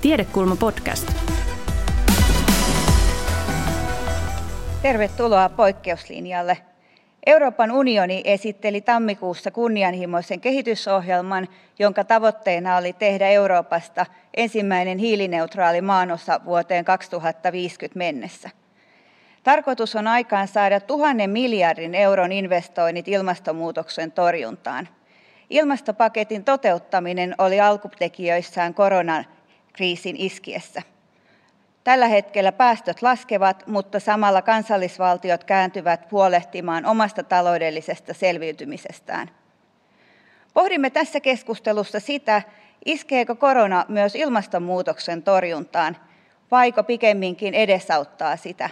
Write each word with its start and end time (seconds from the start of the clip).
Tiedekulma 0.00 0.56
podcast. 0.56 1.12
Tervetuloa 4.82 5.48
poikkeuslinjalle. 5.48 6.58
Euroopan 7.26 7.70
unioni 7.70 8.22
esitteli 8.24 8.80
tammikuussa 8.80 9.50
kunnianhimoisen 9.50 10.40
kehitysohjelman, 10.40 11.48
jonka 11.78 12.04
tavoitteena 12.04 12.76
oli 12.76 12.92
tehdä 12.92 13.28
Euroopasta 13.28 14.06
ensimmäinen 14.36 14.98
hiilineutraali 14.98 15.80
maanosa 15.80 16.40
vuoteen 16.44 16.84
2050 16.84 17.98
mennessä. 17.98 18.50
Tarkoitus 19.42 19.96
on 19.96 20.06
aikaan 20.06 20.48
saada 20.48 20.80
tuhannen 20.80 21.30
miljardin 21.30 21.94
euron 21.94 22.32
investoinnit 22.32 23.08
ilmastonmuutoksen 23.08 24.12
torjuntaan. 24.12 24.88
Ilmastopaketin 25.50 26.44
toteuttaminen 26.44 27.34
oli 27.38 27.60
alkutekijöissään 27.60 28.74
koronakriisin 29.68 30.16
iskiessä. 30.18 30.82
Tällä 31.84 32.08
hetkellä 32.08 32.52
päästöt 32.52 33.02
laskevat, 33.02 33.66
mutta 33.66 34.00
samalla 34.00 34.42
kansallisvaltiot 34.42 35.44
kääntyvät 35.44 36.12
huolehtimaan 36.12 36.86
omasta 36.86 37.22
taloudellisesta 37.22 38.14
selviytymisestään. 38.14 39.30
Pohdimme 40.54 40.90
tässä 40.90 41.20
keskustelussa 41.20 42.00
sitä, 42.00 42.42
iskeekö 42.84 43.34
korona 43.34 43.84
myös 43.88 44.14
ilmastonmuutoksen 44.14 45.22
torjuntaan, 45.22 45.96
vaiko 46.50 46.82
pikemminkin 46.82 47.54
edesauttaa 47.54 48.36
sitä. 48.36 48.70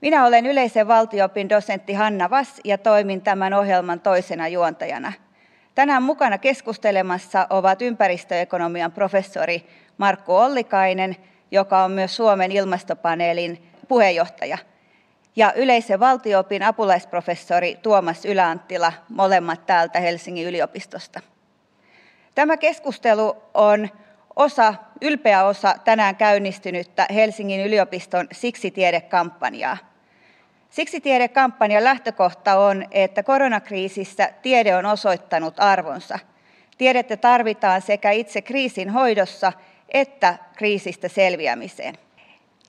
Minä 0.00 0.26
olen 0.26 0.46
yleisen 0.46 0.88
valtiopin 0.88 1.48
dosentti 1.48 1.92
Hanna 1.92 2.30
Vass 2.30 2.60
ja 2.64 2.78
toimin 2.78 3.22
tämän 3.22 3.54
ohjelman 3.54 4.00
toisena 4.00 4.48
juontajana. 4.48 5.12
Tänään 5.78 6.02
mukana 6.02 6.38
keskustelemassa 6.38 7.46
ovat 7.50 7.82
ympäristöekonomian 7.82 8.92
professori 8.92 9.66
Markku 9.98 10.36
Ollikainen, 10.36 11.16
joka 11.50 11.84
on 11.84 11.90
myös 11.90 12.16
Suomen 12.16 12.52
ilmastopaneelin 12.52 13.70
puheenjohtaja, 13.88 14.58
ja 15.36 15.52
yleisen 15.56 16.00
valtiopin 16.00 16.62
apulaisprofessori 16.62 17.78
Tuomas 17.82 18.24
Yläanttila, 18.24 18.92
molemmat 19.08 19.66
täältä 19.66 20.00
Helsingin 20.00 20.46
yliopistosta. 20.46 21.20
Tämä 22.34 22.56
keskustelu 22.56 23.36
on 23.54 23.88
osa, 24.36 24.74
ylpeä 25.02 25.44
osa 25.44 25.74
tänään 25.84 26.16
käynnistynyttä 26.16 27.06
Helsingin 27.14 27.66
yliopiston 27.66 28.26
Siksi 28.32 28.70
tiedekampanjaa. 28.70 29.87
Siksi 30.70 31.00
tiedekampanjan 31.00 31.84
lähtökohta 31.84 32.58
on, 32.58 32.84
että 32.90 33.22
koronakriisissä 33.22 34.30
tiede 34.42 34.76
on 34.76 34.86
osoittanut 34.86 35.54
arvonsa. 35.60 36.18
Tiedettä 36.78 37.16
tarvitaan 37.16 37.82
sekä 37.82 38.10
itse 38.10 38.42
kriisin 38.42 38.90
hoidossa 38.90 39.52
että 39.88 40.38
kriisistä 40.56 41.08
selviämiseen. 41.08 41.94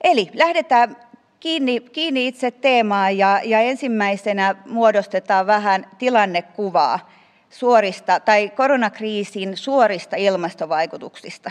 Eli 0.04 0.30
lähdetään 0.34 0.96
kiinni, 1.40 1.80
kiinni 1.80 2.26
itse 2.26 2.50
teemaan 2.50 3.18
ja, 3.18 3.40
ja 3.44 3.60
ensimmäisenä 3.60 4.54
muodostetaan 4.66 5.46
vähän 5.46 5.86
tilannekuvaa 5.98 7.10
suorista 7.50 8.20
tai 8.20 8.48
koronakriisin 8.48 9.56
suorista 9.56 10.16
ilmastovaikutuksista. 10.16 11.50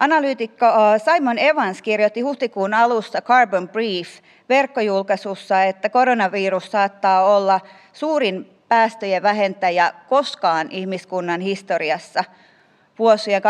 Analyytikko 0.00 0.66
Simon 1.04 1.38
Evans 1.38 1.82
kirjoitti 1.82 2.20
huhtikuun 2.20 2.74
alussa 2.74 3.22
Carbon 3.22 3.68
Brief 3.68 4.08
verkkojulkaisussa, 4.48 5.62
että 5.64 5.88
koronavirus 5.88 6.70
saattaa 6.70 7.36
olla 7.36 7.60
suurin 7.92 8.50
päästöjen 8.68 9.22
vähentäjä 9.22 9.92
koskaan 10.08 10.68
ihmiskunnan 10.70 11.40
historiassa. 11.40 12.24
Vuosien 12.98 13.42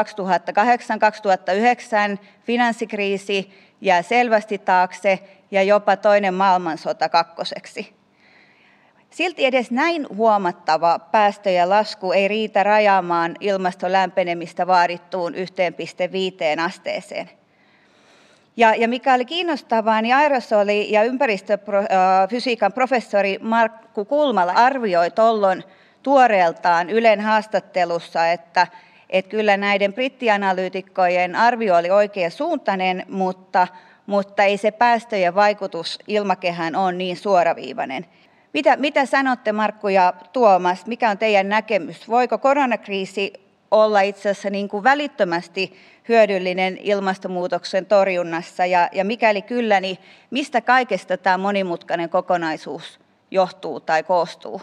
2008-2009 2.14 2.18
finanssikriisi 2.42 3.50
jää 3.80 4.02
selvästi 4.02 4.58
taakse 4.58 5.18
ja 5.50 5.62
jopa 5.62 5.96
toinen 5.96 6.34
maailmansota 6.34 7.08
kakkoseksi. 7.08 7.96
Silti 9.10 9.44
edes 9.44 9.70
näin 9.70 10.06
huomattava 10.16 10.98
päästöjen 10.98 11.70
lasku 11.70 12.12
ei 12.12 12.28
riitä 12.28 12.62
rajaamaan 12.62 13.36
ilmaston 13.40 13.92
lämpenemistä 13.92 14.66
vaadittuun 14.66 15.34
1,5 15.34 15.40
asteeseen. 16.64 17.30
Ja, 18.56 18.74
ja 18.74 18.88
mikä 18.88 19.14
oli 19.14 19.24
kiinnostavaa, 19.24 20.02
niin 20.02 20.14
aerosoli- 20.14 20.92
ja 20.92 21.02
ympäristöfysiikan 21.02 22.72
professori 22.72 23.38
Markku 23.42 24.04
Kulmala 24.04 24.52
arvioi 24.52 25.10
tuolloin 25.10 25.64
tuoreeltaan 26.02 26.90
Ylen 26.90 27.20
haastattelussa, 27.20 28.28
että, 28.28 28.66
että 29.10 29.30
kyllä 29.30 29.56
näiden 29.56 29.92
brittianalyytikkojen 29.92 31.36
arvio 31.36 31.76
oli 31.76 31.90
oikea 31.90 32.30
suuntainen, 32.30 33.06
mutta, 33.08 33.68
mutta 34.06 34.42
ei 34.42 34.56
se 34.56 34.70
päästöjen 34.70 35.34
vaikutus 35.34 35.98
ilmakehään 36.06 36.76
ole 36.76 36.92
niin 36.92 37.16
suoraviivainen. 37.16 38.06
Mitä, 38.52 38.76
mitä 38.76 39.06
sanotte 39.06 39.52
Markku 39.52 39.88
ja 39.88 40.12
Tuomas, 40.32 40.86
mikä 40.86 41.10
on 41.10 41.18
teidän 41.18 41.48
näkemys? 41.48 42.08
Voiko 42.08 42.38
koronakriisi 42.38 43.45
olla 43.70 44.00
itse 44.00 44.30
asiassa 44.30 44.50
niin 44.50 44.68
kuin 44.68 44.84
välittömästi 44.84 45.76
hyödyllinen 46.08 46.78
ilmastonmuutoksen 46.80 47.86
torjunnassa 47.86 48.66
ja, 48.66 48.88
ja 48.92 49.04
mikäli 49.04 49.42
kyllä, 49.42 49.80
niin 49.80 49.98
mistä 50.30 50.60
kaikesta 50.60 51.16
tämä 51.16 51.38
monimutkainen 51.38 52.10
kokonaisuus 52.10 53.00
johtuu 53.30 53.80
tai 53.80 54.02
koostuu? 54.02 54.62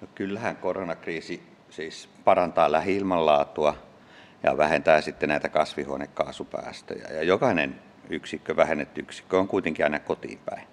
No 0.00 0.08
kyllähän 0.14 0.56
koronakriisi 0.56 1.42
siis 1.70 2.08
parantaa 2.24 2.72
lähiilmanlaatua 2.72 3.74
ja 4.42 4.56
vähentää 4.56 5.00
sitten 5.00 5.28
näitä 5.28 5.48
kasvihuonekaasupäästöjä. 5.48 7.08
Ja 7.08 7.22
jokainen 7.22 7.80
yksikkö, 8.10 8.56
vähennetty 8.56 9.00
yksikkö 9.00 9.38
on 9.38 9.48
kuitenkin 9.48 9.84
aina 9.84 9.98
kotiin 9.98 10.38
päin. 10.44 10.66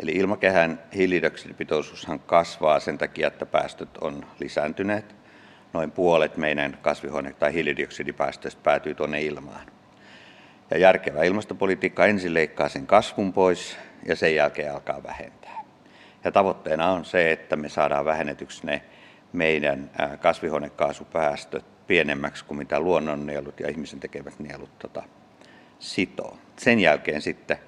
Eli 0.00 0.12
ilmakehän 0.12 0.82
hiilidioksidipitoisuushan 0.94 2.20
kasvaa 2.20 2.80
sen 2.80 2.98
takia, 2.98 3.28
että 3.28 3.46
päästöt 3.46 3.96
on 4.00 4.26
lisääntyneet. 4.40 5.14
Noin 5.72 5.90
puolet 5.90 6.36
meidän 6.36 6.78
kasvihuone- 6.82 7.32
tai 7.32 7.52
hiilidioksidipäästöistä 7.52 8.60
päätyy 8.62 8.94
tuonne 8.94 9.22
ilmaan. 9.22 9.66
Ja 10.70 10.78
järkevä 10.78 11.22
ilmastopolitiikka 11.22 12.06
ensin 12.06 12.34
leikkaa 12.34 12.68
sen 12.68 12.86
kasvun 12.86 13.32
pois 13.32 13.78
ja 14.06 14.16
sen 14.16 14.34
jälkeen 14.34 14.72
alkaa 14.72 15.02
vähentää. 15.02 15.64
Ja 16.24 16.32
tavoitteena 16.32 16.90
on 16.90 17.04
se, 17.04 17.32
että 17.32 17.56
me 17.56 17.68
saadaan 17.68 18.04
vähennetyksi 18.04 18.66
ne 18.66 18.82
meidän 19.32 19.90
kasvihuonekaasupäästöt 20.20 21.64
pienemmäksi 21.86 22.44
kuin 22.44 22.58
mitä 22.58 22.80
luonnonnielut 22.80 23.60
ja 23.60 23.70
ihmisen 23.70 24.00
tekevät 24.00 24.38
nielut 24.38 24.78
tota, 24.78 25.02
sitoo. 25.78 26.38
Sen 26.56 26.80
jälkeen 26.80 27.22
sitten 27.22 27.58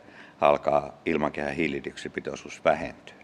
alkaa 0.40 1.00
ilmakehän 1.06 1.54
hiilidioksidipitoisuus 1.54 2.64
vähentyä. 2.64 3.17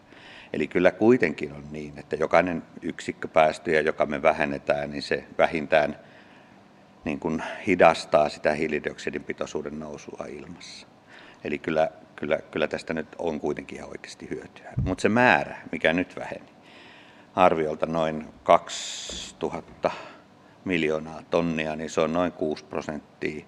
Eli 0.55 0.69
kyllä 0.69 0.91
kuitenkin 0.91 1.53
on 1.53 1.65
niin, 1.71 1.99
että 1.99 2.17
jokainen 2.17 2.63
yksikkö 2.83 3.29
päästöjä, 3.29 3.81
joka 3.81 4.07
me 4.07 4.23
vähennetään, 4.23 4.91
niin 4.91 5.03
se 5.03 5.25
vähintään 5.39 5.99
niin 7.05 7.21
kuin 7.21 7.43
hidastaa 7.67 8.29
sitä 8.29 8.53
hiilidioksidin 8.53 9.25
pitoisuuden 9.25 9.79
nousua 9.79 10.27
ilmassa. 10.29 10.87
Eli 11.45 11.59
kyllä, 11.59 11.91
kyllä, 12.17 12.39
kyllä 12.51 12.69
tästä 12.69 12.95
nyt 12.95 13.07
on 13.19 13.41
kuitenkin 13.41 13.79
ihan 13.79 13.91
oikeasti 13.91 14.31
hyötyä. 14.31 14.73
Mutta 14.85 15.03
se 15.03 15.09
määrä, 15.09 15.57
mikä 15.73 15.93
nyt 15.93 16.17
väheni, 16.17 16.49
arviolta 17.37 17.87
noin 17.87 18.27
2000 18.43 19.91
miljoonaa 20.65 21.23
tonnia, 21.31 21.77
niin 21.77 21.91
se 21.91 22.01
on 22.01 22.13
noin 22.13 22.33
6 22.33 22.65
prosenttia 22.65 23.45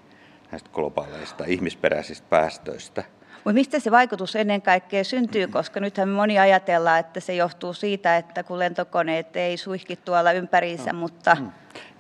näistä 0.50 0.70
globaaleista 0.72 1.44
ihmisperäisistä 1.44 2.26
päästöistä– 2.30 3.04
mutta 3.46 3.54
mistä 3.54 3.78
se 3.80 3.90
vaikutus 3.90 4.36
ennen 4.36 4.62
kaikkea 4.62 5.04
syntyy, 5.04 5.46
koska 5.46 5.80
nythän 5.80 6.08
moni 6.08 6.38
ajatellaan, 6.38 7.00
että 7.00 7.20
se 7.20 7.34
johtuu 7.34 7.72
siitä, 7.72 8.16
että 8.16 8.42
kun 8.42 8.58
lentokoneet 8.58 9.36
ei 9.36 9.56
suihki 9.56 9.96
tuolla 9.96 10.32
ympäriinsä, 10.32 10.92
no. 10.92 10.98
mutta... 10.98 11.36
Mm. 11.40 11.50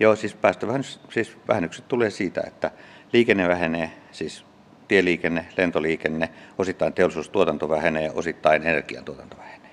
Joo, 0.00 0.16
siis 0.16 0.34
päästövähennys, 0.34 1.00
siis 1.10 1.36
vähennykset 1.48 1.88
tulee 1.88 2.10
siitä, 2.10 2.42
että 2.46 2.70
liikenne 3.12 3.48
vähenee, 3.48 3.90
siis 4.12 4.44
tieliikenne, 4.88 5.46
lentoliikenne, 5.56 6.30
osittain 6.58 6.92
teollisuustuotanto 6.92 7.68
vähenee, 7.68 8.10
osittain 8.14 8.62
energiantuotanto 8.62 9.36
vähenee. 9.36 9.70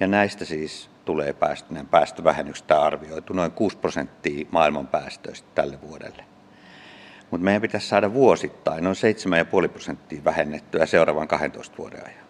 Ja 0.00 0.06
näistä 0.06 0.44
siis 0.44 0.90
tulee 1.04 1.32
päästö, 1.32 1.74
päästövähennyksestä 1.90 2.82
arvioitu 2.82 3.32
noin 3.32 3.52
6 3.52 3.76
prosenttia 3.76 4.46
maailman 4.50 4.86
päästöistä 4.86 5.48
tälle 5.54 5.80
vuodelle. 5.80 6.29
Mutta 7.30 7.44
meidän 7.44 7.62
pitäisi 7.62 7.88
saada 7.88 8.12
vuosittain 8.12 8.84
noin 8.84 8.96
7,5 9.62 9.68
prosenttia 9.68 10.24
vähennettyä 10.24 10.86
seuraavan 10.86 11.28
12 11.28 11.78
vuoden 11.78 12.00
ajan. 12.06 12.24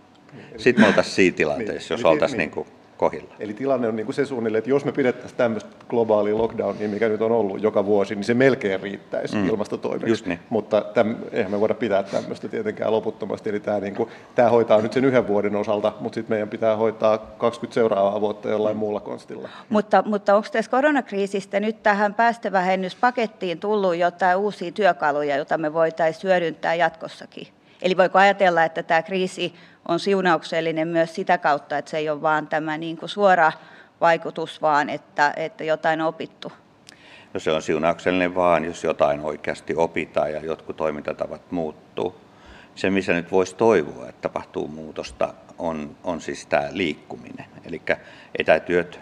Sitten 0.57 0.85
me 0.85 0.89
oltaisiin 0.89 1.15
siinä 1.15 1.37
tilanteessa, 1.37 1.95
jos 1.95 2.05
oltaisiin 2.05 2.39
niin 2.39 2.51
kuin 2.51 2.67
kohilla. 3.01 3.35
Eli 3.39 3.55
tilanne 3.55 3.89
on 3.89 3.97
niin 3.97 4.07
kuin 4.07 4.15
se 4.15 4.27
suunnilleen, 4.27 4.59
että 4.59 4.71
jos 4.71 4.85
me 4.85 4.93
pidettäisiin 4.93 5.39
tämmöistä 5.39 5.71
globaalia 5.89 6.39
lockdownia, 6.39 6.89
mikä 6.89 7.09
nyt 7.09 7.23
on 7.23 7.33
ollut 7.33 7.63
joka 7.63 7.87
vuosi, 7.87 8.15
niin 8.15 8.25
se 8.25 8.35
melkein 8.35 8.81
riittäisi 8.81 9.37
mm. 9.37 9.49
ilmastotoimeksi. 9.49 10.29
Niin. 10.29 10.39
Mutta 10.51 10.81
täm, 10.81 11.17
eihän 11.33 11.51
me 11.51 11.61
voida 11.61 11.75
pitää 11.75 12.03
tämmöistä 12.03 12.49
tietenkään 12.49 12.93
loputtomasti. 12.93 13.51
Eli 13.51 13.61
tämä, 13.61 13.81
niin 13.81 13.95
kuin, 13.95 14.09
tämä 14.35 14.49
hoitaa 14.49 14.81
nyt 14.81 14.93
sen 14.93 15.05
yhden 15.05 15.29
vuoden 15.29 15.57
osalta, 15.57 15.93
mutta 16.01 16.15
sitten 16.15 16.33
meidän 16.35 16.49
pitää 16.49 16.77
hoitaa 16.77 17.19
20 17.19 17.75
seuraavaa 17.75 18.21
vuotta 18.21 18.49
jollain 18.49 18.77
mm. 18.77 18.79
muulla 18.79 19.01
konstilla. 19.01 19.49
Mutta, 19.69 20.03
mutta 20.07 20.37
onko 20.37 20.49
tässä 20.53 20.71
koronakriisistä 20.71 21.61
nyt 21.61 21.83
tähän 21.83 22.15
päästövähennyspakettiin 22.15 23.61
tullut 23.61 23.97
jotain 23.97 24.37
uusia 24.37 24.73
työkaluja, 24.73 25.37
joita 25.37 25.59
me 25.59 25.73
voitaisiin 25.73 26.23
hyödyntää 26.23 26.75
jatkossakin? 26.75 27.47
Eli 27.83 27.97
voiko 27.97 28.19
ajatella, 28.19 28.65
että 28.65 28.83
tämä 28.83 29.03
kriisi 29.03 29.55
on 29.89 30.01
siunauksellinen 30.01 30.89
myös 30.89 31.15
sitä 31.15 31.39
kautta, 31.39 31.79
että 31.79 31.91
se 31.91 31.99
ei 31.99 32.11
ole 32.11 32.23
vain 32.23 32.47
tämä 32.47 32.79
niin 32.79 32.97
kuin 32.97 33.09
suora 33.09 33.53
vaikutus, 34.01 34.63
vaan 34.63 34.91
että, 34.91 35.33
että 35.37 35.65
jotain 35.65 36.01
on 36.01 36.07
opittu? 36.07 36.53
No 37.35 37.41
se 37.41 37.53
on 37.53 37.63
siunauksellinen 37.63 38.35
vaan, 38.35 38.65
jos 38.65 38.85
jotain 38.85 39.21
oikeasti 39.21 39.75
opitaan 39.77 40.33
ja 40.33 40.41
jotkut 40.41 40.77
toimintatavat 40.77 41.51
muuttuu. 41.51 42.21
Se, 42.75 42.91
missä 42.91 43.13
nyt 43.13 43.31
voisi 43.33 43.57
toivoa, 43.57 44.09
että 44.09 44.23
tapahtuu 44.23 44.69
muutosta, 44.69 45.35
on, 45.59 45.97
on 46.05 46.21
siis 46.21 46.47
tämä 46.47 46.69
liikkuminen. 46.71 47.47
Eli 47.65 47.83
etätyöt 48.39 49.01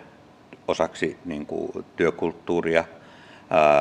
osaksi 0.69 1.19
niin 1.25 1.47
kuin 1.47 1.85
työkulttuuria, 1.97 2.85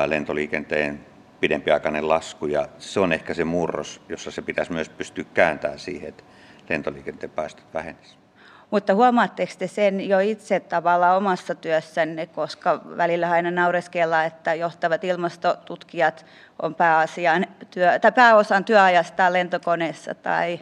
lentoliikenteen 0.05 1.05
pidempiaikainen 1.39 2.09
lasku 2.09 2.45
ja 2.45 2.67
se 2.77 2.99
on 2.99 3.13
ehkä 3.13 3.33
se 3.33 3.43
murros, 3.43 4.01
jossa 4.09 4.31
se 4.31 4.41
pitäisi 4.41 4.71
myös 4.71 4.89
pystyä 4.89 5.25
kääntämään 5.33 5.79
siihen, 5.79 6.09
että 6.09 6.23
lentoliikenteen 6.69 7.29
päästöt 7.29 7.65
vähenisivät. 7.73 8.27
Mutta 8.71 8.95
huomaatteko 8.95 9.53
te 9.59 9.67
sen 9.67 10.09
jo 10.09 10.19
itse 10.19 10.59
tavallaan 10.59 11.17
omassa 11.17 11.55
työssänne, 11.55 12.25
koska 12.25 12.81
välillä 12.97 13.31
aina 13.31 13.51
naureskellaan, 13.51 14.25
että 14.25 14.53
johtavat 14.53 15.03
ilmastotutkijat 15.03 16.25
on 16.61 16.75
pääasian 16.75 17.45
työ, 17.71 17.99
tai 17.99 18.11
pääosan 18.11 18.65
työajasta 18.65 19.33
lentokoneessa 19.33 20.15
tai 20.15 20.59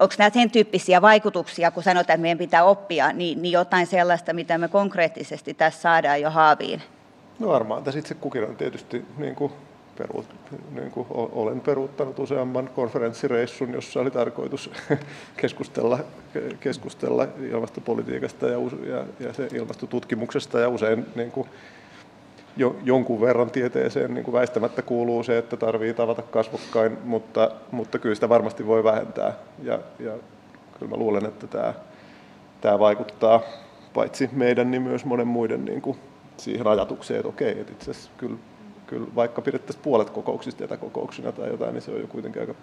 onko 0.00 0.14
nämä 0.18 0.30
sen 0.30 0.50
tyyppisiä 0.50 1.02
vaikutuksia, 1.02 1.70
kun 1.70 1.82
sanotaan, 1.82 2.14
että 2.14 2.22
meidän 2.22 2.38
pitää 2.38 2.64
oppia, 2.64 3.12
niin, 3.12 3.42
niin 3.42 3.52
jotain 3.52 3.86
sellaista, 3.86 4.32
mitä 4.32 4.58
me 4.58 4.68
konkreettisesti 4.68 5.54
tässä 5.54 5.80
saadaan 5.80 6.20
jo 6.20 6.30
haaviin? 6.30 6.82
No 7.38 7.48
varmaan 7.48 7.84
tässä 7.84 7.98
itse 7.98 8.14
kukin 8.14 8.44
on 8.44 8.56
tietysti, 8.56 9.04
niin 9.18 9.34
kuin, 9.34 9.52
peruut, 9.98 10.26
niin 10.74 10.90
kuin 10.90 11.06
olen 11.10 11.60
peruuttanut 11.60 12.18
useamman 12.18 12.70
konferenssireissun, 12.74 13.72
jossa 13.72 14.00
oli 14.00 14.10
tarkoitus 14.10 14.70
keskustella, 15.40 15.98
keskustella 16.60 17.26
ilmastopolitiikasta 17.50 18.48
ja, 18.48 18.58
ja, 18.86 19.04
ja 19.20 19.32
se 19.32 19.48
ilmastotutkimuksesta 19.52 20.60
ja 20.60 20.68
usein 20.68 21.06
niin 21.14 21.30
kuin, 21.30 21.48
jo, 22.56 22.76
jonkun 22.84 23.20
verran 23.20 23.50
tieteeseen 23.50 24.14
niin 24.14 24.24
kuin 24.24 24.32
väistämättä 24.32 24.82
kuuluu 24.82 25.22
se, 25.22 25.38
että 25.38 25.56
tarvii 25.56 25.94
tavata 25.94 26.22
kasvokkain, 26.22 26.98
mutta, 27.04 27.50
mutta 27.70 27.98
kyllä 27.98 28.14
sitä 28.14 28.28
varmasti 28.28 28.66
voi 28.66 28.84
vähentää. 28.84 29.32
Ja, 29.62 29.78
ja 29.98 30.12
kyllä 30.78 30.90
mä 30.90 30.96
luulen, 30.96 31.26
että 31.26 31.46
tämä, 31.46 31.74
tämä 32.60 32.78
vaikuttaa 32.78 33.40
paitsi 33.94 34.30
meidän, 34.32 34.70
niin 34.70 34.82
myös 34.82 35.04
monen 35.04 35.26
muiden 35.26 35.64
niin 35.64 35.82
kuin 35.82 35.98
siihen 36.36 36.66
ajatukseen, 36.66 37.20
että 37.20 37.28
okei, 37.28 37.60
että 37.60 37.72
itse 37.72 37.90
asiassa 37.90 38.10
kyllä, 38.16 38.36
kyllä 38.86 39.06
vaikka 39.14 39.42
pidettäisiin 39.42 39.82
puolet 39.82 40.10
kokouksista 40.10 40.64
etäkokouksina 40.64 41.32
tai 41.32 41.48
jotain, 41.48 41.72
niin 41.72 41.82
se 41.82 41.90
on 41.90 42.00
jo 42.00 42.06
kuitenkin 42.06 42.40
aika 42.40 42.54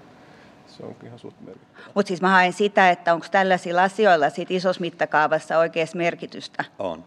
se 0.68 0.86
on 0.86 0.96
ihan 1.06 1.20
suht 1.20 1.36
merkittävä. 1.42 1.84
Mutta 1.96 2.08
siis 2.08 2.22
mä 2.22 2.30
haen 2.30 2.54
sitä, 2.54 2.90
että 2.90 3.14
onko 3.14 3.26
tällaisilla 3.32 3.84
asioilla 3.84 4.30
sit 4.30 4.52
isossa 4.52 4.82
mittakaavassa 4.82 5.58
oikeassa 5.58 5.98
merkitystä? 5.98 6.66
On. 6.80 7.04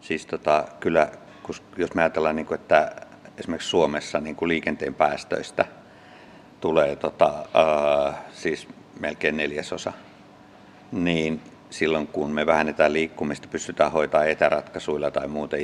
Siis 0.00 0.26
tota, 0.26 0.64
kyllä, 0.80 1.10
jos 1.76 1.94
me 1.94 2.02
ajatellaan, 2.02 2.36
niin 2.36 2.46
kuin, 2.46 2.60
että 2.60 2.92
esimerkiksi 3.38 3.68
Suomessa 3.68 4.20
niin 4.20 4.36
kuin 4.36 4.48
liikenteen 4.48 4.94
päästöistä 4.94 5.64
tulee 6.60 6.96
tota, 6.96 7.26
uh, 7.28 8.14
siis 8.32 8.68
melkein 9.00 9.36
neljäsosa, 9.36 9.92
niin 10.92 11.42
silloin 11.70 12.06
kun 12.06 12.30
me 12.30 12.46
vähennetään 12.46 12.92
liikkumista, 12.92 13.48
pystytään 13.48 13.92
hoitamaan 13.92 14.30
etäratkaisuilla 14.30 15.10
tai 15.10 15.28
muuten 15.28 15.60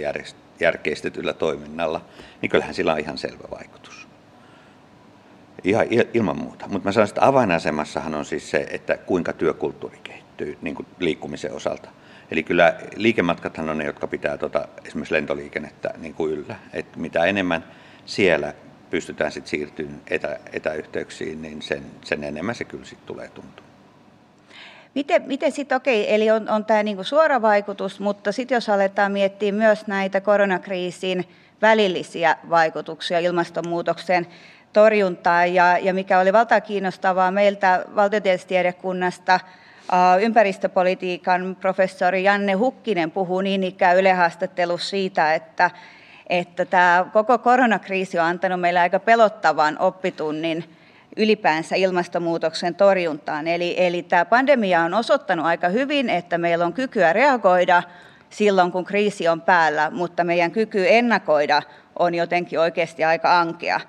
järkeistetyllä 0.60 1.32
toiminnalla, 1.32 2.00
niin 2.42 2.50
kyllähän 2.50 2.74
sillä 2.74 2.92
on 2.92 2.98
ihan 2.98 3.18
selvä 3.18 3.44
vaikutus. 3.50 4.08
Ihan 5.64 5.86
ilman 6.14 6.38
muuta. 6.38 6.68
Mutta 6.68 6.88
mä 6.88 6.92
sanon, 6.92 7.08
että 7.08 7.26
avainasemassahan 7.26 8.14
on 8.14 8.24
siis 8.24 8.50
se, 8.50 8.66
että 8.70 8.96
kuinka 8.96 9.32
työkulttuuri 9.32 9.98
kehittyy 10.02 10.58
niin 10.62 10.74
kuin 10.74 10.86
liikkumisen 10.98 11.52
osalta. 11.52 11.88
Eli 12.30 12.42
kyllä 12.42 12.74
liikematkathan 12.96 13.70
on 13.70 13.78
ne, 13.78 13.84
jotka 13.84 14.06
pitää 14.06 14.38
tuota, 14.38 14.68
esimerkiksi 14.84 15.14
lentoliikennettä 15.14 15.94
niin 15.98 16.14
kuin 16.14 16.32
yllä. 16.32 16.56
Et 16.72 16.96
mitä 16.96 17.24
enemmän 17.24 17.64
siellä 18.06 18.54
pystytään 18.90 19.32
sitten 19.32 19.50
siirtymään 19.50 20.00
etä, 20.06 20.38
etäyhteyksiin, 20.52 21.42
niin 21.42 21.62
sen, 21.62 21.82
sen 22.04 22.24
enemmän 22.24 22.54
se 22.54 22.64
kyllä 22.64 22.84
sitten 22.84 23.06
tulee 23.06 23.28
tuntua. 23.28 23.73
Miten, 24.94 25.22
miten 25.26 25.52
sitten, 25.52 25.76
okei, 25.76 26.14
eli 26.14 26.30
on, 26.30 26.48
on 26.48 26.64
tämä 26.64 26.82
niinku 26.82 27.04
suora 27.04 27.42
vaikutus, 27.42 28.00
mutta 28.00 28.32
sitten 28.32 28.56
jos 28.56 28.68
aletaan 28.68 29.12
miettiä 29.12 29.52
myös 29.52 29.86
näitä 29.86 30.20
koronakriisin 30.20 31.28
välillisiä 31.62 32.36
vaikutuksia 32.50 33.18
ilmastonmuutoksen 33.18 34.26
torjuntaan, 34.72 35.54
ja, 35.54 35.78
ja 35.78 35.94
mikä 35.94 36.18
oli 36.18 36.32
valtaa 36.32 36.60
kiinnostavaa 36.60 37.30
meiltä 37.30 37.84
valtiotieteellistiedekunnasta, 37.96 39.40
ympäristöpolitiikan 40.20 41.56
professori 41.60 42.24
Janne 42.24 42.52
Hukkinen 42.52 43.10
puhuu 43.10 43.40
niin 43.40 43.64
ikään 43.64 43.96
Yle 43.96 44.12
haastattelussa 44.12 44.90
siitä, 44.90 45.34
että, 45.34 45.70
että 46.28 46.64
tämä 46.64 47.06
koko 47.12 47.38
koronakriisi 47.38 48.18
on 48.18 48.24
antanut 48.24 48.60
meille 48.60 48.80
aika 48.80 49.00
pelottavan 49.00 49.78
oppitunnin 49.78 50.64
ylipäänsä 51.16 51.76
ilmastonmuutoksen 51.76 52.74
torjuntaan. 52.74 53.46
Eli, 53.46 53.74
eli 53.78 54.02
tämä 54.02 54.24
pandemia 54.24 54.80
on 54.80 54.94
osoittanut 54.94 55.46
aika 55.46 55.68
hyvin, 55.68 56.10
että 56.10 56.38
meillä 56.38 56.66
on 56.66 56.72
kykyä 56.72 57.12
reagoida 57.12 57.82
silloin, 58.30 58.72
kun 58.72 58.84
kriisi 58.84 59.28
on 59.28 59.40
päällä, 59.40 59.90
mutta 59.90 60.24
meidän 60.24 60.50
kyky 60.50 60.84
ennakoida 60.88 61.62
on 61.98 62.14
jotenkin 62.14 62.60
oikeasti 62.60 63.04
aika 63.04 63.40
ankea. 63.40 63.80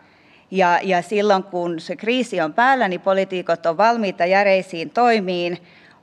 Ja, 0.51 0.79
ja 0.83 1.01
silloin, 1.01 1.43
kun 1.43 1.79
se 1.79 1.95
kriisi 1.95 2.41
on 2.41 2.53
päällä, 2.53 2.87
niin 2.87 3.01
poliitikot 3.01 3.65
on 3.65 3.77
valmiita 3.77 4.25
järeisiin 4.25 4.89
toimiin, 4.89 5.57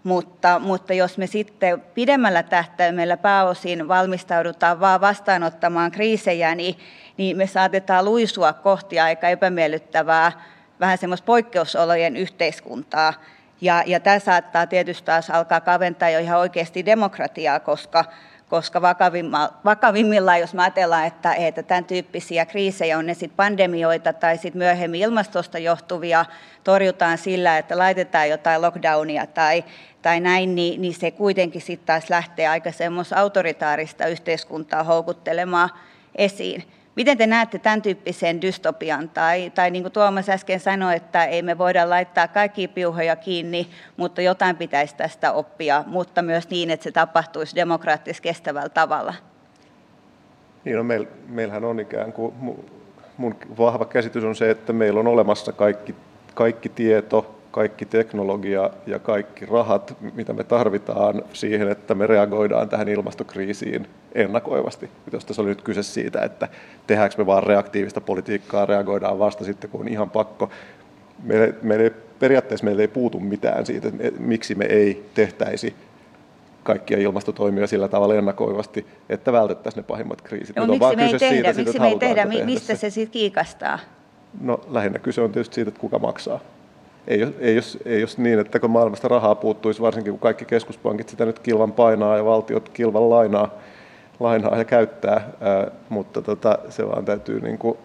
mutta, 0.05 0.59
mutta 0.59 0.95
jos 0.95 1.19
me 1.19 1.27
sitten 1.27 1.81
pidemmällä 1.95 2.43
tähtäimellä 2.43 3.17
pääosin 3.17 3.89
valmistaudutaan 3.89 4.81
vaan 4.81 5.01
vastaanottamaan 5.01 5.91
kriisejä, 5.91 6.55
niin, 6.55 6.75
niin 7.17 7.37
me 7.37 7.47
saatetaan 7.47 8.05
luisua 8.05 8.53
kohti 8.53 9.01
aika 9.01 9.29
epämiellyttävää 9.29 10.33
vähän 10.83 10.99
semmoista 10.99 11.27
poikkeusolojen 11.27 12.17
yhteiskuntaa. 12.17 13.15
Ja, 13.61 13.83
ja 13.87 14.01
tämä 14.01 14.19
saattaa 14.19 14.67
tietysti 14.67 15.07
taas 15.07 15.31
alkaa 15.31 15.61
kaventaa 15.61 16.11
jo 16.11 16.19
ihan 16.19 16.39
oikeasti 16.39 16.87
demokratiaa, 16.87 17.61
koska, 17.61 18.05
koska 18.49 18.83
vakavimmillaan, 19.65 20.41
jos 20.41 20.55
me 20.55 20.63
ajatellaan, 20.63 21.07
että, 21.07 21.35
että 21.35 21.63
tämän 21.63 21.85
tyyppisiä 21.85 22.47
kriisejä 22.47 22.99
on 22.99 23.07
ne 23.07 23.15
sitten 23.15 23.37
pandemioita 23.37 24.13
tai 24.13 24.39
sitten 24.39 24.59
myöhemmin 24.59 25.01
ilmastosta 25.01 25.59
johtuvia, 25.59 26.25
torjutaan 26.65 27.19
sillä, 27.19 27.59
että 27.59 27.79
laitetaan 27.79 28.29
jotain 28.29 28.63
lockdownia 28.63 29.27
tai, 29.27 29.65
tai 30.03 30.21
näin, 30.21 30.55
niin, 30.55 30.83
niin 30.83 30.95
se 30.95 31.11
kuitenkin 31.11 31.63
sitten 31.63 31.87
taas 31.87 32.11
lähtee 32.11 32.49
aika 32.49 32.73
semmoista 32.73 33.17
autoritaarista 33.17 34.07
yhteiskuntaa 34.07 34.85
houkuttelemaan 34.85 35.71
esiin. 36.15 36.65
Miten 36.97 37.19
te 37.19 37.27
näette 37.27 37.59
tämän 37.59 37.83
tyyppisen 37.83 38.43
dystopian? 38.43 39.09
Tai, 39.09 39.53
tai 39.55 39.71
niin 39.71 39.83
kuin 39.83 39.93
Tuomas 39.93 40.29
äsken 40.29 40.61
sanoi, 40.61 40.97
että 40.97 41.25
ei 41.25 41.43
me 41.43 41.59
voida 41.59 41.91
laittaa 41.91 42.29
kaikkia 42.29 42.69
piuhoja 42.69 43.17
kiinni, 43.17 43.69
mutta 43.97 44.23
jotain 44.23 44.57
pitäisi 44.57 44.97
tästä 44.97 45.33
oppia, 45.33 45.85
mutta 45.87 46.23
myös 46.23 46.51
niin, 46.51 46.71
että 46.71 46.85
se 46.85 46.93
tapahtuisi 46.93 47.57
demokraattisesti 47.57 48.29
kestävällä 48.29 48.69
tavalla. 48.69 49.15
Niin, 50.65 50.77
no 50.77 50.85
meil, 50.85 51.07
meillähän 51.29 51.65
on 51.65 51.81
ikään 51.81 52.13
kuin, 52.13 52.35
mun 53.17 53.37
vahva 53.59 53.85
käsitys 53.85 54.25
on 54.25 54.35
se, 54.35 54.51
että 54.51 54.73
meillä 54.73 55.01
on 55.01 55.07
olemassa 55.07 55.53
kaikki, 55.53 55.95
kaikki 56.35 56.69
tieto, 56.69 57.42
kaikki 57.53 57.87
teknologia 57.87 58.71
ja 58.87 58.99
kaikki 58.99 59.47
rahat, 59.47 59.97
mitä 60.15 60.33
me 60.33 60.45
tarvitaan 60.45 61.23
siihen, 61.33 61.69
että 61.69 61.95
me 61.95 62.07
reagoidaan 62.07 62.69
tähän 62.69 62.89
ilmastokriisiin 62.89 63.87
ennakoivasti. 64.15 64.91
Jos 65.13 65.25
tässä 65.25 65.43
oli 65.43 65.49
nyt 65.49 65.63
kyse 65.63 65.83
siitä, 65.83 66.21
että 66.21 66.49
tehdäänkö 66.87 67.15
me 67.19 67.27
vaan 67.27 67.43
reaktiivista 67.43 68.01
politiikkaa, 68.01 68.67
reagoidaan 68.67 69.19
vasta 69.19 69.45
sitten, 69.45 69.71
kun 69.71 69.81
on 69.81 69.89
ihan 69.89 70.11
pakko. 70.11 70.51
Meille, 71.23 71.55
meille 71.63 71.93
periaatteessa 72.19 72.65
meille 72.65 72.83
ei 72.83 72.89
puutu 72.89 73.21
mitään 73.21 73.67
siitä, 73.67 73.89
että 73.89 74.21
miksi 74.21 74.55
me 74.55 74.65
ei 74.65 75.07
tehtäisi 75.15 75.75
kaikkia 76.63 76.99
ilmastotoimia 76.99 77.67
sillä 77.67 77.89
tavalla 77.89 78.15
ennakoivasti, 78.15 78.87
että 79.09 79.33
vältettäisiin 79.33 79.83
ne 79.83 79.87
pahimmat 79.89 80.23
kriisit. 80.23 80.57
No, 80.57 80.67
miksi 80.67 80.97
me 80.97 81.05
ei 81.05 81.19
tehdä, 81.19 81.53
siitä, 81.53 81.53
miksi 81.53 81.81
me 81.81 81.89
ei 81.89 81.99
tehdä, 81.99 82.25
mistä 82.25 82.75
se, 82.75 82.81
se 82.81 82.91
sitten 82.91 83.13
kiikastaa? 83.13 83.79
No 84.41 84.61
lähinnä 84.69 84.99
kyse 84.99 85.21
on 85.21 85.33
tietysti 85.33 85.55
siitä, 85.55 85.69
että 85.69 85.81
kuka 85.81 85.99
maksaa. 85.99 86.41
Ei, 87.07 87.35
ei, 87.39 87.57
jos, 87.57 87.79
ei 87.85 88.01
jos 88.01 88.19
niin, 88.19 88.39
että 88.39 88.59
kun 88.61 88.71
maailmasta 88.71 89.09
rahaa 89.09 89.35
puuttuisi, 89.35 89.83
varsinkin 89.83 90.13
kun 90.13 90.21
kaikki 90.21 90.45
keskuspankit 90.45 91.09
sitä 91.09 91.25
nyt 91.25 91.39
kilvan 91.39 91.73
painaa 91.73 92.17
ja 92.17 92.25
valtiot 92.25 92.69
kilvan 92.69 93.11
lainaa, 93.11 93.51
lainaa 94.21 94.57
ja 94.57 94.65
käyttää, 94.65 95.31
ää, 95.41 95.71
mutta 95.89 96.23
tota, 96.23 96.59
se 96.69 96.89
vaan 96.89 97.05
täytyy, 97.05 97.41
niin 97.41 97.59
kuin, 97.59 97.79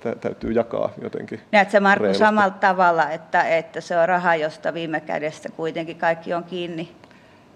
tä, 0.00 0.14
täytyy 0.14 0.52
jakaa 0.52 0.92
jotenkin. 1.02 1.40
Näetkö 1.52 1.80
Markku 1.80 2.02
reilusti. 2.02 2.24
samalla 2.24 2.50
tavalla, 2.50 3.10
että, 3.10 3.42
että 3.42 3.80
se 3.80 3.98
on 3.98 4.08
raha, 4.08 4.36
josta 4.36 4.74
viime 4.74 5.00
kädessä 5.00 5.48
kuitenkin 5.56 5.96
kaikki 5.96 6.34
on 6.34 6.44
kiinni? 6.44 6.92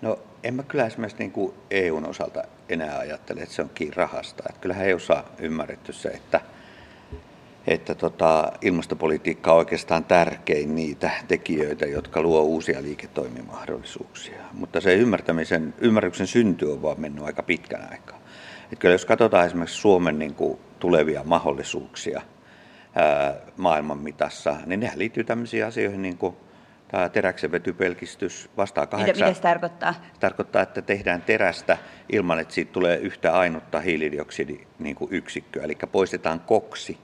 No 0.03 0.19
en 0.45 0.55
mä 0.55 0.63
kyllä 0.63 0.87
esimerkiksi 0.87 1.19
niin 1.19 1.33
kuin 1.33 1.55
EUn 1.71 2.09
osalta 2.09 2.43
enää 2.69 2.99
ajattele, 2.99 3.41
että 3.41 3.55
se 3.55 3.63
on 3.63 3.71
kiinni 3.75 3.97
rahasta. 3.97 4.45
Että 4.49 4.61
kyllähän 4.61 4.87
EUssa 4.87 5.15
on 5.15 5.25
ymmärretty 5.39 5.93
se, 5.93 6.09
että, 6.09 6.41
että 7.67 7.95
tota, 7.95 8.53
ilmastopolitiikka 8.63 9.53
on 9.53 9.59
oikeastaan 9.59 10.05
tärkein 10.05 10.75
niitä 10.75 11.11
tekijöitä, 11.29 11.87
jotka 11.87 12.23
luo 12.23 12.43
uusia 12.43 12.83
liiketoimimahdollisuuksia. 12.83 14.41
Mutta 14.53 14.81
se 14.81 14.95
ymmärtämisen, 14.95 15.75
ymmärryksen 15.79 16.27
synty 16.27 16.67
on 16.67 16.83
vaan 16.83 17.01
mennyt 17.01 17.25
aika 17.25 17.43
pitkän 17.43 17.89
aikaa. 17.91 18.21
Että 18.65 18.77
kyllä 18.77 18.95
jos 18.95 19.05
katsotaan 19.05 19.47
esimerkiksi 19.47 19.81
Suomen 19.81 20.19
niin 20.19 20.35
kuin, 20.35 20.59
tulevia 20.79 21.23
mahdollisuuksia 21.25 22.23
ää, 22.95 23.35
maailman 23.57 23.99
mitassa, 23.99 24.57
niin 24.67 24.81
nehän 24.81 24.99
liittyy 24.99 25.25
tämmöisiin 25.25 25.67
asioihin 25.67 26.03
niin 26.03 26.19
kuin 26.19 26.37
tämä 26.89 27.09
teräksen 27.09 27.53
vetypelkistys 27.53 28.51
vastaa 28.57 28.85
Mitä, 28.85 28.91
kahdeksan. 28.97 29.29
mitä 29.29 29.37
se 29.37 29.43
tarkoittaa? 29.43 29.93
Se 29.93 30.21
tarkoittaa, 30.21 30.63
että 30.63 30.83
tehdään 30.83 31.23
terästä 31.23 31.79
ilman, 32.13 32.41
että 32.41 32.55
siitä 32.55 32.73
tulee 32.73 32.97
yhtä 32.97 33.33
ainutta 33.33 33.81
hiilidioksidiyksikköä, 33.81 35.65
eli 35.65 35.77
poistetaan 35.93 36.41
koksi 36.41 36.99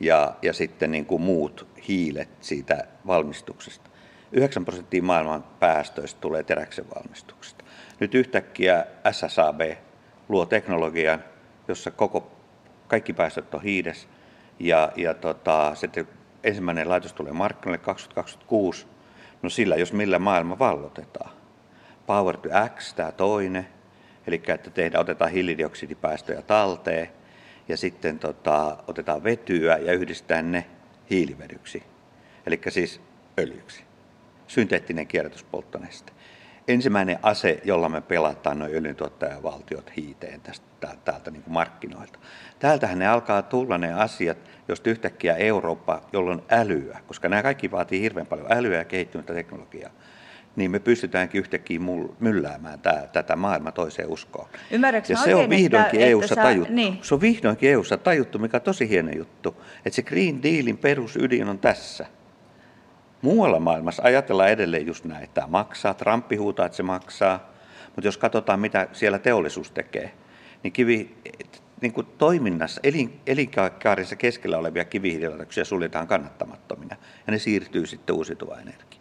ja, 0.00 0.34
ja 0.42 0.52
sitten 0.52 0.90
niin 0.90 1.06
kuin 1.06 1.22
muut 1.22 1.66
hiilet 1.88 2.28
siitä 2.40 2.84
valmistuksesta. 3.06 3.90
9 4.32 4.64
prosenttia 4.64 5.02
maailman 5.02 5.44
päästöistä 5.60 6.20
tulee 6.20 6.42
teräksen 6.42 6.84
valmistuksesta. 6.94 7.64
Nyt 8.00 8.14
yhtäkkiä 8.14 8.86
SSAB 9.10 9.60
luo 10.28 10.46
teknologian, 10.46 11.24
jossa 11.68 11.90
koko, 11.90 12.32
kaikki 12.88 13.12
päästöt 13.12 13.54
on 13.54 13.62
hiides, 13.62 14.08
ja, 14.58 14.92
ja 14.96 15.14
tota, 15.14 15.74
sitten 15.74 16.08
ensimmäinen 16.44 16.88
laitos 16.88 17.12
tulee 17.12 17.32
markkinoille 17.32 17.84
2026. 17.84 18.86
No 19.42 19.50
sillä, 19.50 19.76
jos 19.76 19.92
millä 19.92 20.18
maailma 20.18 20.58
vallotetaan. 20.58 21.30
Power 22.06 22.36
to 22.36 22.48
X, 22.76 22.94
tämä 22.94 23.12
toinen, 23.12 23.68
eli 24.26 24.42
että 24.48 24.70
tehdään, 24.70 25.00
otetaan 25.00 25.30
hiilidioksidipäästöjä 25.30 26.42
talteen, 26.42 27.08
ja 27.68 27.76
sitten 27.76 28.18
tota, 28.18 28.76
otetaan 28.86 29.24
vetyä 29.24 29.76
ja 29.76 29.92
yhdistetään 29.92 30.52
ne 30.52 30.64
hiilivedyksi, 31.10 31.82
eli 32.46 32.60
siis 32.68 33.00
öljyksi. 33.38 33.84
Synteettinen 34.46 35.06
kierrätyspolttoneste. 35.06 36.12
Ensimmäinen 36.68 37.18
ase, 37.22 37.60
jolla 37.64 37.88
me 37.88 38.00
pelataan 38.00 38.58
noin 38.58 38.74
öljyntuottajavaltiot 38.74 39.92
hiiteen 39.96 40.40
tästä, 40.40 40.96
täältä 41.04 41.30
niin 41.30 41.42
kuin 41.42 41.52
markkinoilta. 41.52 42.18
Täältähän 42.58 42.98
ne 42.98 43.08
alkaa 43.08 43.42
tulla 43.42 43.78
ne 43.78 43.92
asiat, 43.92 44.38
jos 44.68 44.82
yhtäkkiä 44.84 45.36
Eurooppa, 45.36 46.02
jolla 46.12 46.30
on 46.30 46.42
älyä, 46.50 47.00
koska 47.06 47.28
nämä 47.28 47.42
kaikki 47.42 47.70
vaatii 47.70 48.00
hirveän 48.00 48.26
paljon 48.26 48.52
älyä 48.52 48.76
ja 48.76 48.84
kehittynyttä 48.84 49.34
teknologiaa, 49.34 49.90
niin 50.58 50.70
me 50.70 50.78
pystytäänkin 50.78 51.38
yhtäkkiä 51.38 51.80
mylläämään 52.20 52.80
tää, 52.80 53.06
tätä 53.12 53.36
maailmaa 53.36 53.72
toiseen 53.72 54.08
uskoon. 54.08 54.48
Ymmärrätkö 54.70 55.12
ja 55.12 55.16
se 55.16 55.34
oikein, 55.34 55.44
on 55.44 55.50
vihdoinkin 55.50 56.00
että, 56.00 56.10
EU-ssa 56.10 56.34
että 56.34 56.42
tajuttu. 56.42 56.74
Niin. 56.74 56.98
Se 57.02 57.14
on 57.14 57.20
vihdoinkin 57.20 57.70
EU-ssa 57.70 57.96
tajuttu, 57.96 58.38
mikä 58.38 58.56
on 58.56 58.62
tosi 58.62 58.88
hieno 58.88 59.10
juttu. 59.16 59.62
Että 59.84 59.96
se 59.96 60.02
Green 60.02 60.42
Dealin 60.42 60.78
perusydin 60.78 61.48
on 61.48 61.58
tässä. 61.58 62.06
Muualla 63.22 63.60
maailmassa 63.60 64.02
ajatellaan 64.02 64.50
edelleen 64.50 64.86
just 64.86 65.04
näin, 65.04 65.24
että 65.24 65.34
tämä 65.34 65.46
maksaa. 65.46 65.94
Trumpi 65.94 66.36
huutaa, 66.36 66.66
että 66.66 66.76
se 66.76 66.82
maksaa. 66.82 67.52
Mutta 67.86 68.08
jos 68.08 68.18
katsotaan, 68.18 68.60
mitä 68.60 68.88
siellä 68.92 69.18
teollisuus 69.18 69.70
tekee, 69.70 70.12
niin 70.62 70.72
kivi, 70.72 71.16
niin 71.80 71.92
kuin 71.92 72.06
toiminnassa, 72.18 72.80
elin, 72.84 73.20
elinkaarissa 73.26 74.16
keskellä 74.16 74.58
olevia 74.58 74.84
kivihiililaitoksia 74.84 75.64
suljetaan 75.64 76.06
kannattamattomina. 76.06 76.96
Ja 77.26 77.30
ne 77.30 77.38
siirtyy 77.38 77.86
sitten 77.86 78.16
uusiutuvaan 78.16 78.60
energiaan. 78.60 78.97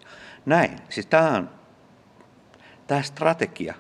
Näin. 0.48 0.72
Siis 0.90 1.06
tämä 1.06 1.30
on 1.30 1.50
tämä 2.88 3.02
strategia. 3.02 3.74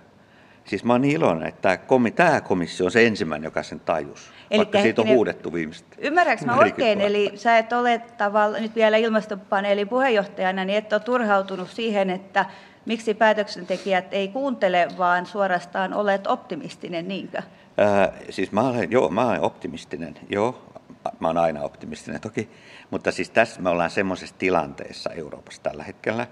Siis 0.65 0.83
mä 0.83 0.93
oon 0.93 1.01
niin 1.01 1.15
iloinen, 1.15 1.47
että 1.47 1.61
tämä, 1.61 1.77
komi, 1.77 2.11
tämä 2.11 2.41
komissio 2.41 2.85
on 2.85 2.91
se 2.91 3.07
ensimmäinen, 3.07 3.47
joka 3.47 3.63
sen 3.63 3.79
tajus. 3.79 4.31
Eli 4.51 4.57
vaikka 4.57 4.81
siitä 4.81 5.01
on 5.01 5.07
huudettu 5.07 5.53
viimeistä. 5.53 5.95
Ymmärrätkö 5.97 6.45
mä 6.45 6.57
oikein? 6.57 7.01
Eli 7.01 7.31
sä 7.35 7.57
et 7.57 7.73
ole 7.73 8.01
tavalla, 8.17 8.57
nyt 8.57 8.75
vielä 8.75 8.97
ilmastopaneelin 8.97 9.87
puheenjohtajana, 9.87 10.65
niin 10.65 10.77
et 10.77 10.93
ole 10.93 11.01
turhautunut 11.01 11.69
siihen, 11.69 12.09
että 12.09 12.45
miksi 12.85 13.13
päätöksentekijät 13.13 14.05
ei 14.11 14.27
kuuntele, 14.27 14.87
vaan 14.97 15.25
suorastaan 15.25 15.93
olet 15.93 16.27
optimistinen, 16.27 17.07
niinkö? 17.07 17.41
Ää, 17.77 18.13
siis 18.29 18.51
mä 18.51 18.61
olen, 18.61 18.91
joo, 18.91 19.09
mä 19.09 19.27
olen 19.27 19.41
optimistinen, 19.41 20.15
joo, 20.29 20.71
mä 21.19 21.27
olen 21.27 21.43
aina 21.43 21.61
optimistinen 21.61 22.21
toki, 22.21 22.49
mutta 22.91 23.11
siis 23.11 23.29
tässä 23.29 23.61
me 23.61 23.69
ollaan 23.69 23.89
semmoisessa 23.89 24.35
tilanteessa 24.37 25.09
Euroopassa 25.09 25.63
tällä 25.63 25.83
hetkellä, 25.83 26.27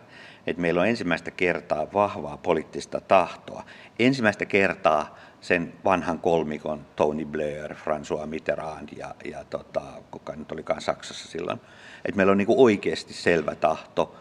että 0.47 0.61
meillä 0.61 0.81
on 0.81 0.87
ensimmäistä 0.87 1.31
kertaa 1.31 1.87
vahvaa 1.93 2.37
poliittista 2.37 3.01
tahtoa. 3.01 3.63
Ensimmäistä 3.99 4.45
kertaa 4.45 5.17
sen 5.41 5.73
vanhan 5.85 6.19
kolmikon 6.19 6.85
Tony 6.95 7.25
Blair, 7.25 7.73
François 7.73 8.25
Mitterrand 8.25 8.89
ja, 8.97 9.15
ja 9.25 9.43
tota, 9.43 9.81
kuka 10.11 10.35
nyt 10.35 10.51
olikaan 10.51 10.81
Saksassa 10.81 11.27
silloin, 11.27 11.61
että 12.05 12.17
meillä 12.17 12.31
on 12.31 12.37
niin 12.37 12.47
oikeasti 12.49 13.13
selvä 13.13 13.55
tahto, 13.55 14.15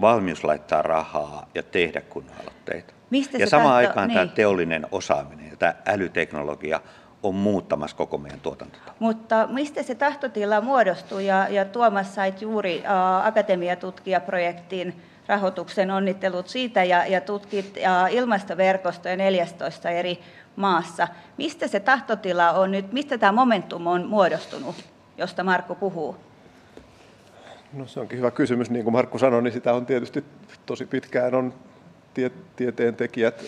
valmius 0.00 0.44
laittaa 0.44 0.82
rahaa 0.82 1.50
ja 1.54 1.62
tehdä 1.62 2.00
kunnon 2.00 2.36
aloitteita. 2.40 2.94
Mistä 3.10 3.38
ja 3.38 3.46
samaan 3.46 3.68
tahto, 3.68 3.88
aikaan 3.88 4.08
niin. 4.08 4.14
tämä 4.14 4.26
teollinen 4.26 4.86
osaaminen 4.92 5.50
ja 5.50 5.56
tämä 5.56 5.74
älyteknologia 5.86 6.80
on 7.22 7.34
muuttamassa 7.34 7.96
koko 7.96 8.18
meidän 8.18 8.40
tuotantotapaa. 8.40 8.94
Mutta 8.98 9.48
mistä 9.50 9.82
se 9.82 9.94
tahtotila 9.94 10.60
muodostui? 10.60 11.26
Ja, 11.26 11.48
ja 11.48 11.64
Tuomas 11.64 12.14
sait 12.14 12.42
juuri 12.42 12.82
ä, 12.86 13.26
akatemiatutkijaprojektiin 13.26 15.02
rahoituksen 15.26 15.90
onnittelut 15.90 16.48
siitä 16.48 16.84
ja, 16.84 17.06
ja 17.06 17.20
tutkit 17.20 17.76
ä, 17.76 18.08
ilmastoverkostoja 18.08 19.16
14 19.16 19.90
eri 19.90 20.18
maassa. 20.56 21.08
Mistä 21.38 21.68
se 21.68 21.80
tahtotila 21.80 22.50
on 22.50 22.70
nyt, 22.70 22.92
mistä 22.92 23.18
tämä 23.18 23.32
momentum 23.32 23.86
on 23.86 24.06
muodostunut, 24.06 24.74
josta 25.18 25.44
Markku 25.44 25.74
puhuu? 25.74 26.16
No 27.72 27.86
se 27.86 28.00
onkin 28.00 28.18
hyvä 28.18 28.30
kysymys. 28.30 28.70
Niin 28.70 28.84
kuin 28.84 28.92
Markku 28.92 29.18
sanoi, 29.18 29.42
niin 29.42 29.52
sitä 29.52 29.74
on 29.74 29.86
tietysti 29.86 30.24
tosi 30.66 30.86
pitkään 30.86 31.34
on 31.34 31.54
tie, 32.14 32.30
tieteen 32.56 32.94
tekijät 32.94 33.44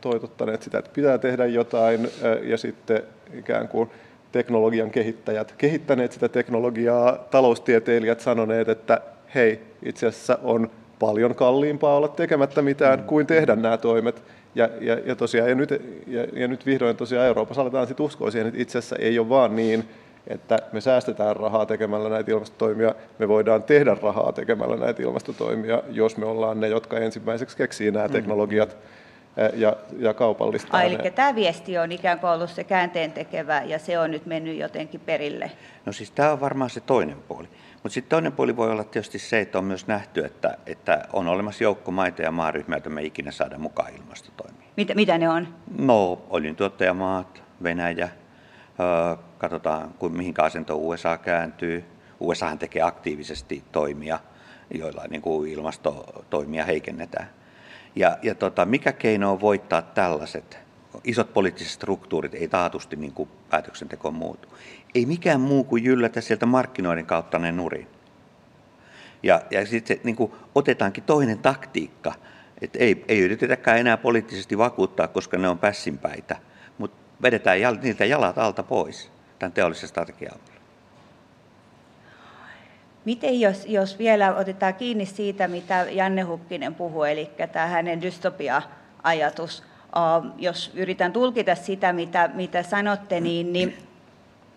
toitottaneet 0.00 0.62
sitä, 0.62 0.78
että 0.78 0.90
pitää 0.94 1.18
tehdä 1.18 1.46
jotain 1.46 2.08
ja 2.42 2.58
sitten 2.58 3.02
ikään 3.34 3.68
kuin 3.68 3.90
teknologian 4.32 4.90
kehittäjät 4.90 5.52
kehittäneet 5.52 6.12
sitä 6.12 6.28
teknologiaa, 6.28 7.12
taloustieteilijät 7.30 8.20
sanoneet, 8.20 8.68
että 8.68 9.00
hei, 9.34 9.60
itse 9.82 10.06
asiassa 10.06 10.38
on 10.42 10.70
paljon 11.00 11.34
kalliimpaa 11.34 11.96
olla 11.96 12.08
tekemättä 12.08 12.62
mitään 12.62 13.02
kuin 13.02 13.26
tehdä 13.26 13.56
nämä 13.56 13.76
toimet. 13.76 14.22
Ja, 14.54 14.68
ja, 14.80 14.98
ja, 15.04 15.16
tosiaan, 15.16 15.48
ja, 15.48 15.54
nyt, 15.54 15.70
ja, 16.06 16.26
ja 16.32 16.48
nyt 16.48 16.66
vihdoin 16.66 16.96
tosiaan 16.96 17.26
Euroopassa 17.26 17.62
aletaan 17.62 17.86
sitten 17.86 18.06
uskoa 18.06 18.30
siihen, 18.30 18.48
että 18.48 18.62
itse 18.62 18.78
asiassa 18.78 18.96
ei 18.96 19.18
ole 19.18 19.28
vaan 19.28 19.56
niin, 19.56 19.88
että 20.26 20.58
me 20.72 20.80
säästetään 20.80 21.36
rahaa 21.36 21.66
tekemällä 21.66 22.08
näitä 22.08 22.30
ilmastotoimia, 22.30 22.94
me 23.18 23.28
voidaan 23.28 23.62
tehdä 23.62 23.96
rahaa 24.02 24.32
tekemällä 24.32 24.76
näitä 24.76 25.02
ilmastotoimia, 25.02 25.82
jos 25.90 26.16
me 26.16 26.26
ollaan 26.26 26.60
ne, 26.60 26.68
jotka 26.68 26.98
ensimmäiseksi 26.98 27.56
keksii 27.56 27.90
nämä 27.90 28.08
teknologiat 28.08 28.76
ja, 29.54 29.76
ja 29.98 30.14
kaupallistaa 30.14 30.80
Ai, 30.80 30.88
ne. 30.88 30.94
eli 30.94 31.10
tämä 31.10 31.34
viesti 31.34 31.78
on 31.78 31.92
ikään 31.92 32.18
kuin 32.18 32.30
ollut 32.30 32.50
se 32.50 32.64
käänteen 32.64 33.12
tekevä 33.12 33.62
ja 33.62 33.78
se 33.78 33.98
on 33.98 34.10
nyt 34.10 34.26
mennyt 34.26 34.58
jotenkin 34.58 35.00
perille. 35.00 35.50
No 35.86 35.92
siis 35.92 36.10
tämä 36.10 36.32
on 36.32 36.40
varmaan 36.40 36.70
se 36.70 36.80
toinen 36.80 37.16
puoli. 37.28 37.48
Mutta 37.82 37.94
sitten 37.94 38.10
toinen 38.10 38.32
puoli 38.32 38.56
voi 38.56 38.70
olla 38.70 38.84
tietysti 38.84 39.18
se, 39.18 39.40
että 39.40 39.58
on 39.58 39.64
myös 39.64 39.86
nähty, 39.86 40.24
että, 40.24 40.58
että 40.66 41.04
on 41.12 41.28
olemassa 41.28 41.64
joukko 41.64 41.90
maita 41.90 42.22
ja 42.22 42.30
maaryhmiä, 42.30 42.76
joita 42.76 42.90
me 42.90 43.02
ikinä 43.02 43.30
saada 43.30 43.58
mukaan 43.58 43.94
ilmastotoimiin. 43.94 44.70
Mitä, 44.76 44.94
mitä 44.94 45.18
ne 45.18 45.28
on? 45.28 45.48
No, 45.78 46.22
öljyntuottajamaat, 46.34 47.42
Venäjä, 47.62 48.08
öö, 48.80 49.16
katsotaan 49.38 49.94
kuin, 49.98 50.16
mihin 50.16 50.34
asentoon 50.38 50.80
USA 50.80 51.18
kääntyy. 51.18 51.84
USAhan 52.20 52.58
tekee 52.58 52.82
aktiivisesti 52.82 53.64
toimia, 53.72 54.18
joilla 54.74 55.04
niin 55.10 55.22
kuin 55.22 55.50
ilmastotoimia 55.50 56.64
heikennetään. 56.64 57.30
Ja, 57.96 58.18
ja 58.22 58.34
tota, 58.34 58.64
mikä 58.64 58.92
keino 58.92 59.32
on 59.32 59.40
voittaa 59.40 59.82
tällaiset 59.82 60.58
isot 61.04 61.32
poliittiset 61.32 61.72
struktuurit, 61.72 62.34
ei 62.34 62.48
taatusti 62.48 62.96
niin 62.96 63.12
kuin 63.12 63.28
päätöksenteko 63.50 64.10
muutu. 64.10 64.48
Ei 64.94 65.06
mikään 65.06 65.40
muu 65.40 65.64
kuin 65.64 65.84
jyllätä 65.84 66.20
sieltä 66.20 66.46
markkinoiden 66.46 67.06
kautta 67.06 67.38
ne 67.38 67.52
nurin. 67.52 67.86
Ja, 69.22 69.42
ja 69.50 69.66
sitten 69.66 70.00
niin 70.04 70.16
otetaankin 70.54 71.04
toinen 71.04 71.38
taktiikka, 71.38 72.14
että 72.62 72.78
ei, 72.78 73.04
ei 73.08 73.20
yritetäkään 73.20 73.78
enää 73.78 73.96
poliittisesti 73.96 74.58
vakuuttaa, 74.58 75.08
koska 75.08 75.38
ne 75.38 75.48
on 75.48 75.58
pässinpäitä, 75.58 76.36
mutta 76.78 76.96
vedetään 77.22 77.58
niiltä 77.82 78.04
jalat 78.04 78.38
alta 78.38 78.62
pois 78.62 79.10
tämän 79.38 79.52
teollisen 79.52 79.88
strategian 79.88 80.34
avulla. 80.34 80.60
Miten 83.04 83.40
jos, 83.40 83.66
jos 83.66 83.98
vielä 83.98 84.34
otetaan 84.34 84.74
kiinni 84.74 85.06
siitä, 85.06 85.48
mitä 85.48 85.86
Janne 85.90 86.22
Hukkinen 86.22 86.74
puhui, 86.74 87.12
eli 87.12 87.30
tämä 87.52 87.66
hänen 87.66 88.02
dystopia-ajatus, 88.02 89.62
jos 90.38 90.70
yritän 90.74 91.12
tulkita 91.12 91.54
sitä, 91.54 91.92
mitä, 91.92 92.30
mitä 92.34 92.62
sanotte, 92.62 93.20
niin, 93.20 93.52
niin, 93.52 93.76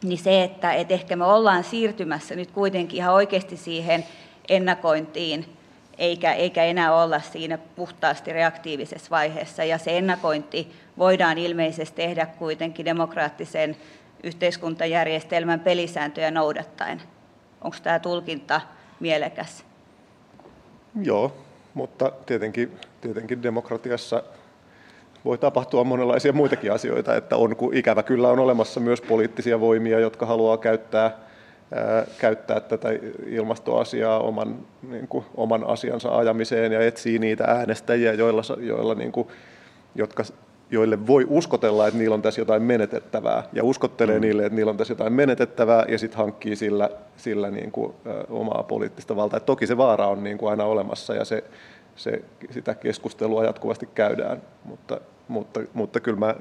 niin 0.03 0.17
se, 0.17 0.43
että, 0.43 0.73
että 0.73 0.93
ehkä 0.93 1.15
me 1.15 1.25
ollaan 1.25 1.63
siirtymässä 1.63 2.35
nyt 2.35 2.51
kuitenkin 2.51 2.97
ihan 2.97 3.13
oikeasti 3.13 3.57
siihen 3.57 4.05
ennakointiin, 4.49 5.45
eikä, 5.97 6.33
eikä 6.33 6.63
enää 6.63 7.03
olla 7.03 7.21
siinä 7.21 7.57
puhtaasti 7.57 8.33
reaktiivisessa 8.33 9.09
vaiheessa. 9.09 9.63
Ja 9.63 9.77
se 9.77 9.97
ennakointi 9.97 10.71
voidaan 10.97 11.37
ilmeisesti 11.37 11.95
tehdä 11.95 12.25
kuitenkin 12.25 12.85
demokraattisen 12.85 13.77
yhteiskuntajärjestelmän 14.23 15.59
pelisääntöjä 15.59 16.31
noudattaen. 16.31 17.01
Onko 17.61 17.77
tämä 17.83 17.99
tulkinta 17.99 18.61
mielekäs? 18.99 19.65
Joo, 21.01 21.37
mutta 21.73 22.11
tietenkin, 22.25 22.79
tietenkin 23.01 23.43
demokratiassa 23.43 24.23
voi 25.25 25.37
tapahtua 25.37 25.83
monenlaisia 25.83 26.33
muitakin 26.33 26.71
asioita, 26.71 27.15
että 27.15 27.35
on, 27.35 27.55
kun 27.55 27.73
ikävä 27.73 28.03
kyllä 28.03 28.29
on 28.29 28.39
olemassa 28.39 28.79
myös 28.79 29.01
poliittisia 29.01 29.59
voimia, 29.59 29.99
jotka 29.99 30.25
haluaa 30.25 30.57
käyttää, 30.57 31.17
ää, 31.75 32.05
käyttää 32.17 32.59
tätä 32.59 32.89
ilmastoasiaa 33.27 34.19
oman, 34.19 34.57
niin 34.89 35.07
kuin, 35.07 35.25
oman 35.35 35.63
asiansa 35.63 36.17
ajamiseen 36.17 36.71
ja 36.71 36.85
etsii 36.85 37.19
niitä 37.19 37.43
äänestäjiä, 37.43 38.13
joilla, 38.13 38.41
joilla 38.59 38.95
niin 38.95 39.11
kuin, 39.11 39.27
jotka 39.95 40.23
joille 40.71 41.07
voi 41.07 41.25
uskotella, 41.29 41.87
että 41.87 41.97
niillä 41.97 42.13
on 42.13 42.21
tässä 42.21 42.41
jotain 42.41 42.61
menetettävää, 42.61 43.43
ja 43.53 43.63
uskottelee 43.63 44.15
mm. 44.15 44.21
niille, 44.21 44.45
että 44.45 44.55
niillä 44.55 44.69
on 44.69 44.77
tässä 44.77 44.91
jotain 44.91 45.13
menetettävää, 45.13 45.85
ja 45.87 45.97
sitten 45.97 46.17
hankkii 46.17 46.55
sillä, 46.55 46.89
sillä 47.17 47.51
niin 47.51 47.71
kuin, 47.71 47.93
ö, 48.05 48.23
omaa 48.29 48.63
poliittista 48.63 49.15
valtaa. 49.15 49.37
Et 49.37 49.45
toki 49.45 49.67
se 49.67 49.77
vaara 49.77 50.07
on 50.07 50.23
niin 50.23 50.37
kuin 50.37 50.49
aina 50.49 50.65
olemassa, 50.65 51.13
ja 51.13 51.25
se, 51.25 51.43
se, 51.95 52.21
sitä 52.51 52.75
keskustelua 52.75 53.43
jatkuvasti 53.43 53.89
käydään, 53.95 54.41
mutta, 54.65 55.01
mutta, 55.27 55.59
mutta 55.73 55.99
kyllä, 55.99 56.19
mä, 56.19 56.35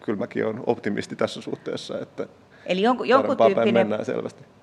kyllä 0.00 0.18
mäkin 0.18 0.46
olen 0.46 0.60
optimisti 0.66 1.16
tässä 1.16 1.42
suhteessa, 1.42 1.98
että 1.98 2.26
Eli 2.66 2.82
jonkun, 2.82 3.08
jonkun 3.08 3.36
tyyppinen 3.36 3.88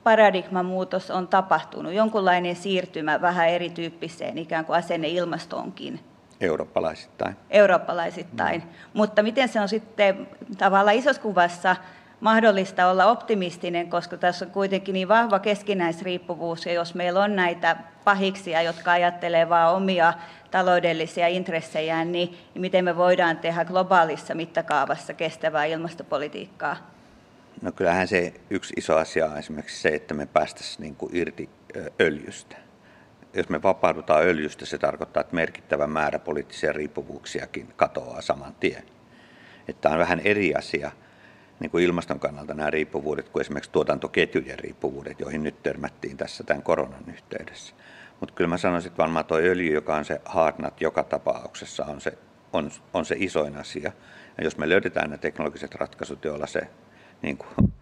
paradigman 0.03 0.65
muutos 0.65 1.11
on 1.11 1.27
tapahtunut, 1.27 1.93
jonkunlainen 1.93 2.55
siirtymä 2.55 3.21
vähän 3.21 3.49
erityyppiseen 3.49 4.37
ikään 4.37 4.65
kuin 4.65 4.77
asenne 4.77 5.07
ilmastoonkin. 5.07 5.99
Eurooppalaisittain. 6.41 7.35
Eurooppalaisittain. 7.49 8.61
Mm. 8.61 8.69
Mutta 8.93 9.23
miten 9.23 9.49
se 9.49 9.61
on 9.61 9.69
sitten 9.69 10.27
tavallaan 10.57 10.95
isossa 10.95 11.21
kuvassa 11.21 11.75
mahdollista 12.19 12.87
olla 12.87 13.05
optimistinen, 13.05 13.89
koska 13.89 14.17
tässä 14.17 14.45
on 14.45 14.51
kuitenkin 14.51 14.93
niin 14.93 15.07
vahva 15.07 15.39
keskinäisriippuvuus, 15.39 16.65
ja 16.65 16.73
jos 16.73 16.95
meillä 16.95 17.23
on 17.23 17.35
näitä 17.35 17.77
pahiksia, 18.03 18.61
jotka 18.61 18.91
ajattelee 18.91 19.49
vain 19.49 19.75
omia 19.75 20.13
taloudellisia 20.51 21.27
intressejään, 21.27 22.11
niin 22.11 22.37
miten 22.55 22.85
me 22.85 22.97
voidaan 22.97 23.37
tehdä 23.37 23.65
globaalissa 23.65 24.35
mittakaavassa 24.35 25.13
kestävää 25.13 25.65
ilmastopolitiikkaa? 25.65 26.77
No 27.61 27.71
kyllähän 27.71 28.07
se 28.07 28.33
yksi 28.49 28.73
iso 28.77 28.97
asia 28.97 29.25
on 29.25 29.37
esimerkiksi 29.37 29.81
se, 29.81 29.89
että 29.89 30.13
me 30.13 30.25
päästäisiin 30.25 30.81
niin 30.81 30.95
kuin 30.95 31.15
irti 31.15 31.49
öljystä 32.01 32.55
jos 33.33 33.49
me 33.49 33.63
vapaudutaan 33.63 34.23
öljystä, 34.23 34.65
se 34.65 34.77
tarkoittaa, 34.77 35.21
että 35.21 35.35
merkittävä 35.35 35.87
määrä 35.87 36.19
poliittisia 36.19 36.73
riippuvuuksiakin 36.73 37.73
katoaa 37.75 38.21
saman 38.21 38.55
tien. 38.59 38.83
Että 39.67 39.89
on 39.89 39.97
vähän 39.97 40.19
eri 40.19 40.55
asia 40.55 40.91
niin 41.59 41.71
kuin 41.71 41.83
ilmaston 41.83 42.19
kannalta 42.19 42.53
nämä 42.53 42.69
riippuvuudet 42.69 43.29
kuin 43.29 43.41
esimerkiksi 43.41 43.71
tuotantoketjujen 43.71 44.59
riippuvuudet, 44.59 45.19
joihin 45.19 45.43
nyt 45.43 45.63
törmättiin 45.63 46.17
tässä 46.17 46.43
tämän 46.43 46.63
koronan 46.63 47.03
yhteydessä. 47.07 47.75
Mutta 48.19 48.35
kyllä 48.35 48.47
mä 48.47 48.57
sanoisin, 48.57 48.89
että 48.89 49.01
varmaan 49.01 49.25
tuo 49.25 49.37
öljy, 49.37 49.73
joka 49.73 49.95
on 49.95 50.05
se 50.05 50.21
hardnut 50.25 50.81
joka 50.81 51.03
tapauksessa, 51.03 51.85
on 51.85 52.01
se, 52.01 52.17
on, 52.53 52.71
on 52.93 53.05
se 53.05 53.15
isoin 53.19 53.57
asia. 53.57 53.91
Ja 54.37 54.43
jos 54.43 54.57
me 54.57 54.69
löydetään 54.69 55.09
ne 55.09 55.17
teknologiset 55.17 55.75
ratkaisut, 55.75 56.25
joilla 56.25 56.47
se 56.47 56.61
niin 57.21 57.37
kuin, 57.37 57.73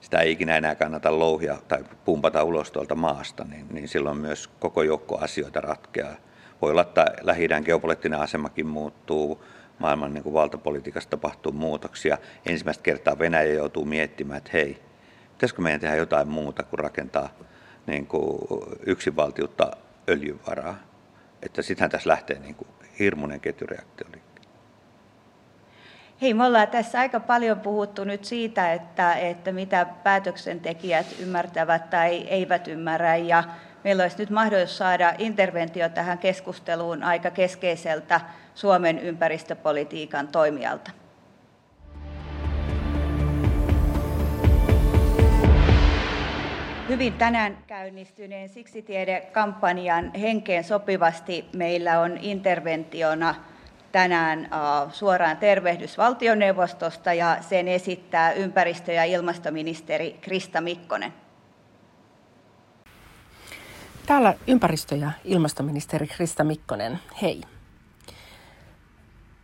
sitä 0.00 0.18
ei 0.18 0.32
ikinä 0.32 0.56
enää 0.56 0.74
kannata 0.74 1.18
louhia 1.18 1.58
tai 1.68 1.84
pumpata 2.04 2.42
ulos 2.42 2.70
tuolta 2.70 2.94
maasta, 2.94 3.44
niin, 3.44 3.66
niin 3.70 3.88
silloin 3.88 4.18
myös 4.18 4.48
koko 4.48 4.82
joukko 4.82 5.18
asioita 5.18 5.60
ratkeaa. 5.60 6.16
Voi 6.62 6.70
olla, 6.70 6.82
että 6.82 7.06
lähi 7.20 7.48
geopoliittinen 7.64 8.20
asemakin 8.20 8.66
muuttuu, 8.66 9.44
maailman 9.78 10.14
niin 10.14 10.22
kuin 10.22 10.32
valtapolitiikassa 10.32 11.10
tapahtuu 11.10 11.52
muutoksia. 11.52 12.18
Ensimmäistä 12.46 12.82
kertaa 12.82 13.18
Venäjä 13.18 13.52
joutuu 13.52 13.84
miettimään, 13.84 14.38
että 14.38 14.50
hei, 14.52 14.82
pitäisikö 15.32 15.62
meidän 15.62 15.80
tehdä 15.80 15.96
jotain 15.96 16.28
muuta 16.28 16.62
kuin 16.62 16.80
rakentaa 16.80 17.28
niin 17.86 18.06
kuin 18.06 18.38
yksinvaltiutta 18.86 19.70
öljyvaraa. 20.08 20.78
Että 21.42 21.62
sittenhän 21.62 21.90
tässä 21.90 22.10
lähtee 22.10 22.38
niin 22.38 22.54
kuin 22.54 22.68
hirmuinen 22.98 23.40
ketjureaktio 23.40 24.06
Hei, 26.22 26.34
me 26.34 26.44
ollaan 26.44 26.68
tässä 26.68 27.00
aika 27.00 27.20
paljon 27.20 27.60
puhuttu 27.60 28.04
nyt 28.04 28.24
siitä, 28.24 28.72
että, 28.72 29.14
että 29.14 29.52
mitä 29.52 29.86
päätöksentekijät 30.02 31.06
ymmärtävät 31.20 31.90
tai 31.90 32.16
eivät 32.16 32.68
ymmärrä. 32.68 33.16
Ja 33.16 33.44
meillä 33.86 34.02
olisi 34.02 34.18
nyt 34.18 34.30
mahdollisuus 34.30 34.78
saada 34.78 35.14
interventio 35.18 35.88
tähän 35.88 36.18
keskusteluun 36.18 37.02
aika 37.02 37.30
keskeiseltä 37.30 38.20
Suomen 38.54 38.98
ympäristöpolitiikan 38.98 40.28
toimijalta. 40.28 40.90
Hyvin 46.88 47.12
tänään 47.12 47.58
käynnistyneen 47.66 48.48
Siksi 48.48 48.82
tiede-kampanjan 48.82 50.14
henkeen 50.14 50.64
sopivasti 50.64 51.44
meillä 51.56 52.00
on 52.00 52.18
interventiona 52.20 53.34
tänään 53.92 54.48
suoraan 54.92 55.36
tervehdys 55.36 55.98
valtioneuvostosta 55.98 57.12
ja 57.12 57.36
sen 57.40 57.68
esittää 57.68 58.32
ympäristö- 58.32 58.92
ja 58.92 59.04
ilmastoministeri 59.04 60.18
Krista 60.20 60.60
Mikkonen. 60.60 61.25
Täällä 64.06 64.34
ympäristö- 64.46 64.96
ja 64.96 65.10
ilmastoministeri 65.24 66.06
Krista 66.06 66.44
Mikkonen, 66.44 66.98
hei. 67.22 67.40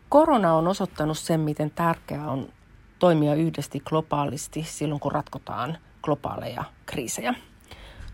Korona 0.08 0.54
on 0.54 0.68
osoittanut 0.68 1.18
sen, 1.18 1.40
miten 1.40 1.70
tärkeää 1.70 2.30
on 2.30 2.48
toimia 2.98 3.34
yhdesti 3.34 3.80
globaalisti 3.80 4.62
silloin, 4.62 5.00
kun 5.00 5.12
ratkotaan 5.12 5.78
globaaleja 6.02 6.64
kriisejä. 6.86 7.34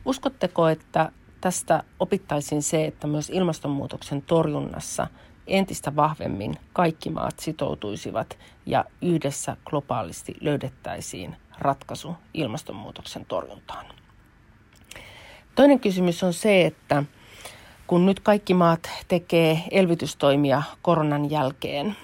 Uskotteko, 0.05 0.69
että 0.69 1.13
tästä 1.41 1.83
opittaisiin 2.01 2.63
se, 2.63 2.85
että 2.85 3.07
myös 3.07 3.31
ilmastonmuutoksen 3.31 4.23
torjunnassa– 4.23 5.07
entistä 5.49 5.97
vahvemmin 5.97 6.57
kaikki 6.73 7.11
maat 7.11 7.39
sitoutuisivat 7.39 8.39
ja 8.67 8.85
yhdessä 9.03 9.57
globaalisti 9.65 10.35
löydettäisiin 10.41 11.37
ratkaisu 11.59 12.17
ilmastonmuutoksen 12.35 13.25
torjuntaan. 13.25 13.87
Toinen 15.59 15.81
kysymys 15.81 16.23
on 16.23 16.33
se, 16.33 16.67
että 16.67 17.05
kun 17.87 18.07
nyt 18.07 18.21
kaikki 18.21 18.55
maat 18.55 18.91
tekee 19.09 19.63
elvytystoimia 19.71 20.63
koronan 20.83 21.31
jälkeen, 21.31 21.97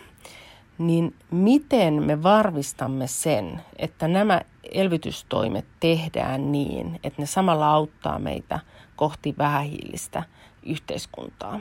niin 0.78 1.14
miten 1.30 2.02
me 2.02 2.22
varmistamme 2.22 3.06
sen, 3.06 3.60
että 3.76 4.08
nämä 4.08 4.40
elvytystoimet 4.72 5.64
tehdään 5.80 6.52
niin, 6.52 7.00
että 7.04 7.22
ne 7.22 7.26
samalla 7.26 7.70
auttaa 7.70 8.18
meitä 8.18 8.60
kohti 8.96 9.34
vähähiilistä 9.38 10.22
yhteiskuntaa? 10.62 11.60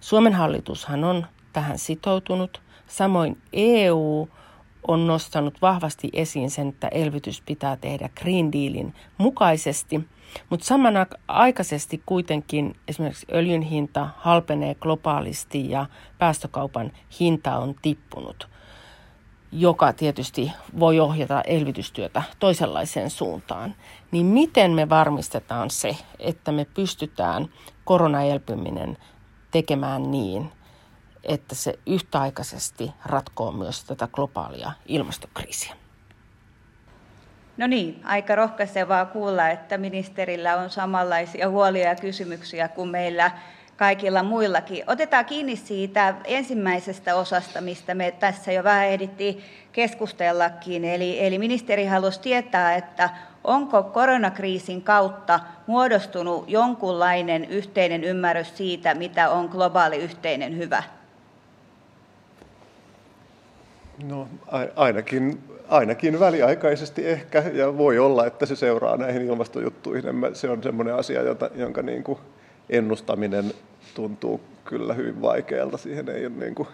Suomen 0.00 0.32
hallitushan 0.32 1.04
on 1.04 1.26
tähän 1.52 1.78
sitoutunut. 1.78 2.62
Samoin 2.86 3.38
EU 3.52 4.28
on 4.88 5.06
nostanut 5.06 5.62
vahvasti 5.62 6.10
esiin 6.12 6.50
sen, 6.50 6.68
että 6.68 6.88
elvytys 6.88 7.42
pitää 7.46 7.76
tehdä 7.76 8.08
Green 8.22 8.52
Dealin 8.52 8.94
mukaisesti, 9.18 10.00
mutta 10.50 10.66
samanaikaisesti 10.66 12.02
kuitenkin 12.06 12.76
esimerkiksi 12.88 13.26
öljyn 13.32 13.62
hinta 13.62 14.08
halpenee 14.16 14.74
globaalisti 14.74 15.70
ja 15.70 15.86
päästökaupan 16.18 16.92
hinta 17.20 17.58
on 17.58 17.74
tippunut, 17.82 18.48
joka 19.52 19.92
tietysti 19.92 20.52
voi 20.78 21.00
ohjata 21.00 21.40
elvytystyötä 21.40 22.22
toisenlaiseen 22.38 23.10
suuntaan. 23.10 23.74
Niin 24.10 24.26
miten 24.26 24.70
me 24.70 24.88
varmistetaan 24.88 25.70
se, 25.70 25.96
että 26.18 26.52
me 26.52 26.64
pystytään 26.64 27.48
koronaelpyminen 27.84 28.98
tekemään 29.50 30.10
niin, 30.10 30.52
että 31.24 31.54
se 31.54 31.78
yhtäaikaisesti 31.86 32.92
ratkoo 33.04 33.52
myös 33.52 33.84
tätä 33.84 34.08
globaalia 34.12 34.72
ilmastokriisiä. 34.86 35.83
No 37.56 37.66
niin, 37.66 38.00
aika 38.04 38.34
rohkaisevaa 38.34 39.06
kuulla, 39.06 39.48
että 39.48 39.78
ministerillä 39.78 40.56
on 40.56 40.70
samanlaisia 40.70 41.48
huolia 41.48 41.88
ja 41.88 41.96
kysymyksiä 41.96 42.68
kuin 42.68 42.88
meillä, 42.88 43.30
kaikilla 43.76 44.22
muillakin. 44.22 44.84
Otetaan 44.86 45.24
kiinni 45.24 45.56
siitä 45.56 46.14
ensimmäisestä 46.24 47.16
osasta, 47.16 47.60
mistä 47.60 47.94
me 47.94 48.10
tässä 48.10 48.52
jo 48.52 48.64
vähän 48.64 48.86
ehdittiin 48.86 49.42
keskustellakin. 49.72 50.84
Eli, 50.84 51.26
eli 51.26 51.38
ministeri 51.38 51.86
halusi 51.86 52.20
tietää, 52.20 52.74
että 52.74 53.10
onko 53.44 53.82
koronakriisin 53.82 54.82
kautta 54.82 55.40
muodostunut 55.66 56.44
jonkunlainen 56.50 57.44
yhteinen 57.44 58.04
ymmärrys 58.04 58.56
siitä, 58.56 58.94
mitä 58.94 59.30
on 59.30 59.46
globaali 59.46 59.96
yhteinen 59.96 60.56
hyvä? 60.56 60.82
No 64.02 64.28
ainakin, 64.76 65.42
ainakin 65.68 66.20
väliaikaisesti 66.20 67.06
ehkä, 67.06 67.44
ja 67.52 67.78
voi 67.78 67.98
olla, 67.98 68.26
että 68.26 68.46
se 68.46 68.56
seuraa 68.56 68.96
näihin 68.96 69.22
ilmastojuttuihin. 69.22 70.04
Se 70.32 70.48
on 70.50 70.62
semmoinen 70.62 70.94
asia, 70.94 71.22
jota, 71.22 71.50
jonka 71.54 71.82
niin 71.82 72.04
kuin 72.04 72.18
ennustaminen 72.70 73.52
tuntuu 73.94 74.40
kyllä 74.64 74.94
hyvin 74.94 75.22
vaikealta. 75.22 75.78
Siihen 75.78 76.08
ei, 76.08 76.26
ole 76.26 76.34
niin 76.36 76.54
kuin, 76.54 76.68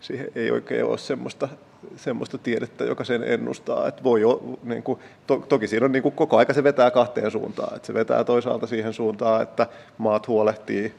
siihen 0.00 0.28
ei 0.34 0.50
oikein 0.50 0.84
ole 0.84 0.98
semmoista, 0.98 1.48
semmoista 1.96 2.38
tiedettä, 2.38 2.84
joka 2.84 3.04
sen 3.04 3.22
ennustaa. 3.22 3.88
Että 3.88 4.02
voi, 4.02 4.20
niin 4.62 4.82
kuin, 4.82 4.98
to, 5.26 5.36
toki 5.48 5.66
siinä 5.66 5.86
on 5.86 5.92
niin 5.92 6.02
kuin, 6.02 6.14
koko 6.14 6.36
aika 6.36 6.52
se 6.52 6.64
vetää 6.64 6.90
kahteen 6.90 7.30
suuntaan. 7.30 7.76
Että 7.76 7.86
se 7.86 7.94
vetää 7.94 8.24
toisaalta 8.24 8.66
siihen 8.66 8.92
suuntaan, 8.92 9.42
että 9.42 9.66
maat 9.98 10.28
huolehtii 10.28 10.94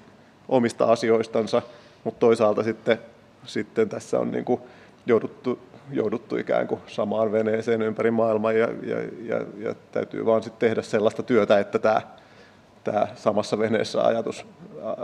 omista 0.50 0.86
asioistansa, 0.86 1.62
mutta 2.04 2.20
toisaalta 2.20 2.64
sitten, 2.64 3.00
sitten 3.46 3.90
tässä 3.90 4.20
on 4.20 4.32
niin 4.32 4.46
kuin, 4.46 4.62
jouduttu, 5.06 5.60
jouduttu 5.92 6.38
ikään 6.38 6.68
kuin 6.68 6.82
samaan 6.88 7.32
veneeseen 7.32 7.82
ympäri 7.82 8.12
maailmaa 8.12 8.52
ja, 8.52 8.68
ja, 8.84 9.00
ja, 9.02 9.46
ja 9.58 9.76
täytyy 9.92 10.26
vaan 10.26 10.44
sitten 10.44 10.70
tehdä 10.70 10.82
sellaista 10.82 11.24
työtä, 11.24 11.60
että 11.60 11.80
tämä, 11.80 12.02
tämä 12.84 13.08
samassa 13.16 13.60
veneessä 13.60 14.02
ajatus, 14.02 14.46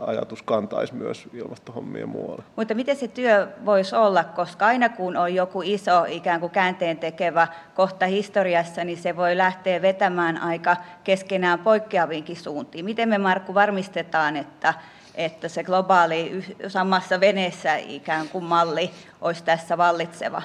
ajatus 0.02 0.42
kantaisi 0.42 0.94
myös 0.96 1.28
ilmastohommia 1.34 2.08
muualle. 2.08 2.44
Mutta 2.56 2.74
miten 2.74 2.96
se 2.96 3.08
työ 3.08 3.48
voisi 3.66 3.96
olla, 3.96 4.24
koska 4.24 4.66
aina 4.66 4.90
kun 4.90 5.18
on 5.18 5.36
joku 5.36 5.62
iso 5.66 6.06
ikään 6.08 6.40
kuin 6.40 6.52
käänteen 6.52 6.98
tekevä 6.98 7.48
kohta 7.76 8.06
historiassa, 8.06 8.84
niin 8.84 8.98
se 8.98 9.16
voi 9.16 9.38
lähteä 9.38 9.82
vetämään 9.82 10.38
aika 10.38 10.78
keskenään 11.04 11.60
poikkeaviinkin 11.60 12.36
suuntiin. 12.36 12.86
Miten 12.86 13.10
me 13.10 13.18
Markku 13.18 13.54
varmistetaan, 13.54 14.36
että 14.36 14.74
että 15.18 15.48
se 15.50 15.64
globaali 15.64 16.44
samassa 16.68 17.20
veneessä 17.20 17.76
ikään 17.76 18.30
kuin 18.30 18.44
malli 18.44 18.92
olisi 19.22 19.44
tässä 19.44 19.78
vallitseva? 19.78 20.42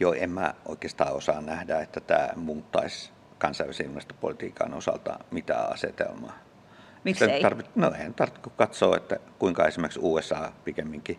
Joo, 0.00 0.12
en 0.12 0.30
mä 0.30 0.54
oikeastaan 0.64 1.12
osaa 1.12 1.40
nähdä, 1.40 1.80
että 1.80 2.00
tämä 2.00 2.28
muuttaisi 2.36 3.10
kansainvälisen 3.38 3.86
ilmastopolitiikan 3.86 4.74
osalta 4.74 5.18
mitään 5.30 5.72
asetelmaa. 5.72 6.38
Miksi 7.04 7.24
Tarvit, 7.42 7.76
no 7.76 7.92
en 7.98 8.14
tarvitse 8.14 8.50
katsoa, 8.56 8.96
että 8.96 9.16
kuinka 9.38 9.66
esimerkiksi 9.66 10.00
USA 10.02 10.52
pikemminkin 10.64 11.18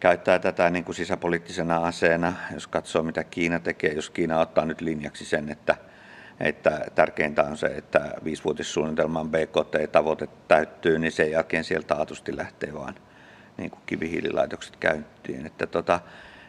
käyttää 0.00 0.38
tätä 0.38 0.70
niin 0.70 0.84
kuin 0.84 0.96
sisäpoliittisena 0.96 1.76
aseena. 1.76 2.32
Jos 2.54 2.66
katsoo, 2.66 3.02
mitä 3.02 3.24
Kiina 3.24 3.58
tekee, 3.58 3.92
jos 3.92 4.10
Kiina 4.10 4.40
ottaa 4.40 4.64
nyt 4.64 4.80
linjaksi 4.80 5.24
sen, 5.24 5.50
että– 5.50 5.76
että 6.42 6.86
tärkeintä 6.94 7.42
on 7.42 7.56
se, 7.56 7.66
että 7.66 8.14
viisivuotissuunnitelman 8.24 9.30
BKT-tavoite 9.30 10.28
täyttyy, 10.48 10.98
niin 10.98 11.12
sen 11.12 11.30
jälkeen 11.30 11.64
sieltä 11.64 11.94
taatusti 11.94 12.36
lähtee 12.36 12.74
vaan 12.74 12.94
niin 13.56 13.70
kuin 13.70 13.82
kivihiililaitokset 13.86 14.76
käyntiin. 14.76 15.46
Että 15.46 15.66
tota, 15.66 16.00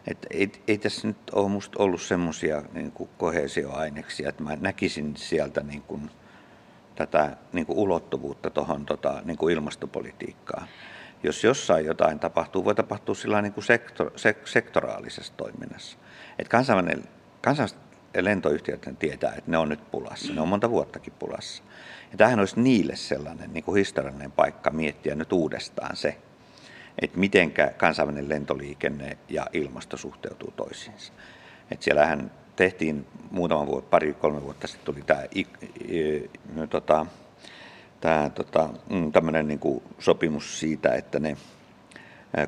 että 0.07 0.27
ei, 0.31 0.51
ei 0.67 0.77
tässä 0.77 1.07
nyt 1.07 1.17
ole 1.31 1.49
musta 1.49 1.83
ollut 1.83 2.01
semmoisia 2.01 2.63
niin 2.73 2.93
kohesioaineksia, 3.17 4.29
että 4.29 4.43
mä 4.43 4.55
näkisin 4.55 5.17
sieltä 5.17 5.63
niin 5.63 5.81
kuin, 5.81 6.11
tätä 6.95 7.37
niin 7.53 7.65
kuin 7.65 7.77
ulottuvuutta 7.77 8.49
tuohon 8.49 8.85
tota, 8.85 9.21
niin 9.25 9.51
ilmastopolitiikkaan. 9.51 10.67
Jos 11.23 11.43
jossain 11.43 11.85
jotain 11.85 12.19
tapahtuu, 12.19 12.65
voi 12.65 12.75
tapahtua 12.75 13.15
sillä 13.15 13.41
niin 13.41 13.53
kuin 13.53 13.63
sektor, 13.63 14.11
sek, 14.15 14.47
sektoraalisessa 14.47 15.33
toiminnassa. 15.37 15.97
Että 16.39 16.51
kansainvälinen, 16.51 17.03
kansainvälinen 17.41 17.83
lentoyhtiöt 18.21 18.89
tietää, 18.99 19.33
että 19.37 19.51
ne 19.51 19.57
on 19.57 19.69
nyt 19.69 19.91
pulassa. 19.91 20.33
Ne 20.33 20.41
on 20.41 20.47
monta 20.47 20.69
vuottakin 20.69 21.13
pulassa. 21.19 21.63
Ja 22.11 22.17
tämähän 22.17 22.39
olisi 22.39 22.59
niille 22.59 22.95
sellainen 22.95 23.53
niin 23.53 23.63
kuin 23.63 23.77
historiallinen 23.77 24.31
paikka 24.31 24.69
miettiä 24.69 25.15
nyt 25.15 25.33
uudestaan 25.33 25.95
se, 25.95 26.17
että 27.01 27.19
miten 27.19 27.53
kansainvälinen 27.77 28.29
lentoliikenne 28.29 29.17
ja 29.29 29.47
ilmasto 29.53 29.97
suhteutuu 29.97 30.53
toisiinsa. 30.55 31.13
Että 31.71 31.83
siellähän 31.83 32.31
tehtiin 32.55 33.07
muutama 33.31 33.67
vuotta, 33.67 33.89
pari, 33.89 34.13
kolme 34.13 34.41
vuotta 34.41 34.67
sitten 34.67 34.85
tuli 34.85 35.01
tämä, 35.01 35.23
tota, 36.69 37.05
tämä 38.01 38.29
tota, 38.29 38.69
mm, 38.89 39.11
tämmöinen 39.11 39.47
niin 39.47 39.59
kuin 39.59 39.83
sopimus 39.99 40.59
siitä, 40.59 40.93
että 40.93 41.19
ne 41.19 41.37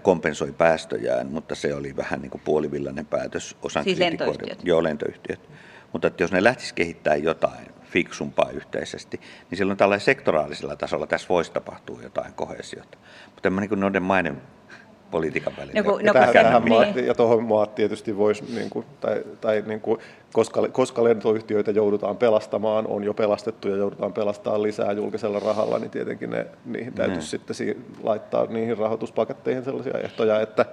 kompensoi 0.01 0.51
päästöjään, 0.51 1.27
mutta 1.27 1.55
se 1.55 1.73
oli 1.73 1.95
vähän 1.95 2.21
niin 2.21 2.29
kuin 2.29 2.41
puolivillainen 2.45 3.05
päätös 3.05 3.57
osan 3.61 3.83
siis 3.83 3.99
lentoyhtiöt. 3.99 4.59
Joo, 4.63 4.83
lentoyhtiöt. 4.83 5.49
Mutta 5.93 6.07
että 6.07 6.23
jos 6.23 6.31
ne 6.31 6.43
lähtis 6.43 6.73
kehittämään 6.73 7.23
jotain 7.23 7.74
fiksumpaa 7.95 8.49
yhteisesti, 8.49 9.19
niin 9.49 9.57
silloin 9.57 9.77
tällä 9.77 9.99
sektoraalisella 9.99 10.75
tasolla 10.75 11.07
tässä 11.07 11.27
voisi 11.29 11.51
tapahtua 11.51 12.01
jotain 12.01 12.33
kohesiota. 12.33 12.97
Mutta 13.25 13.47
en 13.47 13.55
niin 13.55 13.79
noiden 13.79 14.03
maiden 14.03 14.41
politiikan 15.11 15.53
välillä. 15.57 15.81
No, 15.81 15.99
no, 16.03 16.13
tähän, 16.13 16.33
tähän 16.33 16.63
niin. 16.63 16.73
maat, 16.73 16.95
ja 16.95 17.13
tuohon 17.13 17.43
maat 17.43 17.75
tietysti 17.75 18.17
voisi, 18.17 18.43
niin 18.55 18.69
kuin, 18.69 18.85
tai, 19.01 19.23
tai 19.41 19.63
niin 19.67 19.81
kuin, 19.81 19.99
koska, 20.33 20.67
koska 20.67 21.03
lentoyhtiöitä 21.03 21.71
joudutaan 21.71 22.17
pelastamaan, 22.17 22.87
on 22.87 23.03
jo 23.03 23.13
pelastettu 23.13 23.69
ja 23.69 23.75
joudutaan 23.75 24.13
pelastamaan 24.13 24.63
lisää 24.63 24.91
julkisella 24.91 25.39
rahalla, 25.39 25.79
niin 25.79 25.91
tietenkin 25.91 26.29
ne, 26.29 26.47
niihin 26.65 26.93
täytyisi 26.93 27.37
mm. 27.37 27.53
sitten 27.53 27.85
laittaa 28.03 28.45
niihin 28.45 28.77
rahoituspaketteihin 28.77 29.63
sellaisia 29.63 29.99
ehtoja, 29.99 30.41
että 30.41 30.65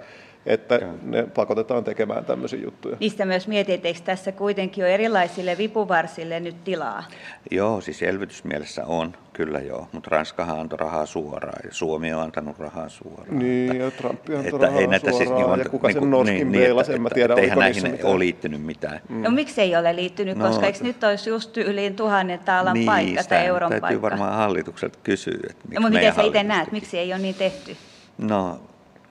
että 0.46 0.78
Kyllä. 0.78 0.92
ne 1.02 1.22
pakotetaan 1.22 1.84
tekemään 1.84 2.24
tämmöisiä 2.24 2.60
juttuja. 2.60 2.96
Niistä 3.00 3.24
myös 3.24 3.48
mietit, 3.48 3.86
eikö 3.86 4.00
tässä 4.04 4.32
kuitenkin 4.32 4.84
ole 4.84 4.94
erilaisille 4.94 5.58
vipuvarsille 5.58 6.40
nyt 6.40 6.64
tilaa? 6.64 7.04
Joo, 7.50 7.80
siis 7.80 8.02
elvytysmielessä 8.02 8.86
on, 8.86 9.12
kyllä 9.32 9.60
joo, 9.60 9.88
mutta 9.92 10.10
Ranskahan 10.10 10.60
antoi 10.60 10.78
rahaa 10.78 11.06
suoraan 11.06 11.60
ja 11.64 11.74
Suomi 11.74 12.12
on 12.14 12.22
antanut 12.22 12.58
rahaa 12.58 12.88
suoraan. 12.88 13.38
Niin, 13.38 13.76
ja 13.76 13.90
Trump 13.90 14.20
antoi 14.20 14.44
että 14.44 14.58
rahaa 14.58 14.80
ei 14.80 14.86
näitä 14.86 15.12
siis 15.12 15.28
suoraan, 15.28 15.44
siis, 15.44 15.56
niin, 15.56 15.64
ja 15.64 15.70
kuka 15.70 15.88
niin, 15.88 16.00
sen 16.00 16.10
Norskin 16.10 16.36
niin, 16.36 16.52
niin, 16.52 16.80
että, 16.80 16.92
en 16.92 17.02
mä 17.02 17.10
tiedä, 17.10 17.34
eihän 17.34 17.58
näihin 17.58 17.90
mitään. 17.90 18.10
ole 18.10 18.18
liittynyt 18.18 18.62
mitään. 18.62 19.00
Mm. 19.08 19.22
No 19.22 19.30
miksi 19.30 19.60
ei 19.60 19.76
ole 19.76 19.96
liittynyt, 19.96 20.38
no, 20.38 20.48
koska 20.48 20.66
eikö 20.66 20.78
nyt 20.82 21.04
olisi 21.04 21.30
just 21.30 21.56
yli 21.56 21.90
tuhannen 21.90 22.38
taalan 22.38 22.74
niin, 22.74 22.86
paikka 22.86 23.24
tai 23.24 23.46
euron 23.46 23.70
täytyy 23.70 23.80
paikka? 23.80 24.02
varmaan 24.02 24.34
hallitukselta 24.34 24.98
kysyä, 25.02 25.38
että 25.50 25.62
miksi 25.68 25.74
no, 25.74 25.80
mutta 25.80 25.98
miten 25.98 26.14
sä 26.14 26.22
itse 26.22 26.42
näet, 26.42 26.72
miksi 26.72 26.98
ei 26.98 27.12
ole 27.12 27.22
niin 27.22 27.34
tehty? 27.34 27.76
No 28.18 28.60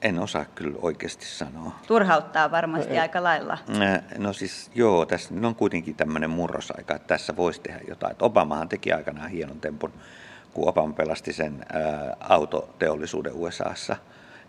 en 0.02 0.20
osaa 0.20 0.46
kyllä 0.46 0.78
oikeasti 0.82 1.26
sanoa. 1.26 1.72
Turhauttaa 1.88 2.52
varmasti 2.52 2.96
no, 2.96 3.02
aika 3.02 3.24
lailla. 3.24 3.58
No 4.18 4.34
siis 4.34 4.72
joo, 4.76 5.06
tässä 5.06 5.34
on 5.44 5.56
kuitenkin 5.56 5.96
tämmöinen 5.96 6.30
murrosaika, 6.30 6.96
että 6.96 7.08
tässä 7.08 7.36
voisi 7.36 7.62
tehdä 7.62 7.80
jotain. 7.88 8.16
Obamahan 8.20 8.70
teki 8.70 8.94
aikanaan 8.94 9.30
hienon 9.30 9.62
tempun, 9.62 9.94
kun 10.54 10.70
Obama 10.70 10.94
pelasti 10.94 11.34
sen 11.34 11.66
ää, 11.74 12.16
autoteollisuuden 12.20 13.34
USAssa. 13.34 13.96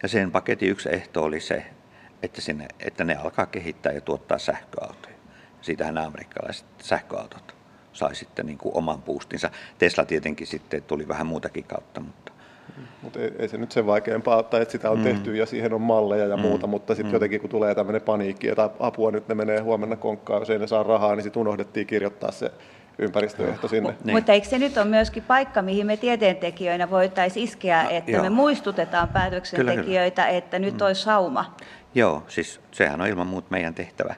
Ja 0.03 0.09
sen 0.09 0.31
paketin 0.31 0.69
yksi 0.69 0.89
ehto 0.93 1.23
oli 1.23 1.41
se, 1.41 1.67
että, 2.23 2.41
sinne, 2.41 2.69
että 2.81 3.05
ne 3.05 3.15
alkaa 3.15 3.47
kehittää 3.47 3.93
ja 3.93 4.01
tuottaa 4.01 4.39
sähköautoja. 4.39 5.15
Siitähän 5.61 5.95
nämä 5.95 6.07
amerikkalaiset 6.07 6.67
sähköautot 6.79 7.55
sai 7.93 8.15
sitten 8.15 8.47
niin 8.47 8.59
kuin 8.59 8.77
oman 8.77 9.03
boostinsa. 9.03 9.51
Tesla 9.79 10.05
tietenkin 10.05 10.47
sitten 10.47 10.83
tuli 10.83 11.09
vähän 11.09 11.27
muutakin 11.27 11.65
kautta, 11.65 12.01
mutta 12.01 12.22
mutta 13.03 13.19
ei, 13.19 13.33
ei, 13.39 13.49
se 13.49 13.59
nyt 13.59 13.73
sen 13.73 13.87
vaikeampaa, 13.87 14.43
tai 14.43 14.63
että 14.63 14.73
sitä 14.73 14.91
on 14.91 14.99
mm. 14.99 15.05
tehty 15.05 15.37
ja 15.37 15.47
siihen 15.47 15.73
on 15.73 15.81
malleja 15.81 16.27
ja 16.27 16.37
mm. 16.37 16.43
muuta, 16.43 16.67
mutta 16.67 16.95
sitten 16.95 17.11
mm. 17.11 17.15
jotenkin 17.15 17.41
kun 17.41 17.51
tulee 17.51 17.75
tämmöinen 17.75 18.03
paniikki, 18.03 18.49
että 18.49 18.71
apua 18.81 19.11
nyt 19.11 19.29
ne 19.29 19.35
menee 19.35 19.61
huomenna 19.61 19.97
konkkaan, 19.97 20.41
jos 20.41 20.51
ei 20.51 20.59
ne 20.59 20.67
saa 20.67 20.83
rahaa, 20.83 21.15
niin 21.15 21.23
sitten 21.23 21.41
unohdettiin 21.41 21.87
kirjoittaa 21.87 22.31
se 22.31 22.53
ympäristöehto 22.99 23.69
sinne. 23.69 23.95
Niin. 24.05 24.17
Mutta 24.17 24.33
eikö 24.33 24.49
se 24.49 24.59
nyt 24.59 24.77
ole 24.77 24.85
myöskin 24.85 25.23
paikka, 25.23 25.63
mihin 25.63 25.87
me 25.87 25.97
tieteentekijöinä 25.97 26.91
voitaisiin 26.91 27.45
iskeä, 27.45 27.83
että 27.91 28.11
Joo. 28.11 28.23
me 28.23 28.31
muistutetaan 28.31 29.09
päätöksentekijöitä, 29.09 30.23
kyllä, 30.23 30.39
että 30.39 30.59
nyt 30.59 30.75
mm. 30.75 30.87
olisi 30.87 31.03
sauma? 31.03 31.55
Joo, 31.95 32.23
siis 32.29 32.61
sehän 32.71 33.01
on 33.01 33.07
ilman 33.07 33.27
muuta 33.27 33.47
meidän 33.51 33.75
tehtävä. 33.75 34.15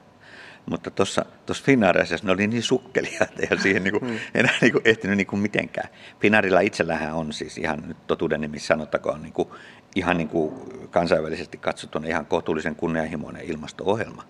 Mutta 0.66 0.90
tuossa 0.90 1.24
Finnaariassa 1.64 2.16
ne 2.22 2.32
oli 2.32 2.46
niin 2.46 2.62
sukkelia, 2.62 3.18
että 3.20 3.42
ei 3.50 3.60
siihen 3.60 3.84
niinku, 3.84 4.00
hmm. 4.00 4.18
enää 4.34 4.54
niinku 4.60 4.80
ehtinyt 4.84 5.16
niinku 5.16 5.36
mitenkään. 5.36 5.88
Finnaarilla 6.20 6.60
itsellähän 6.60 7.14
on 7.14 7.32
siis 7.32 7.58
ihan 7.58 7.82
nyt 7.86 8.06
totuuden 8.06 8.40
nimissä 8.40 8.66
sanottakoon 8.66 9.22
niinku, 9.22 9.56
ihan 9.94 10.16
niinku 10.16 10.68
kansainvälisesti 10.90 11.58
katsottuna 11.58 12.08
ihan 12.08 12.26
kohtuullisen 12.26 12.76
kunnianhimoinen 12.76 13.44
ilmasto-ohjelma. 13.44 14.24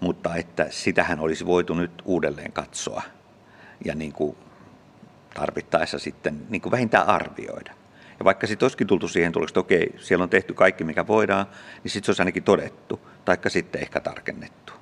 Mutta 0.00 0.36
että 0.36 0.66
sitähän 0.70 1.20
olisi 1.20 1.46
voitu 1.46 1.74
nyt 1.74 2.02
uudelleen 2.04 2.52
katsoa 2.52 3.02
ja 3.84 3.94
niinku 3.94 4.36
tarvittaessa 5.34 5.98
sitten 5.98 6.46
niinku 6.48 6.70
vähintään 6.70 7.06
arvioida. 7.06 7.72
Ja 8.18 8.24
vaikka 8.24 8.46
sitten 8.46 8.64
olisikin 8.64 8.86
tultu 8.86 9.08
siihen 9.08 9.32
tulokseen, 9.32 9.52
että 9.52 9.60
okei, 9.60 9.94
siellä 9.98 10.22
on 10.22 10.30
tehty 10.30 10.54
kaikki 10.54 10.84
mikä 10.84 11.06
voidaan, 11.06 11.46
niin 11.84 11.90
sitten 11.90 12.06
se 12.06 12.10
olisi 12.10 12.22
ainakin 12.22 12.42
todettu, 12.42 13.00
taikka 13.24 13.50
sitten 13.50 13.80
ehkä 13.80 14.00
tarkennettu. 14.00 14.81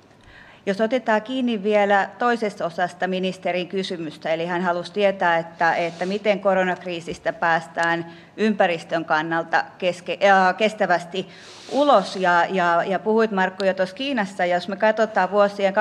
Jos 0.65 0.81
otetaan 0.81 1.21
kiinni 1.21 1.63
vielä 1.63 2.09
toisesta 2.19 2.65
osasta 2.65 3.07
ministerin 3.07 3.67
kysymystä, 3.67 4.29
eli 4.29 4.45
hän 4.45 4.61
halusi 4.61 4.93
tietää, 4.93 5.37
että, 5.37 5.75
että 5.75 6.05
miten 6.05 6.39
koronakriisistä 6.39 7.33
päästään 7.33 8.05
ympäristön 8.37 9.05
kannalta 9.05 9.63
keske, 9.77 10.17
äh, 10.23 10.55
kestävästi 10.57 11.27
ulos. 11.71 12.15
Ja, 12.15 12.45
ja, 12.49 12.83
ja 12.83 12.99
puhuit 12.99 13.31
Markku 13.31 13.65
jo 13.65 13.73
tuossa 13.73 13.95
Kiinassa, 13.95 14.45
jos 14.45 14.67
me 14.67 14.75
katsotaan 14.75 15.31
vuosien 15.31 15.73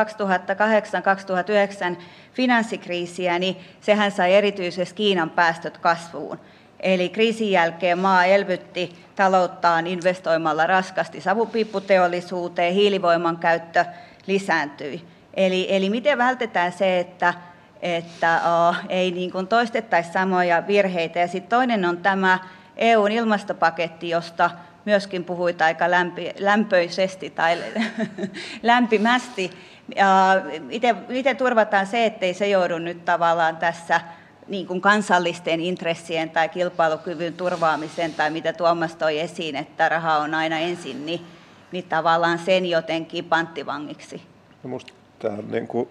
2008-2009 1.96 1.96
finanssikriisiä, 2.32 3.38
niin 3.38 3.56
sehän 3.80 4.12
sai 4.12 4.34
erityisesti 4.34 4.94
Kiinan 4.94 5.30
päästöt 5.30 5.78
kasvuun. 5.78 6.40
Eli 6.80 7.08
kriisin 7.08 7.50
jälkeen 7.50 7.98
maa 7.98 8.24
elvytti 8.24 8.96
talouttaan 9.16 9.86
investoimalla 9.86 10.66
raskasti 10.66 11.20
savupiipputeollisuuteen, 11.20 12.74
hiilivoiman 12.74 13.36
käyttö 13.36 13.84
lisääntyi. 14.26 15.04
Eli, 15.34 15.66
eli 15.68 15.90
miten 15.90 16.18
vältetään 16.18 16.72
se, 16.72 16.98
että, 16.98 17.34
että 17.82 18.40
oh, 18.68 18.76
ei 18.88 19.10
niin 19.10 19.32
kuin 19.32 19.46
toistettaisi 19.46 20.12
samoja 20.12 20.66
virheitä. 20.66 21.18
Ja 21.18 21.28
sitten 21.28 21.50
toinen 21.50 21.84
on 21.84 21.98
tämä 21.98 22.38
EUn 22.76 23.12
ilmastopaketti, 23.12 24.08
josta 24.08 24.50
myöskin 24.84 25.24
puhuit 25.24 25.62
aika 25.62 25.90
lämpi, 25.90 26.32
lämpöisesti 26.38 27.30
tai 27.30 27.58
lämpimästi. 28.62 29.50
Miten, 30.60 30.96
miten 31.08 31.36
turvataan 31.36 31.86
se, 31.86 32.06
ettei 32.06 32.34
se 32.34 32.48
joudu 32.48 32.78
nyt 32.78 33.04
tavallaan 33.04 33.56
tässä 33.56 34.00
niin 34.48 34.66
kuin 34.66 34.80
kansallisten 34.80 35.60
intressien 35.60 36.30
tai 36.30 36.48
kilpailukyvyn 36.48 37.34
turvaamisen 37.34 38.14
tai 38.14 38.30
mitä 38.30 38.52
Tuomas 38.52 38.94
toi 38.94 39.20
esiin, 39.20 39.56
että 39.56 39.88
raha 39.88 40.18
on 40.18 40.34
aina 40.34 40.58
ensin, 40.58 41.06
niin, 41.06 41.20
niin 41.72 41.84
tavallaan 41.84 42.38
sen 42.38 42.66
jotenkin 42.66 43.24
panttivangiksi. 43.24 44.22
No 44.62 44.70
musta, 44.70 44.92
niin 45.50 45.66
kuin, 45.66 45.88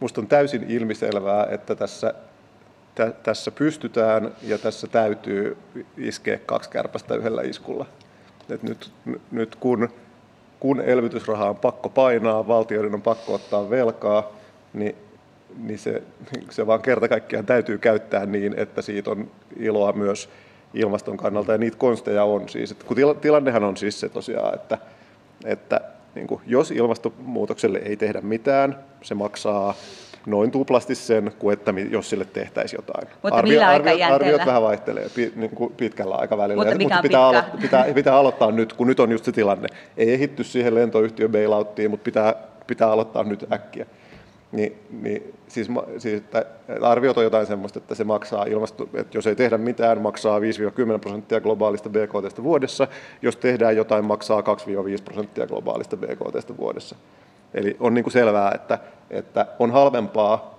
musta 0.00 0.20
on 0.20 0.26
täysin 0.26 0.64
ilmiselvää, 0.68 1.46
että 1.50 1.74
tässä, 1.74 2.14
tä, 2.94 3.10
tässä 3.22 3.50
pystytään 3.50 4.32
ja 4.42 4.58
tässä 4.58 4.86
täytyy 4.86 5.56
iskeä 5.96 6.38
kaksi 6.46 6.70
kärpästä 6.70 7.14
yhdellä 7.14 7.42
iskulla. 7.42 7.86
Et 8.50 8.62
nyt, 8.62 8.92
nyt 9.30 9.56
kun, 9.56 9.88
kun 10.60 10.80
elvytysraha 10.80 11.50
on 11.50 11.56
pakko 11.56 11.88
painaa, 11.88 12.48
valtioiden 12.48 12.94
on 12.94 13.02
pakko 13.02 13.34
ottaa 13.34 13.70
velkaa, 13.70 14.32
niin 14.72 14.96
niin 15.58 15.78
se, 15.78 16.02
se 16.50 16.66
vaan 16.66 16.82
kerta 16.82 17.08
kaikkiaan 17.08 17.46
täytyy 17.46 17.78
käyttää 17.78 18.26
niin, 18.26 18.54
että 18.56 18.82
siitä 18.82 19.10
on 19.10 19.30
iloa 19.56 19.92
myös 19.92 20.28
ilmaston 20.74 21.16
kannalta, 21.16 21.52
ja 21.52 21.58
niitä 21.58 21.76
konsteja 21.76 22.24
on 22.24 22.48
siis. 22.48 22.70
Että 22.70 22.84
kun 22.84 22.96
tilannehan 23.20 23.64
on 23.64 23.76
siis 23.76 24.00
se 24.00 24.08
tosiaan, 24.08 24.54
että, 24.54 24.78
että 25.44 25.80
niin 26.14 26.26
kuin, 26.26 26.40
jos 26.46 26.70
ilmastonmuutokselle 26.70 27.78
ei 27.78 27.96
tehdä 27.96 28.20
mitään, 28.20 28.78
se 29.02 29.14
maksaa 29.14 29.74
noin 30.26 30.50
tuplasti 30.50 30.94
sen, 30.94 31.32
kuin 31.38 31.52
että 31.52 31.74
jos 31.90 32.10
sille 32.10 32.24
tehtäisiin 32.24 32.78
jotain. 32.78 33.08
Mutta 33.22 33.38
Arvio, 33.38 33.52
millä 33.52 33.68
arvio, 33.68 34.06
arviot 34.14 34.46
vähän 34.46 34.62
vaihtelee 34.62 35.10
niin 35.36 35.50
kuin 35.50 35.72
pitkällä 35.76 36.14
aikavälillä, 36.14 36.64
mutta, 36.64 36.78
mutta 36.78 37.02
pitää, 37.02 37.26
aloittaa, 37.26 37.60
pitää, 37.60 37.84
pitää 37.94 38.16
aloittaa 38.16 38.50
nyt, 38.50 38.72
kun 38.72 38.86
nyt 38.86 39.00
on 39.00 39.12
just 39.12 39.24
se 39.24 39.32
tilanne. 39.32 39.68
Ei 39.96 40.12
ehitty 40.12 40.44
siihen 40.44 40.74
lentoyhtiön 40.74 41.32
bailouttiin, 41.32 41.90
mutta 41.90 42.04
pitää, 42.04 42.34
pitää 42.66 42.90
aloittaa 42.90 43.24
nyt 43.24 43.52
äkkiä 43.52 43.86
niin, 44.52 44.78
niin 45.02 45.34
siis, 45.50 45.68
siis 45.98 46.22
arviot 46.82 47.18
on 47.18 47.24
jotain 47.24 47.46
sellaista, 47.46 47.78
että 47.78 47.94
se 47.94 48.04
maksaa 48.04 48.44
ilmasto, 48.44 48.88
että 48.94 49.18
jos 49.18 49.26
ei 49.26 49.36
tehdä 49.36 49.58
mitään, 49.58 50.00
maksaa 50.00 50.38
5-10 50.38 50.42
prosenttia 51.00 51.40
globaalista 51.40 51.88
BKT 51.88 52.42
vuodessa, 52.42 52.88
jos 53.22 53.36
tehdään 53.36 53.76
jotain, 53.76 54.04
maksaa 54.04 54.40
2-5 54.40 54.44
prosenttia 55.04 55.46
globaalista 55.46 55.96
BKT 55.96 56.58
vuodessa. 56.58 56.96
Eli 57.54 57.76
on 57.80 57.94
niin 57.94 58.04
kuin 58.04 58.12
selvää, 58.12 58.52
että, 58.54 58.78
että 59.10 59.46
on 59.58 59.70
halvempaa 59.70 60.58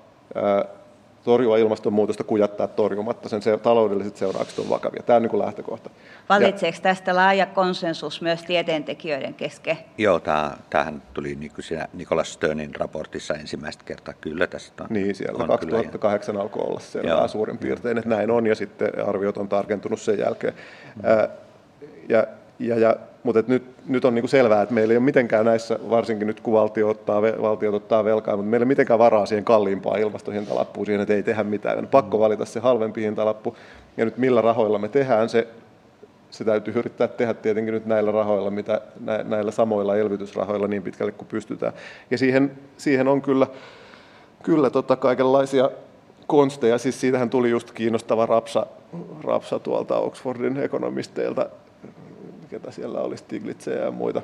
torjua 1.23 1.57
ilmastonmuutosta 1.57 2.23
kuin 2.23 2.39
jättää 2.39 2.67
torjumatta. 2.67 3.29
Sen 3.29 3.41
se, 3.41 3.57
taloudelliset 3.57 4.17
seuraukset 4.17 4.59
on 4.59 4.69
vakavia. 4.69 5.03
Tämä 5.03 5.15
on 5.17 5.21
niin 5.21 5.29
kuin 5.29 5.41
lähtökohta. 5.41 5.89
Valitseeko 6.29 6.77
ja, 6.77 6.81
tästä 6.81 7.15
laaja 7.15 7.45
konsensus 7.45 8.21
myös 8.21 8.43
tieteentekijöiden 8.43 9.33
kesken? 9.33 9.77
Joo, 9.97 10.19
tämä, 10.19 10.51
tämähän 10.69 11.03
tuli 11.13 11.35
niin 11.35 11.51
kuin 11.51 11.63
siinä 11.63 11.87
Nikolas 11.93 12.33
Sternin 12.33 12.75
raportissa 12.75 13.33
ensimmäistä 13.33 13.83
kertaa. 13.83 14.13
Kyllä 14.13 14.47
tästä 14.47 14.83
on. 14.83 14.89
Niin, 14.89 15.15
siellä 15.15 15.43
on 15.43 15.47
2008 15.47 16.33
kyllä. 16.33 16.43
alkoi 16.43 16.63
olla 16.67 16.79
selvää 16.79 17.27
suurin 17.27 17.57
piirtein, 17.57 17.97
että 17.97 18.09
näin 18.09 18.31
on, 18.31 18.47
ja 18.47 18.55
sitten 18.55 19.07
arviot 19.07 19.37
on 19.37 19.49
tarkentunut 19.49 20.01
sen 20.01 20.19
jälkeen. 20.19 20.53
Mm. 20.95 21.01
Ää, 21.05 21.27
ja, 22.09 22.27
ja, 22.59 22.79
ja 22.79 22.95
mutta 23.23 23.43
nyt, 23.47 23.63
nyt 23.87 24.05
on 24.05 24.15
niin 24.15 24.23
kuin 24.23 24.29
selvää, 24.29 24.61
että 24.61 24.75
meillä 24.75 24.91
ei 24.91 24.97
ole 24.97 25.05
mitenkään 25.05 25.45
näissä, 25.45 25.79
varsinkin 25.89 26.27
nyt 26.27 26.39
kun 26.39 26.53
valtio 26.53 26.89
ottaa, 26.89 27.21
valtiot 27.21 27.75
ottaa 27.75 28.03
velkaa, 28.03 28.37
mutta 28.37 28.49
meillä 28.49 28.63
ei 28.63 28.65
ole 28.65 28.71
mitenkään 28.71 28.99
varaa 28.99 29.25
siihen 29.25 29.45
kalliimpaan 29.45 29.99
ilmastohintalappuun, 29.99 30.85
siihen, 30.85 31.01
että 31.01 31.13
ei 31.13 31.23
tehdä 31.23 31.43
mitään. 31.43 31.77
On 31.77 31.87
pakko 31.87 32.19
valita 32.19 32.45
se 32.45 32.59
halvempi 32.59 33.01
hintalappu. 33.01 33.55
Ja 33.97 34.05
nyt 34.05 34.17
millä 34.17 34.41
rahoilla 34.41 34.79
me 34.79 34.87
tehdään 34.87 35.29
se, 35.29 35.47
se 36.29 36.43
täytyy 36.43 36.73
yrittää 36.77 37.07
tehdä 37.07 37.33
tietenkin 37.33 37.73
nyt 37.73 37.85
näillä 37.85 38.11
rahoilla, 38.11 38.51
mitä 38.51 38.81
näillä 39.23 39.51
samoilla 39.51 39.97
elvytysrahoilla 39.97 40.67
niin 40.67 40.83
pitkälle 40.83 41.11
kuin 41.11 41.27
pystytään. 41.27 41.73
Ja 42.11 42.17
siihen, 42.17 42.51
siihen 42.77 43.07
on 43.07 43.21
kyllä, 43.21 43.47
kyllä 44.43 44.69
tota 44.69 44.95
kaikenlaisia 44.95 45.69
konsteja. 46.27 46.77
Siis 46.77 47.01
siitähän 47.01 47.29
tuli 47.29 47.49
just 47.49 47.71
kiinnostava 47.71 48.25
rapsa, 48.25 48.65
rapsa 49.23 49.59
tuolta 49.59 49.97
Oxfordin 49.97 50.57
ekonomisteilta 50.57 51.49
ketä 52.51 52.71
siellä 52.71 53.01
oli 53.01 53.17
Stiglitzejä 53.17 53.85
ja 53.85 53.91
muita, 53.91 54.21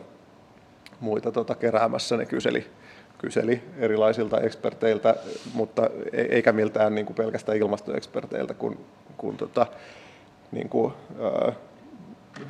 muita 1.00 1.32
tota, 1.32 1.56
keräämässä, 1.56 2.18
ne 2.18 2.26
kyseli, 2.26 2.68
kyseli 3.18 3.62
erilaisilta 3.78 4.40
eksperteiltä, 4.40 5.16
mutta 5.54 5.90
e, 6.12 6.22
eikä 6.22 6.52
miltään 6.52 6.96
niin 6.96 7.06
kuin 7.06 7.16
pelkästään 7.16 7.58
ilmastoeksperteiltä, 7.58 8.54
kun, 8.54 8.78
kun 9.18 9.38
tota, 9.38 9.68
niin 10.52 10.70
kuin, 10.70 10.94
ää, 11.22 11.54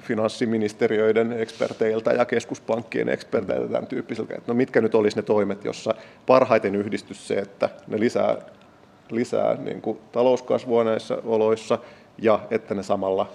finanssiministeriöiden 0.01 1.33
eksperteiltä 1.33 2.11
ja 2.11 2.25
keskuspankkien 2.25 3.09
eksperteiltä 3.09 3.73
tämän 3.73 3.87
tyyppisiltä, 3.87 4.35
että 4.37 4.51
no 4.51 4.53
mitkä 4.53 4.81
nyt 4.81 4.95
olisi 4.95 5.15
ne 5.17 5.21
toimet, 5.21 5.65
jossa 5.65 5.95
parhaiten 6.25 6.75
yhdistys 6.75 7.27
se, 7.27 7.33
että 7.33 7.69
ne 7.87 7.99
lisää, 7.99 8.37
lisää 9.11 9.55
niin 9.55 9.81
kuin 9.81 9.99
talouskasvua 10.11 10.83
näissä 10.83 11.17
oloissa 11.25 11.79
ja 12.17 12.39
että 12.51 12.75
ne 12.75 12.83
samalla 12.83 13.31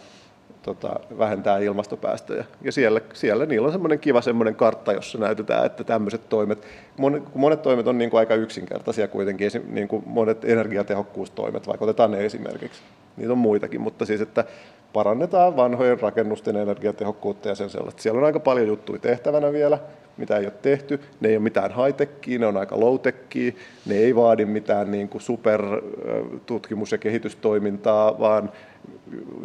tota, 0.62 1.00
vähentää 1.18 1.58
ilmastopäästöjä. 1.58 2.44
Ja 2.62 2.72
siellä, 2.72 3.00
siellä 3.12 3.46
niillä 3.46 3.66
on 3.66 3.72
semmoinen 3.72 3.98
kiva 3.98 4.20
semmoinen 4.20 4.54
kartta, 4.54 4.92
jossa 4.92 5.18
näytetään, 5.18 5.66
että 5.66 5.84
tämmöiset 5.84 6.28
toimet, 6.28 6.66
monet, 6.98 7.22
monet 7.34 7.62
toimet 7.62 7.86
on 7.86 7.98
niin 7.98 8.10
kuin 8.10 8.18
aika 8.18 8.34
yksinkertaisia 8.34 9.08
kuitenkin, 9.08 9.50
niin 9.68 9.88
kuin 9.88 10.02
monet 10.06 10.44
energiatehokkuustoimet, 10.44 11.66
vaikka 11.66 11.84
otetaan 11.84 12.10
ne 12.10 12.24
esimerkiksi. 12.24 12.82
Niitä 13.16 13.32
on 13.32 13.38
muitakin, 13.38 13.80
mutta 13.80 14.06
siis, 14.06 14.20
että 14.20 14.44
parannetaan 14.92 15.56
vanhojen 15.56 16.00
rakennusten 16.00 16.56
energiatehokkuutta 16.56 17.48
ja 17.48 17.54
sen 17.54 17.70
sellaista. 17.70 18.02
Siellä 18.02 18.18
on 18.18 18.24
aika 18.24 18.40
paljon 18.40 18.66
juttuja 18.66 18.98
tehtävänä 18.98 19.52
vielä, 19.52 19.78
mitä 20.16 20.36
ei 20.36 20.44
ole 20.44 20.52
tehty. 20.62 21.00
Ne 21.20 21.28
ei 21.28 21.36
ole 21.36 21.42
mitään 21.42 21.70
high 21.70 22.38
ne 22.38 22.46
on 22.46 22.56
aika 22.56 22.80
low 22.80 22.94
ne 23.86 23.94
ei 23.94 24.16
vaadi 24.16 24.44
mitään 24.44 24.90
niin 24.90 25.08
kuin 25.08 25.22
super 25.22 25.62
tutkimus- 26.46 26.92
ja 26.92 26.98
kehitystoimintaa, 26.98 28.18
vaan 28.18 28.50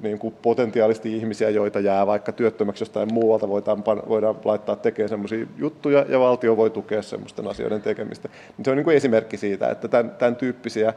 niin 0.02 0.20
kuin 0.20 0.36
potentiaalisesti 0.42 1.18
ihmisiä, 1.18 1.50
joita 1.50 1.80
jää 1.80 2.08
vaikka 2.08 2.32
työttömäksi 2.32 2.82
jostain 2.82 3.14
muualta, 3.14 3.50
voidaan, 3.50 3.84
voidaan 3.86 4.36
laittaa 4.46 4.76
tekemään 4.76 5.10
sellaisia 5.10 5.48
juttuja 5.58 6.06
ja 6.10 6.20
valtio 6.20 6.58
voi 6.58 6.70
tukea 6.70 7.02
sellaisten 7.02 7.48
asioiden 7.48 7.82
tekemistä. 7.82 8.30
Se 8.64 8.72
on 8.72 8.78
niin 8.78 8.84
kuin 8.84 8.98
esimerkki 8.98 9.38
siitä, 9.38 9.70
että 9.70 9.88
tämän, 9.88 10.12
tämän 10.12 10.36
tyyppisiä 10.36 10.94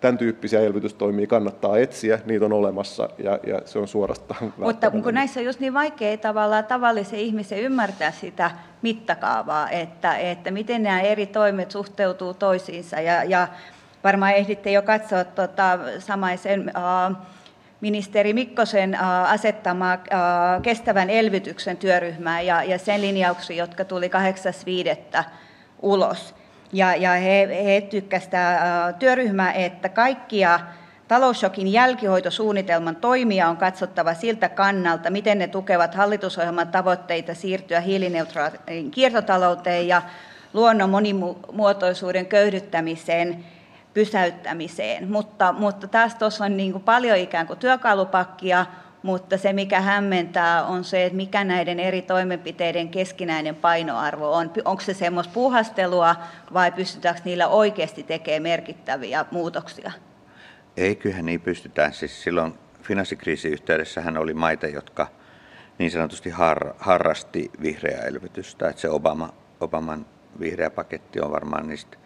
tämän 0.00 0.18
tyyppisiä 0.18 0.60
elvytystoimia 0.60 1.26
kannattaa 1.26 1.78
etsiä, 1.78 2.18
niitä 2.26 2.44
on 2.44 2.52
olemassa 2.52 3.08
ja, 3.18 3.38
ja 3.46 3.60
se 3.64 3.78
on 3.78 3.88
suorastaan 3.88 4.52
Mutta 4.56 4.90
kun 4.90 5.14
näissä 5.14 5.40
on 5.40 5.46
just 5.46 5.60
niin 5.60 5.74
vaikea 5.74 6.16
tavallaan 6.16 6.64
tavallisen 6.64 7.18
ihmisen 7.18 7.58
ymmärtää 7.58 8.10
sitä 8.10 8.50
mittakaavaa, 8.82 9.70
että, 9.70 10.16
että 10.16 10.50
miten 10.50 10.82
nämä 10.82 11.00
eri 11.00 11.26
toimet 11.26 11.70
suhteutuu 11.70 12.34
toisiinsa 12.34 13.00
ja, 13.00 13.24
ja 13.24 13.48
varmaan 14.04 14.32
ehditte 14.32 14.72
jo 14.72 14.82
katsoa 14.82 15.24
tuota, 15.24 15.78
samaisen 15.98 16.72
uh, 17.10 17.16
ministeri 17.80 18.32
Mikkosen 18.32 18.94
uh, 18.94 19.30
asettamaa 19.30 19.94
uh, 19.94 20.62
kestävän 20.62 21.10
elvytyksen 21.10 21.76
työryhmää 21.76 22.40
ja, 22.40 22.64
ja 22.64 22.78
sen 22.78 23.00
linjauksia, 23.00 23.56
jotka 23.56 23.84
tuli 23.84 24.10
8.5. 25.18 25.24
ulos. 25.82 26.37
Ja, 26.72 26.94
ja 26.94 27.10
he, 27.10 27.48
he 27.64 27.80
tykkäsivät 27.80 28.98
työryhmää, 28.98 29.52
että 29.52 29.88
kaikkia 29.88 30.60
talousshokin 31.08 31.72
jälkihoitosuunnitelman 31.72 32.96
toimia 32.96 33.48
on 33.48 33.56
katsottava 33.56 34.14
siltä 34.14 34.48
kannalta, 34.48 35.10
miten 35.10 35.38
ne 35.38 35.46
tukevat 35.46 35.94
hallitusohjelman 35.94 36.68
tavoitteita 36.68 37.34
siirtyä 37.34 37.80
hiilineutraaliin 37.80 38.90
kiertotalouteen 38.90 39.88
ja 39.88 40.02
luonnon 40.52 40.90
monimuotoisuuden 40.90 42.26
köyhdyttämiseen 42.26 43.44
pysäyttämiseen. 43.94 45.10
Mutta, 45.10 45.52
mutta 45.52 45.88
taas 45.88 46.14
tuossa 46.14 46.44
on 46.44 46.56
niin 46.56 46.72
kuin 46.72 46.84
paljon 46.84 47.18
ikään 47.18 47.46
kuin 47.46 47.58
työkalupakkia, 47.58 48.66
mutta 49.02 49.38
se 49.38 49.52
mikä 49.52 49.80
hämmentää 49.80 50.64
on 50.64 50.84
se, 50.84 51.04
että 51.04 51.16
mikä 51.16 51.44
näiden 51.44 51.80
eri 51.80 52.02
toimenpiteiden 52.02 52.88
keskinäinen 52.88 53.54
painoarvo 53.54 54.32
on. 54.32 54.50
Onko 54.64 54.82
se 54.82 54.94
semmoista 54.94 55.32
puhastelua 55.32 56.16
vai 56.52 56.72
pystytäänkö 56.72 57.20
niillä 57.24 57.48
oikeasti 57.48 58.02
tekemään 58.02 58.42
merkittäviä 58.42 59.24
muutoksia? 59.30 59.92
Ei, 60.76 60.96
kyllähän 60.96 61.26
niin 61.26 61.40
pystytään. 61.40 61.92
Siis 61.92 62.22
silloin 62.22 62.54
finanssikriisin 62.82 63.52
yhteydessähän 63.52 64.18
oli 64.18 64.34
maita, 64.34 64.66
jotka 64.66 65.06
niin 65.78 65.90
sanotusti 65.90 66.30
har, 66.30 66.74
harrasti 66.78 67.50
vihreää 67.62 68.04
elvytystä. 68.04 68.68
Että 68.68 68.82
se 68.82 68.88
Obama, 68.88 69.34
Obaman 69.60 70.06
vihreä 70.40 70.70
paketti 70.70 71.20
on 71.20 71.30
varmaan 71.30 71.68
niistä 71.68 71.96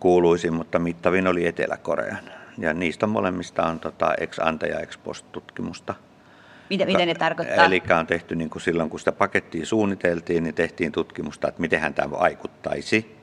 kuuluisin, 0.00 0.54
mutta 0.54 0.78
mittavin 0.78 1.26
oli 1.26 1.46
Etelä-Korean. 1.46 2.30
Ja 2.58 2.74
niistä 2.74 3.06
molemmista 3.06 3.66
on 3.66 3.80
tota, 3.80 4.14
ex 4.20 4.38
ante 4.38 4.66
ja 4.66 4.80
ex 4.80 4.98
post 5.04 5.32
tutkimusta. 5.32 5.94
Mitä, 6.70 6.86
mitä 6.86 7.06
ne 7.06 7.14
tarkoittaa? 7.14 7.64
Eli 7.64 7.82
on 7.98 8.06
tehty 8.06 8.34
niin 8.34 8.50
kuin 8.50 8.62
silloin, 8.62 8.90
kun 8.90 8.98
sitä 8.98 9.12
pakettia 9.12 9.66
suunniteltiin, 9.66 10.42
niin 10.42 10.54
tehtiin 10.54 10.92
tutkimusta, 10.92 11.48
että 11.48 11.60
miten 11.60 11.94
tämä 11.94 12.10
vaikuttaisi. 12.10 13.16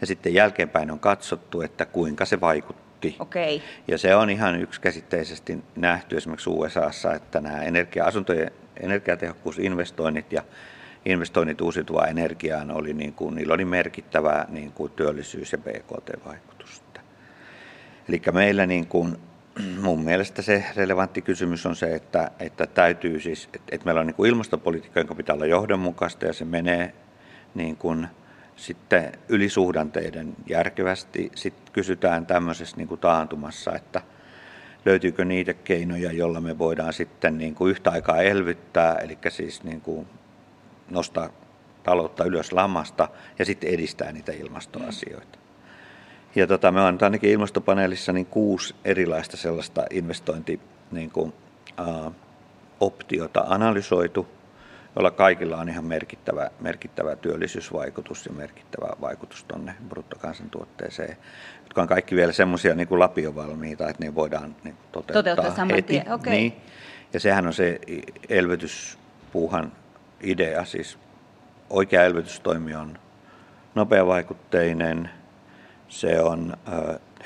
Ja 0.00 0.06
sitten 0.06 0.34
jälkeenpäin 0.34 0.90
on 0.90 1.00
katsottu, 1.00 1.60
että 1.60 1.86
kuinka 1.86 2.24
se 2.24 2.40
vaikutti. 2.40 3.16
Okay. 3.18 3.60
Ja 3.88 3.98
se 3.98 4.14
on 4.14 4.30
ihan 4.30 4.60
yksikäsitteisesti 4.60 5.58
nähty 5.76 6.16
esimerkiksi 6.16 6.50
USAssa, 6.50 7.14
että 7.14 7.40
nämä 7.40 7.62
energia-asuntojen 7.62 8.50
energiatehokkuusinvestoinnit 8.80 10.32
ja 10.32 10.42
investoinnit 11.04 11.60
uusiutuvaan 11.60 12.08
energiaan 12.08 12.70
oli, 12.70 12.94
niin 12.94 13.12
kuin, 13.12 13.34
niillä 13.34 13.54
oli 13.54 13.64
merkittävää 13.64 14.46
niin 14.48 14.72
kuin 14.72 14.92
työllisyys- 14.92 15.52
ja 15.52 15.58
BKT-vaikutusta. 15.58 17.00
Eli 18.08 18.22
meillä 18.32 18.66
niin 18.66 18.86
kuin, 18.86 19.16
mun 19.82 20.04
mielestä 20.04 20.42
se 20.42 20.64
relevantti 20.76 21.22
kysymys 21.22 21.66
on 21.66 21.76
se, 21.76 21.94
että, 21.94 22.30
että 22.38 22.66
täytyy 22.66 23.20
siis, 23.20 23.44
että, 23.44 23.68
että 23.72 23.84
meillä 23.84 24.00
on 24.00 24.06
niin 24.06 24.26
ilmastopolitiikka, 24.26 25.00
jonka 25.00 25.14
pitää 25.14 25.34
olla 25.34 25.46
johdonmukaista 25.46 26.26
ja 26.26 26.32
se 26.32 26.44
menee 26.44 26.94
niin 27.54 27.76
kuin, 27.76 28.08
sitten 28.58 29.12
ylisuhdanteiden 29.28 30.36
järkevästi. 30.46 31.32
Sitten 31.34 31.72
kysytään 31.72 32.26
tämmöisessä 32.26 32.76
niin 32.76 32.88
kuin 32.88 33.00
taantumassa, 33.00 33.74
että 33.74 34.02
löytyykö 34.84 35.24
niitä 35.24 35.54
keinoja, 35.54 36.12
joilla 36.12 36.40
me 36.40 36.58
voidaan 36.58 36.92
sitten 36.92 37.38
niin 37.38 37.54
kuin 37.54 37.70
yhtä 37.70 37.90
aikaa 37.90 38.22
elvyttää, 38.22 38.94
eli 38.94 39.18
siis 39.28 39.64
niin 39.64 39.80
kuin 39.80 40.06
nostaa 40.90 41.30
taloutta 41.82 42.24
ylös 42.24 42.52
lamasta 42.52 43.08
ja 43.38 43.44
sitten 43.44 43.70
edistää 43.70 44.12
niitä 44.12 44.32
ilmastoasioita. 44.32 45.38
Ja 46.38 46.46
tota, 46.46 46.72
me 46.72 46.80
on 46.80 46.98
ainakin 47.00 47.30
ilmastopaneelissa 47.30 48.12
niin 48.12 48.26
kuusi 48.26 48.74
erilaista 48.84 49.36
sellaista 49.36 49.84
investointi 49.90 50.60
niin 50.90 51.10
kuin, 51.10 51.32
ää, 51.76 52.10
optiota 52.80 53.44
analysoitu, 53.48 54.28
jolla 54.96 55.10
kaikilla 55.10 55.56
on 55.56 55.68
ihan 55.68 55.84
merkittävä, 55.84 56.50
merkittävä 56.60 57.16
työllisyysvaikutus 57.16 58.26
ja 58.26 58.32
merkittävä 58.32 58.88
vaikutus 59.00 59.44
tuonne 59.44 59.74
bruttokansantuotteeseen, 59.88 61.16
jotka 61.64 61.82
on 61.82 61.88
kaikki 61.88 62.16
vielä 62.16 62.32
semmoisia 62.32 62.74
niin 62.74 62.88
kuin 62.88 62.98
lapiovalmiita, 62.98 63.88
että 63.88 64.04
ne 64.04 64.14
voidaan 64.14 64.56
niin 64.64 64.76
toteuttaa, 64.92 65.34
toteuttaa 65.34 65.66
heti. 65.76 66.02
Okay. 66.10 66.32
Niin. 66.32 66.52
Ja 67.12 67.20
sehän 67.20 67.46
on 67.46 67.52
se 67.52 67.80
elvytyspuuhan 68.28 69.72
idea. 70.20 70.64
Siis 70.64 70.98
oikea 71.70 72.04
elvytystoimi 72.04 72.74
on 72.74 72.98
nopeavaikutteinen, 73.74 75.10
se 75.88 76.20
on 76.20 76.56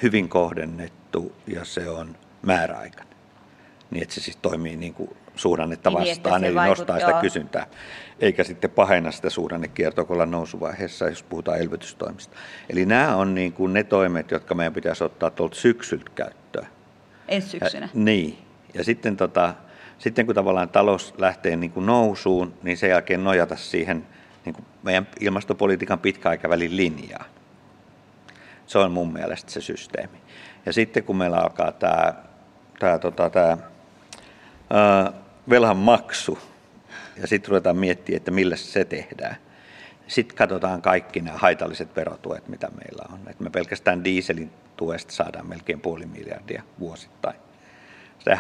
hyvin 0.03 0.29
kohdennettu 0.29 1.33
ja 1.47 1.65
se 1.65 1.89
on 1.89 2.17
määräaikainen. 2.43 3.17
Niin 3.91 4.03
että 4.03 4.15
se 4.15 4.21
siis 4.21 4.37
toimii 4.37 4.77
niin 4.77 4.95
kuin 4.95 5.11
suhdannetta 5.37 5.91
niin, 5.91 5.99
vastaan, 5.99 6.45
eli 6.45 6.55
vaikut, 6.55 6.79
nostaa 6.79 6.99
joo. 6.99 7.09
sitä 7.09 7.21
kysyntää, 7.21 7.67
eikä 8.21 8.45
sitten 8.45 8.71
pahenna 8.71 9.11
sitä 9.11 9.31
suhdannekiertoa, 9.31 10.05
kun 10.05 10.15
ollaan 10.15 10.31
nousuvaiheessa, 10.31 11.09
jos 11.09 11.23
puhutaan 11.23 11.59
elvytystoimista. 11.59 12.37
Eli 12.71 12.87
nämä 12.87 13.17
on 13.17 13.35
niin 13.35 13.53
kuin 13.53 13.73
ne 13.73 13.85
toimet, 13.85 14.31
jotka 14.31 14.55
meidän 14.55 14.73
pitäisi 14.73 15.05
ottaa 15.05 15.31
tuolta 15.31 15.57
syksyltä 15.57 16.11
käyttöön. 16.15 16.67
Ensi 17.29 17.49
syksynä. 17.49 17.87
Ja, 17.87 18.01
niin. 18.01 18.39
Ja 18.75 18.85
sitten 18.85 19.17
tota, 19.17 19.55
sitten 19.99 20.27
kun 20.27 20.35
tavallaan 20.35 20.69
talous 20.69 21.15
lähtee 21.19 21.57
niin 21.57 21.71
kuin 21.71 21.87
nousuun, 21.87 22.55
niin 22.63 22.77
sen 22.77 22.91
jälkeen 22.91 23.25
nojata 23.25 23.57
siihen 23.57 24.07
niin 24.45 24.55
kuin 24.55 24.65
meidän 24.83 25.07
ilmastopolitiikan 25.21 25.99
pitkäaikavälin 25.99 26.77
linjaan. 26.77 27.27
Se 28.67 28.79
on 28.79 28.93
mun 28.93 29.13
mielestä 29.13 29.51
se 29.51 29.61
systeemi. 29.61 30.19
Ja 30.67 30.73
sitten 30.73 31.05
kun 31.05 31.17
meillä 31.17 31.37
alkaa 31.37 31.73
tämä, 31.73 32.15
tämä, 32.79 32.99
tota, 32.99 33.31
tämä 33.31 33.57
ää, 34.71 35.13
velhan 35.51 35.77
maksu, 35.77 36.39
ja 37.21 37.27
sitten 37.27 37.49
ruvetaan 37.51 37.77
miettimään, 37.77 38.17
että 38.17 38.31
millä 38.31 38.57
se 38.57 38.85
tehdään. 38.85 39.37
Sitten 40.07 40.37
katsotaan 40.37 40.83
kaikki 40.83 41.21
nämä 41.21 41.39
haitalliset 41.39 41.97
verotuet, 41.97 42.49
mitä 42.49 42.69
meillä 42.71 43.05
on. 43.13 43.21
Et 43.31 43.41
me 43.41 43.51
pelkästään 43.51 44.05
dieselin 44.05 44.51
tuesta 44.77 45.13
saadaan 45.13 45.49
melkein 45.49 45.81
puoli 45.81 46.07
miljardia 46.07 46.63
vuosittain. 46.79 47.37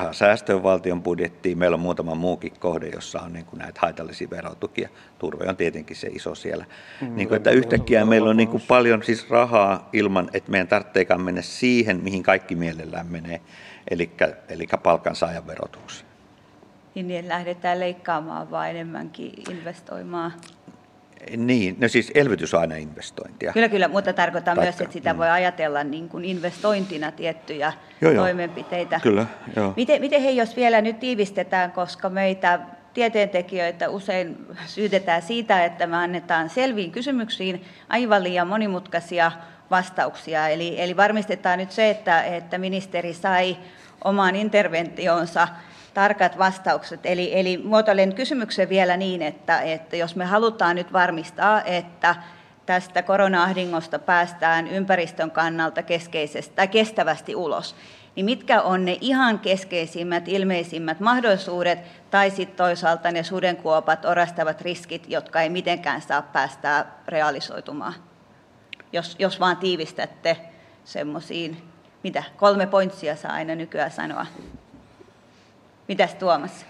On 0.07 0.14
säästöön 0.14 0.62
valtion 0.62 1.03
budjettiin. 1.03 1.59
Meillä 1.59 1.75
on 1.75 1.81
muutama 1.81 2.14
muukin 2.14 2.53
kohde, 2.59 2.88
jossa 2.88 3.21
on 3.21 3.33
niin 3.33 3.45
kuin 3.45 3.59
näitä 3.59 3.81
haitallisia 3.83 4.31
verotukia. 4.31 4.88
Turve 5.18 5.49
on 5.49 5.57
tietenkin 5.57 5.97
se 5.97 6.09
iso 6.09 6.35
siellä. 6.35 6.64
Mm, 7.01 7.14
niin 7.14 7.29
kuin, 7.29 7.37
että 7.37 7.51
yhtäkkiä 7.51 8.05
meillä 8.05 8.31
on 8.31 8.37
niin 8.37 8.49
kuin 8.49 8.62
paljon 8.68 9.03
siis 9.03 9.31
rahaa 9.31 9.88
ilman, 9.92 10.31
että 10.33 10.51
meidän 10.51 10.68
tarvitseekaan 10.68 11.21
mennä 11.21 11.42
siihen, 11.42 12.03
mihin 12.03 12.23
kaikki 12.23 12.55
mielellään 12.55 13.07
menee, 13.07 13.40
eli, 13.90 14.11
eli 14.49 14.66
palkansaajan 14.83 15.47
verotukseen. 15.47 16.12
Niin 16.95 17.29
lähdetään 17.29 17.81
leikkaamaan 17.81 18.51
vaan 18.51 18.71
enemmänkin 18.71 19.33
investoimaan. 19.51 20.33
Niin, 21.37 21.77
no 21.81 21.89
siis 21.89 22.13
elvytys 22.15 22.55
on 22.55 22.61
aina 22.61 22.77
investointia. 22.77 23.53
Kyllä, 23.53 23.69
kyllä, 23.69 23.89
mutta 23.89 24.13
tarkoittaa 24.13 24.55
Taikka, 24.55 24.73
myös, 24.73 24.81
että 24.81 24.93
sitä 24.93 25.13
mm. 25.13 25.19
voi 25.19 25.31
ajatella 25.31 25.85
niin 25.85 26.09
kuin 26.09 26.25
investointina 26.25 27.13
tiettyjä 27.13 27.73
joo, 28.01 28.15
toimenpiteitä. 28.15 29.01
Kyllä, 29.01 29.27
joo. 29.57 29.73
Miten, 29.77 30.01
miten 30.01 30.23
he, 30.23 30.31
jos 30.31 30.57
vielä 30.57 30.81
nyt 30.81 31.01
tiivistetään, 31.01 31.73
koska 31.73 32.09
meitä 32.09 32.61
tieteentekijöitä 32.95 33.89
usein 33.89 34.37
syytetään 34.67 35.23
siitä, 35.23 35.65
että 35.65 35.87
me 35.87 35.97
annetaan 35.97 36.51
selviin 36.51 36.93
kysymyksiin 36.93 37.65
aivan 37.89 38.23
liian 38.23 38.49
monimutkaisia 38.49 39.33
vastauksia. 39.71 40.49
Eli, 40.49 40.81
eli 40.81 40.97
varmistetaan 40.97 41.59
nyt 41.59 41.71
se, 41.71 41.91
että, 41.91 42.23
että 42.23 42.59
ministeri 42.59 43.15
sai 43.15 43.57
omaan 44.05 44.37
interventionsa 44.37 45.49
tarkat 45.94 46.38
vastaukset. 46.38 47.00
Eli, 47.05 47.40
eli 47.40 47.57
muotoilen 47.57 48.14
kysymyksen 48.14 48.68
vielä 48.68 48.96
niin, 48.96 49.22
että, 49.22 49.61
että 49.61 49.96
jos 49.96 50.16
me 50.16 50.24
halutaan 50.24 50.76
nyt 50.76 50.92
varmistaa, 50.92 51.62
että 51.62 52.14
tästä 52.66 53.02
korona-ahdingosta 53.02 53.98
päästään 53.98 54.68
ympäristön 54.68 55.31
kannalta 55.31 55.83
keskeisestä, 55.83 56.55
tai 56.57 56.68
kestävästi 56.68 57.37
ulos, 57.37 57.76
niin 58.16 58.24
mitkä 58.24 58.62
on 58.62 58.85
ne 58.85 58.98
ihan 59.00 59.38
keskeisimmät, 59.38 60.28
ilmeisimmät 60.28 61.00
mahdollisuudet, 61.00 61.78
tai 62.11 62.31
sitten 62.31 62.57
toisaalta 62.57 63.11
ne 63.11 63.22
sudenkuopat, 63.22 64.05
orastavat 64.05 64.61
riskit, 64.61 65.05
jotka 65.09 65.40
ei 65.40 65.48
mitenkään 65.48 66.02
saa 66.02 66.22
päästää 66.22 66.98
realisoitumaan? 67.09 67.94
Jos, 68.92 69.16
jos 69.18 69.40
vaan 69.40 69.57
tiivistätte 69.57 70.37
semmoisiin, 70.85 71.62
mitä 72.02 72.24
kolme 72.37 72.66
pointsia 72.66 73.16
saa 73.16 73.33
aina 73.33 73.55
nykyään 73.55 73.90
sanoa. 73.90 74.26
Mitäs 75.88 76.14
Tuomas? 76.14 76.66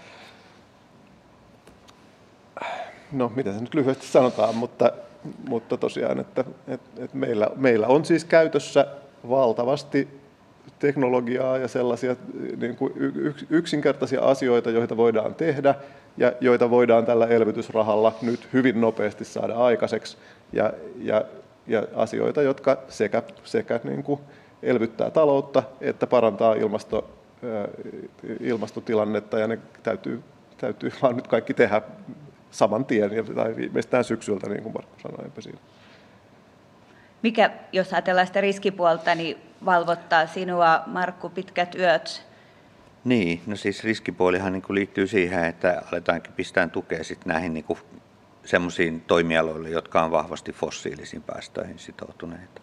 No, 3.11 3.31
mitä 3.35 3.53
se 3.53 3.61
nyt 3.61 3.73
lyhyesti 3.73 4.07
sanotaan, 4.07 4.55
mutta, 4.55 4.91
mutta 5.47 5.77
tosiaan, 5.77 6.19
että, 6.19 6.43
että, 6.67 7.03
että 7.03 7.17
meillä, 7.17 7.47
meillä 7.55 7.87
on 7.87 8.05
siis 8.05 8.25
käytössä 8.25 8.87
valtavasti 9.29 10.07
teknologiaa 10.79 11.57
ja 11.57 11.67
sellaisia 11.67 12.15
niin 12.57 12.75
kuin 12.75 12.93
yksinkertaisia 13.49 14.21
asioita, 14.21 14.69
joita 14.69 14.97
voidaan 14.97 15.35
tehdä 15.35 15.75
ja 16.17 16.33
joita 16.41 16.69
voidaan 16.69 17.05
tällä 17.05 17.27
elvytysrahalla 17.27 18.15
nyt 18.21 18.47
hyvin 18.53 18.81
nopeasti 18.81 19.25
saada 19.25 19.55
aikaiseksi. 19.55 20.17
Ja, 20.53 20.73
ja, 20.97 21.25
ja 21.67 21.83
asioita, 21.95 22.41
jotka 22.41 22.77
sekä, 22.89 23.23
sekä 23.43 23.79
niin 23.83 24.03
kuin 24.03 24.19
elvyttää 24.63 25.11
taloutta 25.11 25.63
että 25.81 26.07
parantaa 26.07 26.53
ilmasto, 26.53 27.09
ilmastotilannetta 28.39 29.39
ja 29.39 29.47
ne 29.47 29.59
täytyy, 29.83 30.23
täytyy 30.57 30.91
vaan 31.01 31.15
nyt 31.15 31.27
kaikki 31.27 31.53
tehdä 31.53 31.81
saman 32.51 32.85
tien 32.85 33.09
tai 33.35 33.55
viimeistään 33.55 34.03
syksyltä, 34.03 34.49
niin 34.49 34.63
kuin 34.63 34.73
Markku 34.73 34.99
sanoi. 34.99 35.31
Siinä. 35.39 35.59
Mikä, 37.23 37.51
jos 37.71 37.93
ajatellaan 37.93 38.27
sitä 38.27 38.41
riskipuolta, 38.41 39.15
niin 39.15 39.37
valvottaa 39.65 40.27
sinua, 40.27 40.83
Markku, 40.85 41.29
pitkät 41.29 41.75
yöt? 41.75 42.25
Niin, 43.03 43.41
no 43.47 43.55
siis 43.55 43.83
riskipuolihan 43.83 44.53
niin 44.53 44.63
liittyy 44.69 45.07
siihen, 45.07 45.45
että 45.45 45.81
aletaankin 45.91 46.33
pistää 46.33 46.67
tukea 46.67 47.03
sit 47.03 47.25
näihin 47.25 47.53
niin 47.53 47.65
semmoisiin 48.45 49.01
toimialoille, 49.01 49.69
jotka 49.69 50.03
on 50.03 50.11
vahvasti 50.11 50.51
fossiilisiin 50.51 51.23
päästöihin 51.23 51.79
sitoutuneita. 51.79 52.61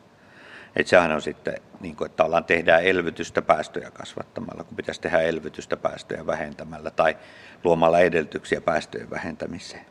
Et 0.76 0.86
sehän 0.86 1.12
on 1.12 1.22
sitten, 1.22 1.54
niin 1.80 1.96
kuin, 1.96 2.10
että 2.10 2.24
ollaan 2.24 2.44
tehdään 2.44 2.84
elvytystä 2.84 3.42
päästöjä 3.42 3.90
kasvattamalla, 3.90 4.64
kun 4.64 4.76
pitäisi 4.76 5.00
tehdä 5.00 5.20
elvytystä 5.20 5.76
päästöjä 5.76 6.26
vähentämällä 6.26 6.90
tai 6.90 7.16
luomalla 7.64 7.98
edellytyksiä 7.98 8.60
päästöjen 8.60 9.10
vähentämiseen. 9.10 9.86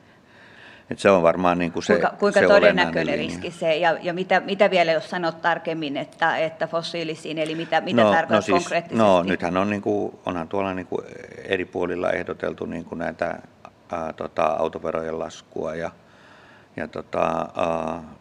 Et 0.90 1.00
se 1.00 1.10
on 1.10 1.24
varmaan 1.24 1.58
niin 1.58 1.72
kuin 1.72 1.84
se, 1.84 1.94
kuinka, 1.94 2.14
kuinka 2.20 2.40
se 2.40 2.48
todennäköinen 2.48 3.18
riski 3.18 3.52
se, 3.52 3.76
ja, 3.76 3.98
ja 4.02 4.14
mitä, 4.14 4.40
mitä 4.40 4.70
vielä 4.70 4.92
jos 4.92 5.10
sanot 5.10 5.42
tarkemmin, 5.42 5.98
että, 5.98 6.38
että 6.38 6.68
fossiilisiin, 6.68 7.38
eli 7.38 7.56
mitä, 7.56 7.82
mitä 7.82 8.04
no, 8.04 8.12
tarkoittaa 8.12 8.38
no 8.38 8.42
siis, 8.42 8.58
konkreettisesti? 8.58 9.04
No 9.04 9.24
nythän 9.24 9.58
on, 9.58 9.70
niin 9.70 9.82
kuin, 9.82 10.20
onhan 10.26 10.48
tuolla 10.48 10.74
niin 10.74 10.88
kuin 10.88 11.06
eri 11.46 11.66
puolilla 11.66 12.12
ehdoteltu 12.12 12.66
niin 12.66 12.86
kuin 12.86 13.00
näitä 13.00 13.40
ää, 13.92 14.14
tota, 14.14 14.46
autoverojen 14.46 15.20
laskua 15.20 15.76
ja, 15.76 15.92
ja 16.80 16.88
tota, 16.88 17.50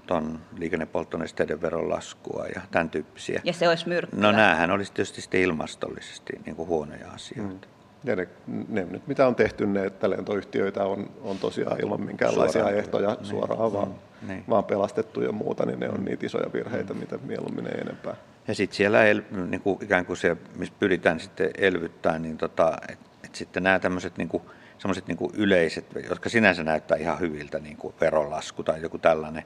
ton 0.07 0.41
liikennepolttonesteiden 0.57 1.63
veron 1.63 1.89
laskua 1.89 2.47
ja 2.55 2.61
tämän 2.71 2.91
tyyppisiä. 2.91 3.41
Ja 3.45 3.53
se 3.53 3.69
olisi 3.69 3.89
myrkkyä? 3.89 4.21
No 4.21 4.33
näähän 4.33 4.71
olisi 4.71 4.93
tietysti 4.93 5.21
sitten 5.21 5.41
ilmastollisesti 5.41 6.33
niin 6.47 6.57
kuin 6.57 6.69
huonoja 6.69 7.11
asioita. 7.11 7.67
Mm. 7.67 7.79
Ja 8.05 8.17
ne, 8.17 8.29
ne 8.69 8.87
nyt 8.91 9.07
mitä 9.07 9.27
on 9.27 9.35
tehty, 9.35 9.67
ne, 9.67 9.87
että 9.87 10.11
lentoyhtiöitä 10.11 10.85
on, 10.85 11.11
on 11.23 11.39
tosiaan 11.39 11.81
ilman 11.81 12.01
minkäänlaisia 12.01 12.63
suoraan, 12.63 12.79
ehtoja 12.79 13.15
niin, 13.15 13.27
suoraan 13.27 13.73
vaan, 13.73 13.95
niin. 14.29 14.45
vaan 14.49 14.65
pelastettu 14.65 15.21
ja 15.21 15.33
muuta, 15.33 15.67
niin 15.67 15.81
ne 15.81 15.89
on 15.89 16.05
niitä 16.05 16.27
isoja 16.27 16.53
virheitä, 16.53 16.95
mm. 16.95 17.01
mitä 17.01 17.19
mieluummin 17.19 17.67
ei 17.67 17.81
enempää. 17.81 18.15
Ja 18.49 18.55
sitten 18.55 18.77
siellä 18.77 19.05
el, 19.05 19.23
niin 19.49 19.61
kuin 19.61 19.85
ikään 19.85 20.07
kuin 20.07 20.17
se, 20.17 20.37
missä 20.57 20.75
pyritään 20.79 21.21
sitten 21.21 21.51
elvyttämään, 21.59 22.23
niin 22.23 22.39
tota, 22.39 22.77
että 22.89 23.05
et 23.25 23.35
sitten 23.35 23.63
nämä 23.63 23.79
tämmöiset 23.79 24.17
niin 24.17 24.29
kuin, 24.29 24.43
semmoiset 24.79 25.07
niin 25.07 25.19
kuin 25.19 25.31
yleiset, 25.35 25.87
jotka 26.09 26.29
sinänsä 26.29 26.65
näyttää 26.65 26.99
ihan 26.99 27.21
hyviltä, 27.21 27.59
niin 27.59 27.77
kuin 27.77 27.95
verolasku 28.01 28.63
tai 28.63 28.83
joku 28.83 28.99
tällainen, 28.99 29.43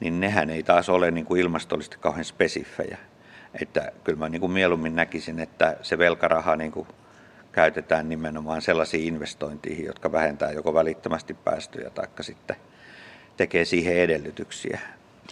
niin 0.00 0.20
nehän 0.20 0.50
ei 0.50 0.62
taas 0.62 0.88
ole 0.88 1.10
niin 1.10 1.26
kuin 1.26 1.40
ilmastollisesti 1.40 1.96
kauhean 2.00 2.24
spesifejä. 2.24 2.98
Että 3.62 3.92
kyllä 4.04 4.18
mä 4.18 4.28
niin 4.28 4.40
kuin 4.40 4.52
mieluummin 4.52 4.96
näkisin, 4.96 5.40
että 5.40 5.76
se 5.82 5.98
velkaraha 5.98 6.56
niin 6.56 6.72
kuin 6.72 6.88
käytetään 7.52 8.08
nimenomaan 8.08 8.62
sellaisiin 8.62 9.14
investointiin, 9.14 9.84
jotka 9.84 10.12
vähentää 10.12 10.52
joko 10.52 10.74
välittömästi 10.74 11.34
päästöjä 11.34 11.90
tai 11.90 12.06
sitten 12.20 12.56
tekee 13.36 13.64
siihen 13.64 13.96
edellytyksiä. 13.96 14.80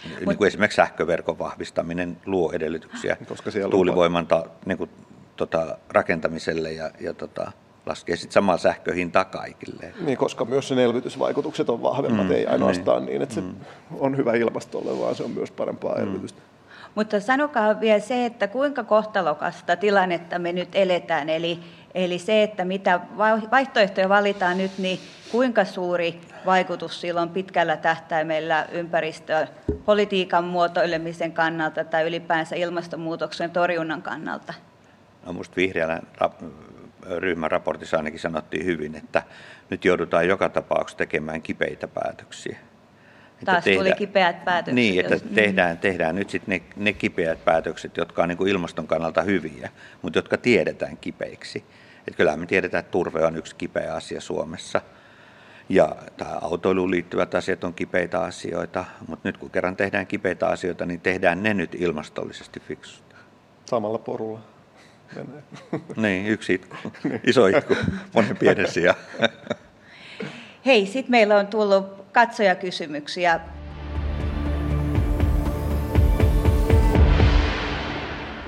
Mut, 0.09 0.19
niin 0.25 0.37
kuin 0.37 0.47
esimerkiksi 0.47 0.75
sähköverkon 0.75 1.39
vahvistaminen 1.39 2.17
luo 2.25 2.51
edellytyksiä 2.51 3.17
koska 3.27 3.51
tuulivoiman 3.71 4.27
ta, 4.27 4.45
niin 4.65 4.77
kuin, 4.77 4.89
tota, 5.35 5.77
rakentamiselle 5.89 6.71
ja, 6.71 6.91
ja 6.99 7.13
tota, 7.13 7.51
laskee 7.85 8.15
sitten 8.15 8.33
samaa 8.33 8.57
sähköhintaa 8.57 9.25
kaikille. 9.25 9.93
Niin, 9.99 10.17
koska 10.17 10.45
myös 10.45 10.67
sen 10.67 10.79
elvytysvaikutukset 10.79 11.69
on 11.69 11.83
vahvemmat, 11.83 12.25
mm, 12.25 12.31
ei 12.31 12.47
ainoastaan 12.47 13.05
niin, 13.05 13.09
niin 13.11 13.21
että 13.21 13.35
se 13.35 13.41
mm. 13.41 13.55
on 13.99 14.17
hyvä 14.17 14.33
ilmastolle, 14.33 14.99
vaan 14.99 15.15
se 15.15 15.23
on 15.23 15.31
myös 15.31 15.51
parempaa 15.51 15.95
mm. 15.95 16.03
elvytystä. 16.03 16.41
Mutta 16.95 17.19
sanokaa 17.19 17.79
vielä 17.79 17.99
se, 17.99 18.25
että 18.25 18.47
kuinka 18.47 18.83
kohtalokasta 18.83 19.75
tilannetta 19.75 20.39
me 20.39 20.53
nyt 20.53 20.69
eletään, 20.75 21.29
eli, 21.29 21.59
eli 21.93 22.19
se, 22.19 22.43
että 22.43 22.65
mitä 22.65 22.99
vaihtoehtoja 23.51 24.09
valitaan 24.09 24.57
nyt, 24.57 24.71
niin 24.77 24.99
kuinka 25.31 25.65
suuri 25.65 26.21
vaikutus 26.45 27.01
sillä 27.01 27.21
on 27.21 27.29
pitkällä 27.29 27.77
tähtäimellä 27.77 28.67
ympäristöpolitiikan 28.71 30.43
muotoilemisen 30.43 31.31
kannalta 31.31 31.83
tai 31.83 32.07
ylipäänsä 32.07 32.55
ilmastonmuutoksen 32.55 33.51
torjunnan 33.51 34.01
kannalta? 34.01 34.53
No 35.25 35.31
minusta 35.33 35.55
vihreällä 35.55 36.01
ryhmän 37.17 37.51
raportissa 37.51 37.97
ainakin 37.97 38.19
sanottiin 38.19 38.65
hyvin, 38.65 38.95
että 38.95 39.23
nyt 39.69 39.85
joudutaan 39.85 40.27
joka 40.27 40.49
tapauksessa 40.49 40.97
tekemään 40.97 41.41
kipeitä 41.41 41.87
päätöksiä. 41.87 42.57
Taas 43.45 43.63
tehdään, 43.63 43.85
tuli 43.85 43.95
kipeät 43.95 44.45
päätökset. 44.45 44.75
Niin, 44.75 44.99
että 44.99 45.19
tehdään, 45.35 45.77
tehdään 45.77 46.15
nyt 46.15 46.29
sitten 46.29 46.61
ne, 46.75 46.83
ne 46.83 46.93
kipeät 46.93 47.45
päätökset, 47.45 47.97
jotka 47.97 48.23
on 48.23 48.29
niin 48.29 48.37
kuin 48.37 48.51
ilmaston 48.51 48.87
kannalta 48.87 49.21
hyviä, 49.21 49.69
mutta 50.01 50.17
jotka 50.17 50.37
tiedetään 50.37 50.97
kipeiksi. 50.97 51.65
Että 52.07 52.17
kyllähän 52.17 52.39
me 52.39 52.45
tiedetään, 52.45 52.79
että 52.79 52.91
turve 52.91 53.25
on 53.25 53.35
yksi 53.35 53.55
kipeä 53.55 53.93
asia 53.93 54.21
Suomessa. 54.21 54.81
Ja 55.69 55.95
tämä 56.17 56.31
autoiluun 56.41 56.91
liittyvät 56.91 57.35
asiat 57.35 57.63
on 57.63 57.73
kipeitä 57.73 58.21
asioita, 58.21 58.85
mutta 59.07 59.29
nyt 59.29 59.37
kun 59.37 59.51
kerran 59.51 59.75
tehdään 59.75 60.07
kipeitä 60.07 60.47
asioita, 60.47 60.85
niin 60.85 61.01
tehdään 61.01 61.43
ne 61.43 61.53
nyt 61.53 61.75
ilmastollisesti 61.75 62.59
fiksusti. 62.59 63.15
Samalla 63.65 63.97
porulla 63.97 64.54
menee. 65.15 65.43
Niin, 65.95 66.27
yksi 66.27 66.53
itku. 66.53 66.75
Iso 67.27 67.47
itku, 67.47 67.75
monen 68.13 68.37
pienen 68.37 68.71
sijaan. 68.71 68.97
Hei, 70.65 70.85
sitten 70.85 71.11
meillä 71.11 71.37
on 71.37 71.47
tullut 71.47 72.05
katsojakysymyksiä. 72.11 73.39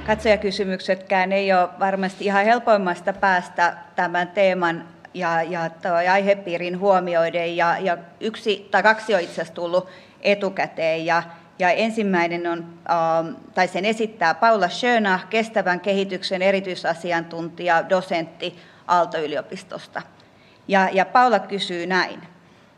Katsojakysymyksetkään 0.07 1.31
ei 1.31 1.53
ole 1.53 1.69
varmasti 1.79 2.25
ihan 2.25 2.45
helpoimmasta 2.45 3.13
päästä 3.13 3.77
tämän 3.95 4.27
teeman 4.27 4.87
ja, 5.13 5.43
ja 5.43 5.71
aihepiirin 6.11 6.79
huomioiden. 6.79 7.57
Ja, 7.57 7.77
ja 7.79 7.97
yksi 8.19 8.67
tai 8.71 8.83
kaksi 8.83 9.15
on 9.15 9.21
itse 9.21 9.33
asiassa 9.33 9.53
tullut 9.53 9.87
etukäteen. 10.21 11.05
Ja, 11.05 11.23
ja 11.59 11.69
ensimmäinen 11.71 12.47
on, 12.47 12.65
ähm, 12.89 13.35
tai 13.55 13.67
sen 13.67 13.85
esittää 13.85 14.33
Paula 14.33 14.69
Schöna, 14.69 15.19
kestävän 15.29 15.79
kehityksen 15.79 16.41
erityisasiantuntija, 16.41 17.89
dosentti 17.89 18.57
Aalto-yliopistosta. 18.87 20.01
Ja, 20.67 20.89
ja 20.91 21.05
Paula 21.05 21.39
kysyy 21.39 21.85
näin. 21.85 22.21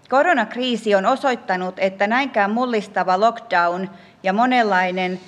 Koronakriisi 0.09 0.95
on 0.95 1.05
osoittanut, 1.05 1.79
että 1.79 2.07
näinkään 2.07 2.51
mullistava 2.51 3.19
lockdown 3.19 3.89
ja 4.23 4.33
monenlainen 4.33 5.19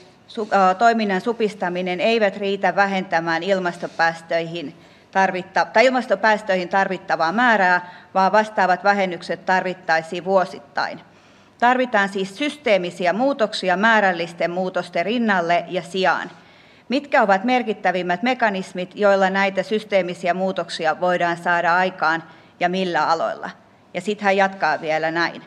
toiminnan 0.78 1.22
supistaminen 1.22 1.99
eivät 1.99 2.38
riitä 2.38 2.76
vähentämään 2.76 3.43
ilmastopäästöihin, 3.43 4.76
tarvitta, 5.12 5.66
tai 5.66 5.86
ilmastopäästöihin 5.86 6.70
tarvittavaa 6.70 7.32
määrää, 7.32 7.89
vaan 8.14 8.32
vastaavat 8.32 8.84
vähennykset 8.84 9.45
tarvittaisiin 9.45 10.26
vuosittain. 10.26 11.02
Tarvitaan 11.62 12.09
siis 12.09 12.38
systeemisiä 12.38 13.14
muutoksia 13.14 13.78
määrällisten 13.78 14.51
muutosten 14.51 15.05
rinnalle 15.05 15.66
ja 15.68 15.82
sijaan. 15.82 16.32
Mitkä 16.89 17.22
ovat 17.22 17.43
merkittävimmät 17.43 18.24
mekanismit, 18.24 18.91
joilla 18.95 19.30
näitä 19.30 19.64
systeemisiä 19.64 20.34
muutoksia 20.34 20.99
voidaan 21.01 21.38
saada 21.38 21.76
aikaan 21.76 22.24
ja 22.59 22.70
millä 22.70 23.07
aloilla? 23.07 23.49
Ja 23.93 24.01
sitten 24.01 24.26
hän 24.26 24.38
jatkaa 24.38 24.82
vielä 24.82 25.12
näin. 25.12 25.41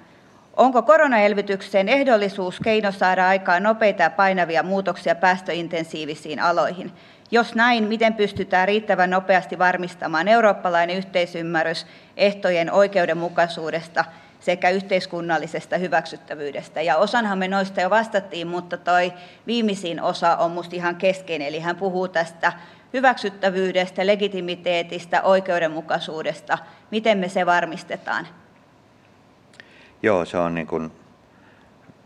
Onko 0.57 0.83
koronaelvytyksen 0.83 1.89
ehdollisuus 1.89 2.61
keino 2.61 2.93
saada 2.93 3.29
aikaan 3.29 3.63
nopeita 3.63 4.03
ja 4.03 4.11
painavia 4.11 4.63
muutoksia 4.63 5.15
päästöintensiivisiin 5.15 6.41
aloihin? 6.41 6.93
Jos 7.31 7.55
näin, 7.55 7.85
miten 7.85 8.15
pystytään 8.15 8.69
riittävän 8.69 9.11
nopeasti 9.11 9.59
varmistamaan 9.59 10.29
eurooppalainen 10.29 10.97
yhteisymmärrys 10.97 11.87
ehtojen 12.17 12.73
oikeudenmukaisuudesta 12.73 14.05
sekä 14.45 14.71
yhteiskunnallisesta 14.71 15.79
hyväksyttävyydestä. 15.79 16.83
Ja 16.83 16.97
osanhan 16.97 17.39
me 17.39 17.49
noista 17.49 17.81
jo 17.81 17.91
vastattiin, 17.91 18.47
mutta 18.47 18.77
toi 18.77 19.13
viimeisin 19.47 20.03
osa 20.03 20.37
on 20.37 20.51
minusta 20.51 20.77
ihan 20.77 20.97
keskeinen. 20.97 21.49
Eli 21.49 21.61
hän 21.61 21.77
puhuu 21.77 22.09
tästä 22.09 22.53
hyväksyttävyydestä, 22.93 24.07
legitimiteetistä, 24.07 25.23
oikeudenmukaisuudesta. 25.23 26.59
Miten 26.91 27.19
me 27.19 27.29
se 27.29 27.47
varmistetaan? 27.47 28.27
Joo, 30.03 30.25
se 30.25 30.39
on 30.39 30.55
niin 30.55 30.67
kuin, 30.67 30.93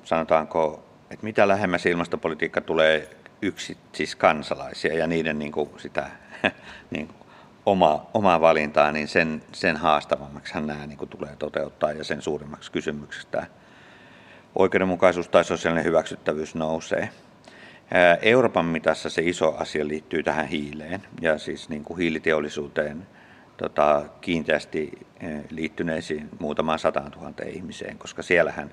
sanotaanko, 0.04 0.84
että 1.10 1.24
mitä 1.24 1.48
lähemmäs 1.48 1.86
ilmastopolitiikka 1.86 2.60
tulee 2.60 3.10
yksi, 3.42 3.76
siis 3.92 4.16
kansalaisia 4.16 4.94
ja 4.94 5.06
niiden 5.06 5.38
niin 5.38 5.52
kuin 5.52 5.70
sitä 5.76 6.10
niin 6.90 7.06
kuin 7.06 7.27
oma, 7.70 8.06
omaa 8.14 8.40
valintaa, 8.40 8.92
niin 8.92 9.08
sen, 9.08 9.42
sen 9.52 9.76
haastavammaksi 9.76 10.60
nämä 10.60 10.86
niin 10.86 10.98
kuin 10.98 11.08
tulee 11.08 11.36
toteuttaa 11.38 11.92
ja 11.92 12.04
sen 12.04 12.22
suurimmaksi 12.22 12.72
kysymykseksi 12.72 13.28
tämä 13.30 13.46
oikeudenmukaisuus 14.54 15.28
tai 15.28 15.44
sosiaalinen 15.44 15.84
hyväksyttävyys 15.84 16.54
nousee. 16.54 17.08
Euroopan 18.22 18.64
mitassa 18.64 19.10
se 19.10 19.22
iso 19.22 19.54
asia 19.58 19.88
liittyy 19.88 20.22
tähän 20.22 20.46
hiileen 20.46 21.02
ja 21.20 21.38
siis 21.38 21.68
niin 21.68 21.84
kuin 21.84 21.98
hiiliteollisuuteen 21.98 23.06
tota, 23.56 24.04
kiinteästi 24.20 25.06
liittyneisiin 25.50 26.28
muutamaan 26.38 26.78
sataan 26.78 27.10
tuhanteen 27.10 27.50
ihmiseen, 27.50 27.98
koska 27.98 28.22
siellähän 28.22 28.70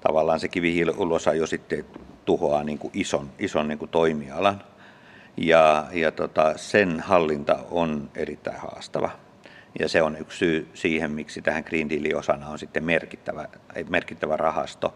tavallaan 0.00 0.40
se 0.40 0.48
kivihiilulosa 0.48 1.34
jo 1.34 1.46
sitten 1.46 1.84
tuhoaa 2.24 2.64
niin 2.64 2.78
kuin 2.78 2.90
ison, 2.94 3.30
ison 3.38 3.68
niin 3.68 3.78
kuin 3.78 3.90
toimialan. 3.90 4.62
Ja, 5.40 5.86
ja 5.92 6.12
tota, 6.12 6.52
sen 6.56 7.00
hallinta 7.00 7.58
on 7.70 8.10
erittäin 8.14 8.60
haastava. 8.60 9.10
Ja 9.78 9.88
se 9.88 10.02
on 10.02 10.16
yksi 10.16 10.38
syy 10.38 10.68
siihen, 10.74 11.10
miksi 11.10 11.42
tähän 11.42 11.64
Green 11.66 11.90
Dealin 11.90 12.16
osana 12.16 12.48
on 12.48 12.58
sitten 12.58 12.84
merkittävä, 12.84 13.48
merkittävä 13.88 14.36
rahasto, 14.36 14.94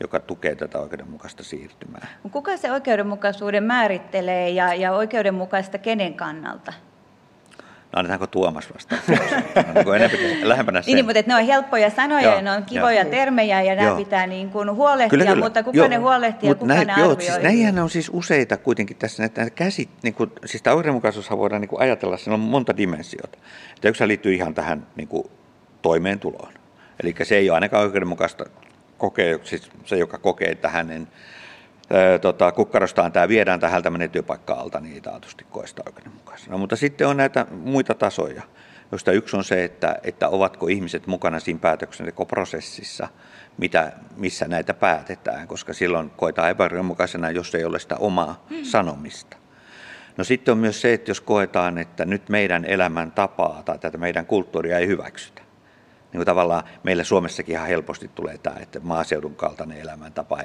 joka 0.00 0.20
tukee 0.20 0.54
tätä 0.54 0.78
oikeudenmukaista 0.78 1.44
siirtymää. 1.44 2.06
Kuka 2.32 2.56
se 2.56 2.72
oikeudenmukaisuuden 2.72 3.64
määrittelee 3.64 4.50
ja, 4.50 4.74
ja 4.74 4.92
oikeudenmukaista 4.92 5.78
kenen 5.78 6.14
kannalta? 6.14 6.72
No 7.92 7.98
annetaanko 7.98 8.26
Tuomas 8.26 8.74
vastaan? 8.74 9.00
niin 9.08 9.94
enemmän, 9.94 10.48
lähempänä 10.48 10.82
sen. 10.82 10.94
Niin, 10.94 11.04
mutta 11.04 11.22
ne 11.26 11.34
on 11.34 11.46
helppoja 11.46 11.90
sanoja 11.90 12.22
joo, 12.22 12.34
ja 12.34 12.42
ne 12.42 12.50
on 12.50 12.62
kivoja 12.62 13.02
joo. 13.02 13.10
termejä 13.10 13.62
ja 13.62 13.74
nämä 13.74 13.96
pitää 13.96 14.26
niin 14.26 14.50
kuin 14.50 14.74
huolehtia, 14.74 15.08
kyllä, 15.08 15.24
kyllä. 15.24 15.44
mutta 15.44 15.62
kuka 15.62 15.78
joo, 15.78 15.88
ne 15.88 15.96
huolehtii 15.96 16.48
ja 16.48 16.54
kuka 16.54 16.74
näin, 16.74 16.86
ne 16.86 16.94
joo, 16.96 17.10
arvioi? 17.10 17.30
Siis 17.30 17.42
näinhän 17.42 17.78
on 17.78 17.90
siis 17.90 18.10
useita 18.12 18.56
kuitenkin 18.56 18.96
tässä, 18.96 19.24
että 19.24 19.40
näitä 19.40 19.54
käsit, 19.54 19.88
niin 20.02 20.14
kuin, 20.14 20.32
siis 20.44 20.62
tämä 20.62 20.76
oikeudenmukaisuushan 20.76 21.38
voidaan 21.38 21.60
niin 21.60 21.68
kuin 21.68 21.80
ajatella, 21.80 22.16
siinä 22.16 22.34
on 22.34 22.40
monta 22.40 22.76
dimensiota. 22.76 23.38
Että 23.76 23.88
yksi 23.88 24.08
liittyy 24.08 24.34
ihan 24.34 24.54
tähän 24.54 24.86
niin 24.96 25.08
kuin, 25.08 25.30
toimeentuloon. 25.82 26.52
Eli 27.02 27.14
se 27.22 27.36
ei 27.36 27.50
ole 27.50 27.56
ainakaan 27.56 27.82
oikeudenmukaista 27.82 28.44
kokea, 28.98 29.38
siis 29.44 29.70
se, 29.84 29.96
joka 29.96 30.18
kokee, 30.18 30.48
että 30.48 30.68
hänen 30.68 31.08
tota, 32.20 32.52
kukkarostaan 32.52 33.12
tämä 33.12 33.28
viedään 33.28 33.60
tähän 33.60 33.82
tämmöinen 33.82 34.10
työpaikka 34.10 34.54
alta, 34.54 34.80
niin 34.80 35.02
taatusti 35.02 35.46
koista 35.50 35.82
oikeudenmukaisena. 35.86 36.52
No, 36.52 36.58
mutta 36.58 36.76
sitten 36.76 37.06
on 37.06 37.16
näitä 37.16 37.46
muita 37.50 37.94
tasoja, 37.94 38.42
joista 38.92 39.12
yksi 39.12 39.36
on 39.36 39.44
se, 39.44 39.64
että, 39.64 39.98
että 40.02 40.28
ovatko 40.28 40.66
ihmiset 40.66 41.06
mukana 41.06 41.40
siinä 41.40 41.60
päätöksentekoprosessissa, 41.60 43.08
mitä, 43.58 43.92
missä 44.16 44.48
näitä 44.48 44.74
päätetään, 44.74 45.48
koska 45.48 45.72
silloin 45.72 46.10
koetaan 46.10 46.50
epäoikeudenmukaisena, 46.50 47.30
jos 47.30 47.54
ei 47.54 47.64
ole 47.64 47.78
sitä 47.78 47.96
omaa 47.96 48.44
hmm. 48.50 48.64
sanomista. 48.64 49.36
No 50.16 50.24
sitten 50.24 50.52
on 50.52 50.58
myös 50.58 50.80
se, 50.80 50.92
että 50.92 51.10
jos 51.10 51.20
koetaan, 51.20 51.78
että 51.78 52.04
nyt 52.04 52.28
meidän 52.28 52.64
elämän 52.64 53.12
tapaa 53.12 53.62
tai 53.64 53.78
tätä 53.78 53.98
meidän 53.98 54.26
kulttuuria 54.26 54.78
ei 54.78 54.86
hyväksytä. 54.86 55.42
Niin 56.12 56.18
kuin 56.18 56.26
tavallaan 56.26 56.64
meillä 56.82 57.04
Suomessakin 57.04 57.52
ihan 57.52 57.68
helposti 57.68 58.10
tulee 58.14 58.38
tämä, 58.38 58.56
että 58.60 58.80
maaseudun 58.80 59.36
kaltainen 59.36 59.80
elämäntapa 59.80 60.38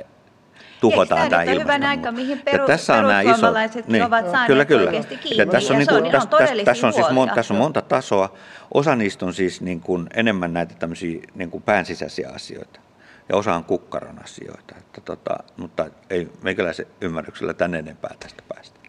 tuhotaan 0.92 1.30
tämä 1.30 1.44
ilmastonmuutos. 1.44 1.90
aika, 1.90 2.12
mihin 2.12 2.42
peru, 2.46 2.68
tässä 2.68 2.94
on 2.94 3.08
nämä 3.08 3.22
isot, 3.22 3.88
niin, 3.88 4.04
ovat 4.04 4.26
saaneet 4.26 4.48
kyllä, 4.48 4.66
kyllä. 4.66 4.92
kiinni. 4.92 5.38
Ja 5.38 5.46
tässä 5.46 5.74
on, 5.74 5.80
niin 5.80 5.90
kuin, 5.90 6.12
tässä, 6.12 6.30
tässä, 6.30 6.56
tässä, 6.66 6.88
on 6.88 6.94
siis 6.94 7.10
mon, 7.12 7.30
tässä 7.36 7.54
on 7.54 7.58
monta 7.58 7.82
tasoa. 7.82 8.34
Osa 8.74 8.96
niistä 8.96 9.26
on 9.26 9.34
siis 9.34 9.62
niin 9.62 9.80
kuin 9.80 10.08
enemmän 10.14 10.54
näitä 10.54 10.76
tämmöisiä 10.80 11.20
niin 11.36 11.52
kuin 11.52 11.64
päänsisäisiä 11.64 12.30
asioita 12.36 12.80
ja 13.30 13.36
osa 13.36 13.56
on 13.56 13.64
kukkaron 13.64 14.24
asioita. 14.24 14.76
Että 14.78 15.02
tota, 15.02 15.38
mutta 15.58 15.86
ei 16.10 16.30
meikäläisen 16.42 16.86
ymmärryksellä 17.02 17.54
tänne 17.54 17.80
enempää 17.80 18.16
tästä 18.20 18.44
päästä. 18.50 18.80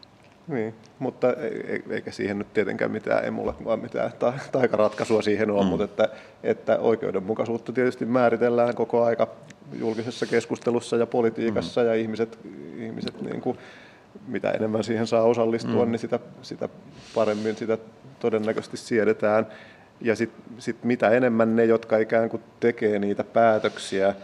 Niin, 0.48 0.74
mutta 0.98 1.34
eikä 1.90 2.10
siihen 2.10 2.38
nyt 2.38 2.52
tietenkään 2.54 2.90
mitään, 2.90 3.24
ei 3.24 3.30
mulla 3.30 3.56
vaan 3.64 3.80
mitään 3.80 4.12
taikaratkaisua 4.52 5.22
siihen 5.22 5.50
ole, 5.50 5.62
mm. 5.62 5.68
mutta 5.68 5.84
että, 5.84 6.08
että 6.42 6.78
oikeudenmukaisuutta 6.78 7.72
tietysti 7.72 8.04
määritellään 8.04 8.74
koko 8.74 9.04
aika 9.04 9.28
julkisessa 9.72 10.26
keskustelussa 10.26 10.96
ja 10.96 11.06
politiikassa 11.06 11.80
mm. 11.80 11.86
ja 11.86 11.94
ihmiset, 11.94 12.38
ihmiset 12.78 13.22
niin 13.22 13.40
kuin, 13.40 13.58
mitä 14.26 14.50
enemmän 14.50 14.84
siihen 14.84 15.06
saa 15.06 15.22
osallistua, 15.22 15.84
mm. 15.84 15.90
niin 15.90 15.98
sitä, 15.98 16.18
sitä 16.42 16.68
paremmin 17.14 17.56
sitä 17.56 17.78
todennäköisesti 18.20 18.76
siedetään. 18.76 19.46
Ja 20.00 20.16
sitten 20.16 20.44
sit 20.58 20.84
mitä 20.84 21.10
enemmän 21.10 21.56
ne, 21.56 21.64
jotka 21.64 21.98
ikään 21.98 22.28
kuin 22.28 22.42
tekee 22.60 22.98
niitä 22.98 23.24
päätöksiä, 23.24 24.14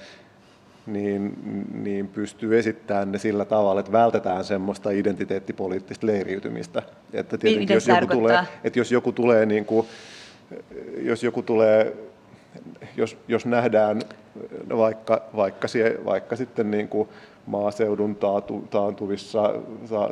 niin, 0.86 1.34
niin 1.82 2.08
pystyy 2.08 2.58
esittämään 2.58 3.12
ne 3.12 3.18
sillä 3.18 3.44
tavalla, 3.44 3.80
että 3.80 3.92
vältetään 3.92 4.44
semmoista 4.44 4.90
identiteettipoliittista 4.90 6.06
leiriytymistä. 6.06 6.82
Että 7.12 7.38
tietenkin, 7.38 7.74
jos 7.74 7.88
joku, 7.88 8.06
tulee, 8.06 8.40
että 8.64 8.78
jos 8.78 8.92
joku 8.92 9.12
tulee, 9.12 9.46
niin 9.46 9.64
kuin, 9.64 9.86
jos 10.98 11.22
joku 11.22 11.42
tulee, 11.42 11.96
jos, 12.96 13.16
jos 13.28 13.46
nähdään 13.46 14.02
vaikka, 14.76 15.22
vaikka, 15.36 15.68
sie, 15.68 15.98
vaikka 16.04 16.36
sitten 16.36 16.70
niin 16.70 16.88
kuin 16.88 17.08
maaseudun 17.46 18.16
taatu, 18.16 18.64
taantuvissa, 18.70 19.54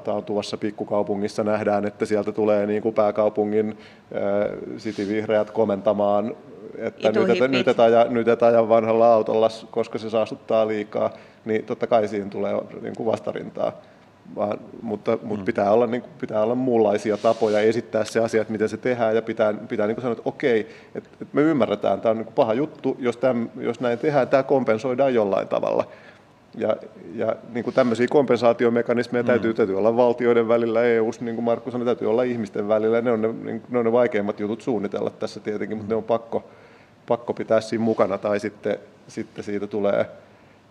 taantuvassa 0.04 0.56
pikkukaupungissa 0.56 1.44
nähdään, 1.44 1.86
että 1.86 2.06
sieltä 2.06 2.32
tulee 2.32 2.66
niin 2.66 2.82
kuin 2.82 2.94
pääkaupungin 2.94 3.78
sitivihreät 4.76 5.50
komentamaan 5.50 6.36
että 6.78 7.48
nyt, 7.48 7.68
et 7.68 7.80
aja, 7.80 8.04
nyt 8.04 8.28
et 8.28 8.42
aja 8.42 8.68
vanhalla 8.68 9.12
autolla, 9.12 9.48
koska 9.70 9.98
se 9.98 10.10
saastuttaa 10.10 10.68
liikaa, 10.68 11.10
niin 11.44 11.64
totta 11.64 11.86
kai 11.86 12.08
siihen 12.08 12.30
tulee 12.30 12.54
niin 12.82 12.96
kuin 12.96 13.06
vastarintaa. 13.06 13.72
Vaan, 14.36 14.58
mutta, 14.82 15.18
mutta 15.22 15.42
mm. 15.42 15.44
pitää, 15.44 15.70
olla, 15.72 15.86
niin 15.86 16.02
kuin, 16.02 16.12
pitää 16.20 16.42
olla 16.42 16.54
muunlaisia 16.54 17.16
tapoja 17.16 17.60
esittää 17.60 18.04
se 18.04 18.20
asia, 18.20 18.40
että 18.40 18.52
miten 18.52 18.68
se 18.68 18.76
tehdään, 18.76 19.14
ja 19.14 19.22
pitää, 19.22 19.54
pitää 19.68 19.86
niin 19.86 19.94
kuin 19.94 20.02
sanoa, 20.02 20.12
että 20.12 20.28
okei, 20.28 20.60
että, 20.94 21.10
että 21.12 21.26
me 21.32 21.42
ymmärretään, 21.42 22.00
tämä 22.00 22.10
on 22.10 22.16
niin 22.16 22.24
kuin 22.24 22.34
paha 22.34 22.54
juttu, 22.54 22.96
jos, 22.98 23.16
tämän, 23.16 23.50
jos 23.60 23.80
näin 23.80 23.98
tehdään, 23.98 24.28
tämä 24.28 24.42
kompensoidaan 24.42 25.14
jollain 25.14 25.48
tavalla. 25.48 25.84
Ja, 26.54 26.76
ja 27.14 27.36
niin 27.54 27.64
kuin 27.64 27.74
tämmöisiä 27.74 28.06
kompensaatiomekanismeja 28.10 29.22
mm. 29.22 29.26
täytyy, 29.26 29.54
täytyy 29.54 29.78
olla 29.78 29.96
valtioiden 29.96 30.48
välillä, 30.48 30.82
EU, 30.82 31.10
niin 31.20 31.34
kuin 31.34 31.44
Markku 31.44 31.70
sanoi, 31.70 31.84
täytyy 31.84 32.10
olla 32.10 32.22
ihmisten 32.22 32.68
välillä. 32.68 33.00
Ne 33.00 33.12
on 33.12 33.22
ne, 33.22 33.32
niin, 33.32 33.62
ne, 33.68 33.78
on 33.78 33.84
ne 33.84 33.92
vaikeimmat 33.92 34.40
jutut 34.40 34.62
suunnitella 34.62 35.10
tässä 35.10 35.40
tietenkin, 35.40 35.76
mm. 35.76 35.78
mutta 35.78 35.94
ne 35.94 35.96
on 35.96 36.04
pakko, 36.04 36.44
pakko 37.08 37.34
pitää 37.34 37.60
siinä 37.60 37.84
mukana 37.84 38.18
tai 38.18 38.40
sitten, 38.40 38.78
sitten 39.08 39.44
siitä 39.44 39.66
tulee, 39.66 40.06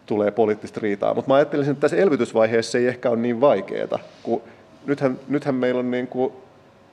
tulee 0.05 0.31
poliittista 0.31 0.79
riitaa. 0.83 1.13
Mutta 1.13 1.31
mä 1.31 1.35
ajattelisin, 1.35 1.71
että 1.71 1.81
tässä 1.81 1.97
elvytysvaiheessa 1.97 2.77
ei 2.77 2.87
ehkä 2.87 3.09
ole 3.09 3.19
niin 3.19 3.41
vaikeaa, 3.41 3.99
kun 4.23 4.41
nythän, 4.85 5.19
nythän 5.27 5.55
meillä 5.55 5.79
on 5.79 5.91
niin 5.91 6.07
kuin 6.07 6.33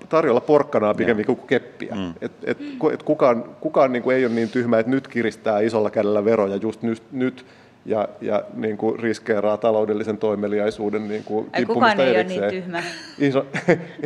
tarjolla 0.09 0.41
porkkanaa 0.41 0.95
pikemmin 0.95 1.27
kuin 1.27 1.41
keppiä. 1.47 1.95
Mm. 1.95 2.15
Et, 2.21 2.33
et, 2.45 2.59
et 2.93 3.03
kukaan 3.03 3.45
kukaan 3.61 3.93
niin 3.93 4.03
kuin 4.03 4.17
ei 4.17 4.27
ole 4.27 4.35
niin 4.35 4.49
tyhmä, 4.49 4.79
että 4.79 4.91
nyt 4.91 5.09
kiristää 5.09 5.61
isolla 5.61 5.91
kädellä 5.91 6.25
veroja 6.25 6.57
just 6.57 6.83
nyt, 6.83 7.03
nyt 7.13 7.47
ja, 7.87 8.09
ja 8.21 8.43
niin 8.55 8.77
kuin 8.77 8.99
riskeeraa 8.99 9.57
taloudellisen 9.57 10.19
toimeliaisuuden 10.19 11.09
niin 11.09 11.25
kuin 11.25 11.51
Kukaan 11.67 12.01
ei 12.01 12.15
erikseen. 12.15 12.43
ole 12.43 12.51
niin 12.51 12.63
tyhmä. 12.63 12.83
Iso, 13.29 13.47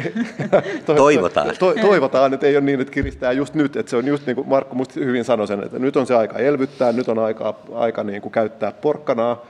to, 0.86 0.94
toivotaan. 0.94 1.50
To, 1.58 1.74
toivotaan, 1.80 2.34
että 2.34 2.46
ei 2.46 2.56
ole 2.56 2.64
niin, 2.64 2.80
että 2.80 2.92
kiristää 2.92 3.32
just 3.32 3.54
nyt. 3.54 3.76
Että 3.76 3.90
se 3.90 3.96
on 3.96 4.06
just 4.06 4.26
niin 4.26 4.36
kuin 4.36 4.48
Markku 4.48 4.74
musta 4.74 5.00
hyvin 5.00 5.24
sanoi 5.24 5.46
sen, 5.46 5.62
että 5.64 5.78
nyt 5.78 5.96
on 5.96 6.06
se 6.06 6.14
aika 6.14 6.38
elvyttää, 6.38 6.92
nyt 6.92 7.08
on 7.08 7.18
aika, 7.18 7.54
aika 7.74 8.04
niin 8.04 8.22
kuin 8.22 8.32
käyttää 8.32 8.72
porkkanaa 8.72 9.46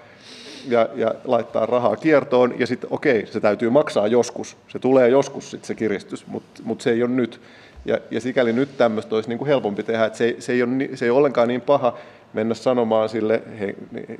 ja, 0.68 0.88
ja 0.94 1.14
laittaa 1.24 1.66
rahaa 1.66 1.96
kiertoon. 1.96 2.54
Ja 2.58 2.66
sitten 2.66 2.92
okei, 2.92 3.26
se 3.26 3.40
täytyy 3.40 3.70
maksaa 3.70 4.06
joskus. 4.06 4.56
Se 4.68 4.78
tulee 4.78 5.08
joskus 5.08 5.50
sitten 5.50 5.66
se 5.66 5.74
kiristys, 5.74 6.26
mutta 6.26 6.62
mut 6.64 6.80
se 6.80 6.90
ei 6.90 7.02
ole 7.02 7.10
nyt. 7.10 7.40
Ja, 7.84 7.98
ja 8.10 8.20
sikäli 8.20 8.52
nyt 8.52 8.76
tämmöistä 8.76 9.14
olisi 9.14 9.28
niin 9.28 9.38
kuin 9.38 9.48
helpompi 9.48 9.82
tehdä, 9.82 10.04
että 10.04 10.18
se, 10.18 10.36
se, 10.38 10.52
ei 10.52 10.62
ole, 10.62 10.70
se 10.94 11.04
ei 11.04 11.10
ole 11.10 11.18
ollenkaan 11.18 11.48
niin 11.48 11.60
paha, 11.60 11.98
mennä 12.32 12.54
sanomaan 12.54 13.08
sille 13.08 13.42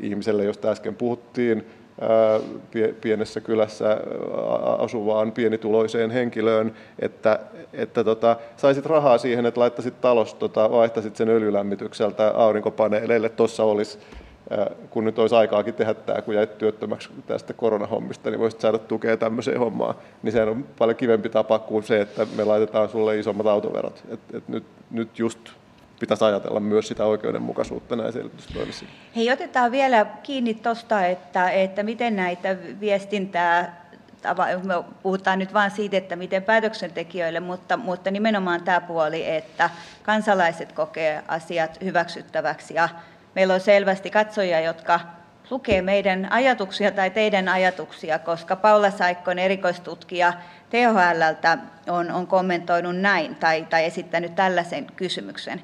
ihmiselle, 0.01 0.45
josta 0.45 0.71
äsken 0.71 0.95
puhuttiin, 0.95 1.67
pienessä 3.01 3.41
kylässä 3.41 4.01
asuvaan 4.79 5.33
pienituloiseen 5.33 6.11
henkilöön, 6.11 6.75
että, 6.99 7.39
että 7.73 8.05
tota, 8.05 8.37
saisit 8.57 8.87
rahaa 8.87 9.19
siihen, 9.19 9.47
että 9.47 9.61
laittaisit 9.61 10.01
talosta, 10.01 10.39
tota, 10.39 10.71
vaihtaisit 10.71 11.17
sen 11.17 11.29
öljylämmitykseltä 11.29 12.29
aurinkopaneeleille, 12.37 13.29
tuossa 13.29 13.65
olisi 13.65 13.99
kun 14.91 15.05
nyt 15.05 15.19
olisi 15.19 15.35
aikaakin 15.35 15.75
tehdä 15.75 15.95
tämä, 15.95 16.23
kun 16.23 16.35
jäit 16.35 16.59
työttömäksi 16.59 17.11
tästä 17.27 17.53
koronahommista, 17.53 18.31
niin 18.31 18.41
voisit 18.41 18.61
saada 18.61 18.79
tukea 18.79 19.17
tämmöiseen 19.17 19.59
hommaan. 19.59 19.95
Niin 20.23 20.33
se 20.33 20.43
on 20.43 20.65
paljon 20.79 20.97
kivempi 20.97 21.29
tapa 21.29 21.59
kuin 21.59 21.83
se, 21.83 22.01
että 22.01 22.27
me 22.37 22.45
laitetaan 22.45 22.89
sulle 22.89 23.19
isommat 23.19 23.47
autoverot. 23.47 24.05
Et, 24.11 24.21
et 24.35 24.49
nyt, 24.49 24.65
nyt 24.91 25.19
just 25.19 25.39
pitäisi 26.01 26.25
ajatella 26.25 26.61
myös 26.61 26.89
sitä 26.89 27.05
oikeudenmukaisuutta 27.05 27.97
näissä 27.97 28.21
elvytystoimissa. 28.21 28.85
Hei, 29.17 29.33
otetaan 29.33 29.71
vielä 29.73 30.07
kiinni 30.23 30.55
tuosta, 30.55 31.07
että, 31.07 31.51
että 31.51 31.83
miten 31.83 32.17
näitä 32.17 32.57
viestintää 32.81 33.89
me 34.65 34.75
puhutaan 35.03 35.39
nyt 35.39 35.55
vain 35.55 35.71
siitä, 35.71 35.97
että 35.97 36.17
miten 36.17 36.43
päätöksentekijöille, 36.43 37.41
mutta, 37.41 37.77
mutta 37.77 38.11
nimenomaan 38.11 38.63
tämä 38.63 38.81
puoli, 38.81 39.31
että 39.31 39.71
kansalaiset 40.03 40.73
kokee 40.73 41.23
asiat 41.29 41.81
hyväksyttäväksi 41.85 42.75
ja 42.75 42.89
meillä 43.35 43.55
on 43.55 43.61
selvästi 43.61 44.11
katsojia, 44.11 44.61
jotka 44.61 45.01
lukee 45.51 45.83
meidän 45.83 46.33
ajatuksia 46.33 46.91
tai 46.91 47.11
teidän 47.11 47.49
ajatuksia, 47.49 48.19
koska 48.19 48.57
Paula 48.57 48.91
Saikkon 48.91 49.39
erikoistutkija 49.39 50.33
THLltä 50.71 51.59
on, 51.89 52.11
on 52.11 52.27
kommentoinut 52.27 52.97
näin 52.97 53.35
tai, 53.35 53.67
tai 53.71 53.85
esittänyt 53.85 54.35
tällaisen 54.35 54.87
kysymyksen. 54.97 55.61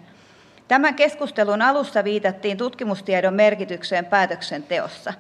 Tämän 0.69 0.95
keskustelun 0.95 1.63
alussa 1.63 2.05
viitattiin 2.05 2.57
tutkimustiedon 2.57 3.35
merkitykseen 3.35 4.05
päätöksenteossa. 4.05 5.13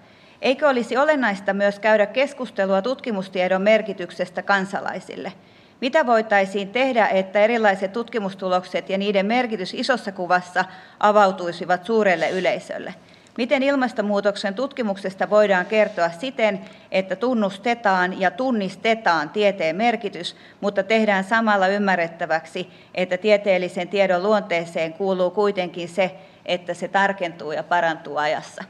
Eikö 0.42 0.68
olisi 0.68 0.96
olennaista 0.96 1.54
myös 1.54 1.78
käydä 1.78 2.06
keskustelua 2.06 2.82
tutkimustiedon 2.82 3.62
merkityksestä 3.62 4.42
kansalaisille? 4.42 5.32
Mitä 5.80 6.06
voitaisiin 6.06 6.68
tehdä, 6.68 7.08
että 7.08 7.40
erilaiset 7.40 7.92
tutkimustulokset 7.92 8.88
ja 8.88 8.98
niiden 8.98 9.26
merkitys 9.26 9.74
isossa 9.74 10.12
kuvassa 10.12 10.64
avautuisivat 11.00 11.84
suurelle 11.84 12.30
yleisölle? 12.30 12.94
Miten 13.38 13.62
ilmastonmuutoksen 13.62 14.54
tutkimuksesta 14.54 15.30
voidaan 15.30 15.66
kertoa 15.66 16.10
siten, 16.10 16.60
että 16.90 17.16
tunnustetaan 17.16 18.20
ja 18.20 18.30
tunnistetaan 18.30 19.30
tieteen 19.30 19.76
merkitys, 19.76 20.36
mutta 20.60 20.82
tehdään 20.82 21.24
samalla 21.24 21.68
ymmärrettäväksi, 21.68 22.70
että 22.94 23.18
tieteellisen 23.18 23.88
tiedon 23.88 24.22
luonteeseen 24.22 24.92
kuuluu 24.92 25.30
kuitenkin 25.30 25.88
se, 25.88 26.14
että 26.46 26.74
se 26.74 26.88
tarkentuu 26.88 27.52
ja 27.52 27.62
parantuu 27.62 28.16
ajassa? 28.16 28.64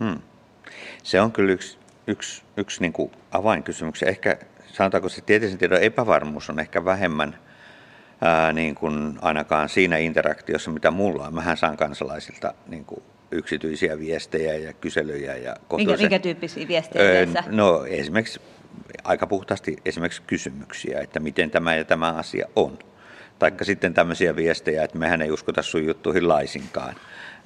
Hmm. 0.00 0.20
Se 1.02 1.20
on 1.20 1.32
kyllä 1.32 1.52
yksi, 1.52 1.78
yksi, 2.06 2.42
yksi 2.56 2.80
niin 2.80 3.10
avainkysymys. 3.30 4.02
Ehkä 4.02 4.38
sanotaanko 4.72 5.08
se 5.08 5.20
tieteellisen 5.20 5.58
tiedon 5.58 5.82
epävarmuus 5.82 6.50
on 6.50 6.60
ehkä 6.60 6.84
vähemmän 6.84 7.38
ää, 8.20 8.52
niin 8.52 8.74
kuin 8.74 9.18
ainakaan 9.22 9.68
siinä 9.68 9.96
interaktiossa, 9.96 10.70
mitä 10.70 10.90
mulla 10.90 11.26
on. 11.26 11.34
Mähän 11.34 11.56
saan 11.56 11.76
kansalaisilta 11.76 12.54
niin 12.66 12.84
kuin 12.84 13.02
yksityisiä 13.30 13.98
viestejä 13.98 14.54
ja 14.54 14.72
kyselyjä. 14.72 15.36
Ja 15.36 15.56
minkä, 15.76 15.96
minkä 15.96 16.18
tyyppisiä 16.18 16.68
viestejä 16.68 17.04
öö, 17.04 17.26
No 17.46 17.84
esimerkiksi 17.84 18.40
aika 19.04 19.26
puhtaasti 19.26 19.76
esimerkiksi 19.84 20.22
kysymyksiä, 20.26 21.00
että 21.00 21.20
miten 21.20 21.50
tämä 21.50 21.74
ja 21.76 21.84
tämä 21.84 22.12
asia 22.12 22.48
on. 22.56 22.78
Taikka 23.38 23.64
sitten 23.64 23.94
tämmöisiä 23.94 24.36
viestejä, 24.36 24.84
että 24.84 24.98
mehän 24.98 25.22
ei 25.22 25.30
uskota 25.30 25.62
sun 25.62 25.86
juttuihin 25.86 26.28
laisinkaan. 26.28 26.94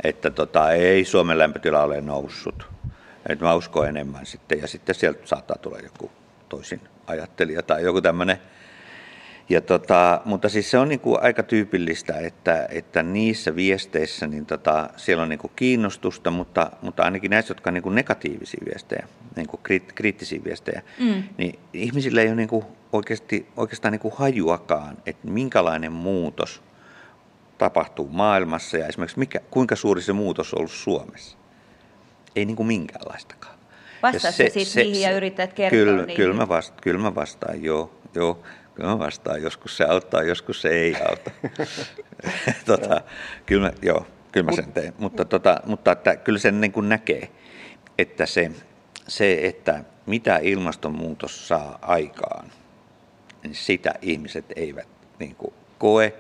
Että 0.05 0.31
tota, 0.31 0.71
ei 0.71 1.05
Suomen 1.05 1.39
lämpötila 1.39 1.83
ole 1.83 2.01
noussut. 2.01 2.67
Että 3.29 3.45
mä 3.45 3.55
uskon 3.55 3.89
enemmän 3.89 4.27
sitten. 4.27 4.61
Ja 4.61 4.67
sitten 4.67 4.95
sieltä 4.95 5.21
saattaa 5.25 5.57
tulla 5.63 5.79
joku 5.79 6.11
toisin 6.49 6.81
ajattelija 7.07 7.63
tai 7.63 7.83
joku 7.83 8.01
tämmöinen 8.01 8.39
ja 9.49 9.61
tota, 9.61 10.21
mutta 10.25 10.49
siis 10.49 10.71
se 10.71 10.79
on 10.79 10.89
niin 10.89 11.01
kuin 11.01 11.23
aika 11.23 11.43
tyypillistä, 11.43 12.19
että, 12.19 12.69
että 12.71 13.03
niissä 13.03 13.57
viesteissä 13.57 14.27
niin 14.27 14.47
tota, 14.47 14.91
siellä 14.97 15.23
on 15.23 15.29
niin 15.29 15.39
kuin 15.39 15.53
kiinnostusta, 15.57 16.31
mutta, 16.31 16.71
mutta 16.83 17.03
ainakin 17.03 17.31
näissä, 17.31 17.51
jotka 17.51 17.71
on 17.71 17.75
niin 17.75 17.83
kuin 17.83 17.95
negatiivisia 17.95 18.61
viestejä, 18.67 19.09
niin 19.37 19.47
kuin 19.47 19.61
kriittisiä 19.95 20.41
viestejä, 20.45 20.83
mm. 20.99 21.23
niin 21.39 21.59
ihmisillä 21.73 22.21
ei 22.21 22.29
ole 22.29 22.37
niin 22.37 22.49
kuin 22.49 22.65
oikeasti, 22.93 23.47
oikeastaan 23.57 23.93
niin 23.93 24.01
kuin 24.01 24.15
hajuakaan, 24.17 24.97
että 25.07 25.29
minkälainen 25.29 25.93
muutos 25.93 26.63
tapahtuu 27.59 28.09
maailmassa 28.09 28.79
ja 28.79 28.87
esimerkiksi 28.87 29.19
mikä, 29.19 29.41
kuinka 29.51 29.77
suuri 29.77 30.03
se 30.03 30.13
muutos 30.13 30.55
on 30.55 30.59
ollut 30.59 30.73
Suomessa. 30.73 31.39
Ei 32.37 32.45
niin 32.45 32.57
kuin 32.57 32.67
minkäänlaistakaan. 32.67 33.55
Vastaatko 34.03 34.37
se, 34.37 34.65
se, 34.65 34.81
niihin 34.83 35.03
ja 35.03 35.17
yrität 35.17 35.53
kertoa 35.53 35.79
kyllä, 35.79 35.97
niihin? 35.97 36.17
Kyllä 36.17 36.35
mä, 36.35 36.49
vasta, 36.49 36.81
kyllä 36.83 37.01
mä 37.01 37.15
vastaan, 37.15 37.63
joo. 37.63 38.01
joo. 38.15 38.43
Kyllä 38.75 38.89
mä 38.89 38.99
vastaan, 38.99 39.43
joskus 39.43 39.77
se 39.77 39.85
auttaa, 39.85 40.23
joskus 40.23 40.63
se 40.63 40.69
ei 40.69 40.97
auta. 41.09 41.31
tota, 42.67 43.01
kyllä, 43.47 43.69
mä, 43.69 43.73
joo, 43.83 44.07
kyllä 44.33 44.51
mä 44.51 44.57
sen 44.57 44.73
teen. 44.73 44.95
Mutta, 44.99 45.25
tota, 45.25 45.61
mutta 45.67 45.93
että, 45.93 46.17
kyllä 46.17 46.39
sen 46.39 46.61
niin 46.61 46.73
kuin 46.73 46.89
näkee, 46.89 47.31
että 47.99 48.27
se, 48.27 48.53
se, 49.09 49.47
että 49.47 49.85
mitä 50.07 50.39
ilmastonmuutos 50.43 51.49
saa 51.49 51.79
aikaan, 51.83 52.53
niin 53.43 53.55
sitä 53.55 53.95
ihmiset 54.03 54.45
eivät 54.57 54.89
niin 55.19 55.35
kuin 55.35 55.55
koe 55.79 56.15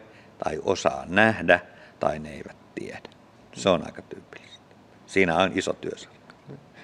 tai 0.44 0.60
osaa 0.62 1.04
nähdä 1.08 1.60
tai 2.00 2.18
ne 2.18 2.30
eivät 2.30 2.56
tiedä. 2.74 3.08
Se 3.52 3.68
on 3.68 3.86
aika 3.86 4.02
tyypillistä. 4.02 4.74
Siinä 5.06 5.36
on 5.36 5.52
iso 5.54 5.72
työsarka. 5.72 6.21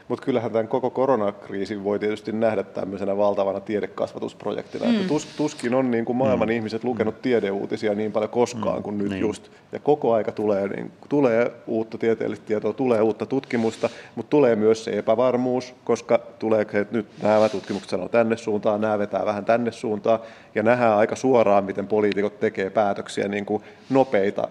Mutta 0.08 0.24
kyllähän 0.24 0.52
tämän 0.52 0.68
koko 0.68 0.90
koronakriisin 0.90 1.84
voi 1.84 1.98
tietysti 1.98 2.32
nähdä 2.32 2.62
tämmöisenä 2.62 3.16
valtavana 3.16 3.60
tiedekasvatusprojektina. 3.60 4.86
Mm. 4.86 4.94
Että 4.94 5.08
tus, 5.08 5.26
tuskin 5.36 5.74
on 5.74 5.90
niin 5.90 6.04
kuin 6.04 6.16
maailman 6.16 6.48
mm. 6.48 6.54
ihmiset 6.54 6.84
lukenut 6.84 7.14
mm. 7.14 7.20
tiedeuutisia 7.22 7.94
niin 7.94 8.12
paljon 8.12 8.30
koskaan 8.30 8.76
mm. 8.76 8.82
kuin 8.82 8.98
nyt 8.98 9.08
niin. 9.08 9.20
just. 9.20 9.50
Ja 9.72 9.78
koko 9.78 10.14
aika 10.14 10.32
tulee, 10.32 10.68
niin, 10.68 10.92
tulee 11.08 11.52
uutta 11.66 11.98
tieteellistä 11.98 12.46
tietoa, 12.46 12.72
tulee 12.72 13.00
uutta 13.00 13.26
tutkimusta, 13.26 13.90
mutta 14.14 14.30
tulee 14.30 14.56
myös 14.56 14.84
se 14.84 14.90
epävarmuus, 14.90 15.74
koska 15.84 16.20
tulee 16.38 16.62
että 16.62 16.86
nyt 16.90 17.06
nämä 17.22 17.48
tutkimukset 17.48 17.90
sanoo 17.90 18.08
tänne 18.08 18.36
suuntaan, 18.36 18.80
nämä 18.80 18.98
vetää 18.98 19.26
vähän 19.26 19.44
tänne 19.44 19.72
suuntaan. 19.72 20.18
Ja 20.54 20.62
nähdään 20.62 20.96
aika 20.96 21.16
suoraan, 21.16 21.64
miten 21.64 21.86
poliitikot 21.86 22.40
tekee 22.40 22.70
päätöksiä 22.70 23.28
niin 23.28 23.46
kuin 23.46 23.62
nopeita 23.90 24.48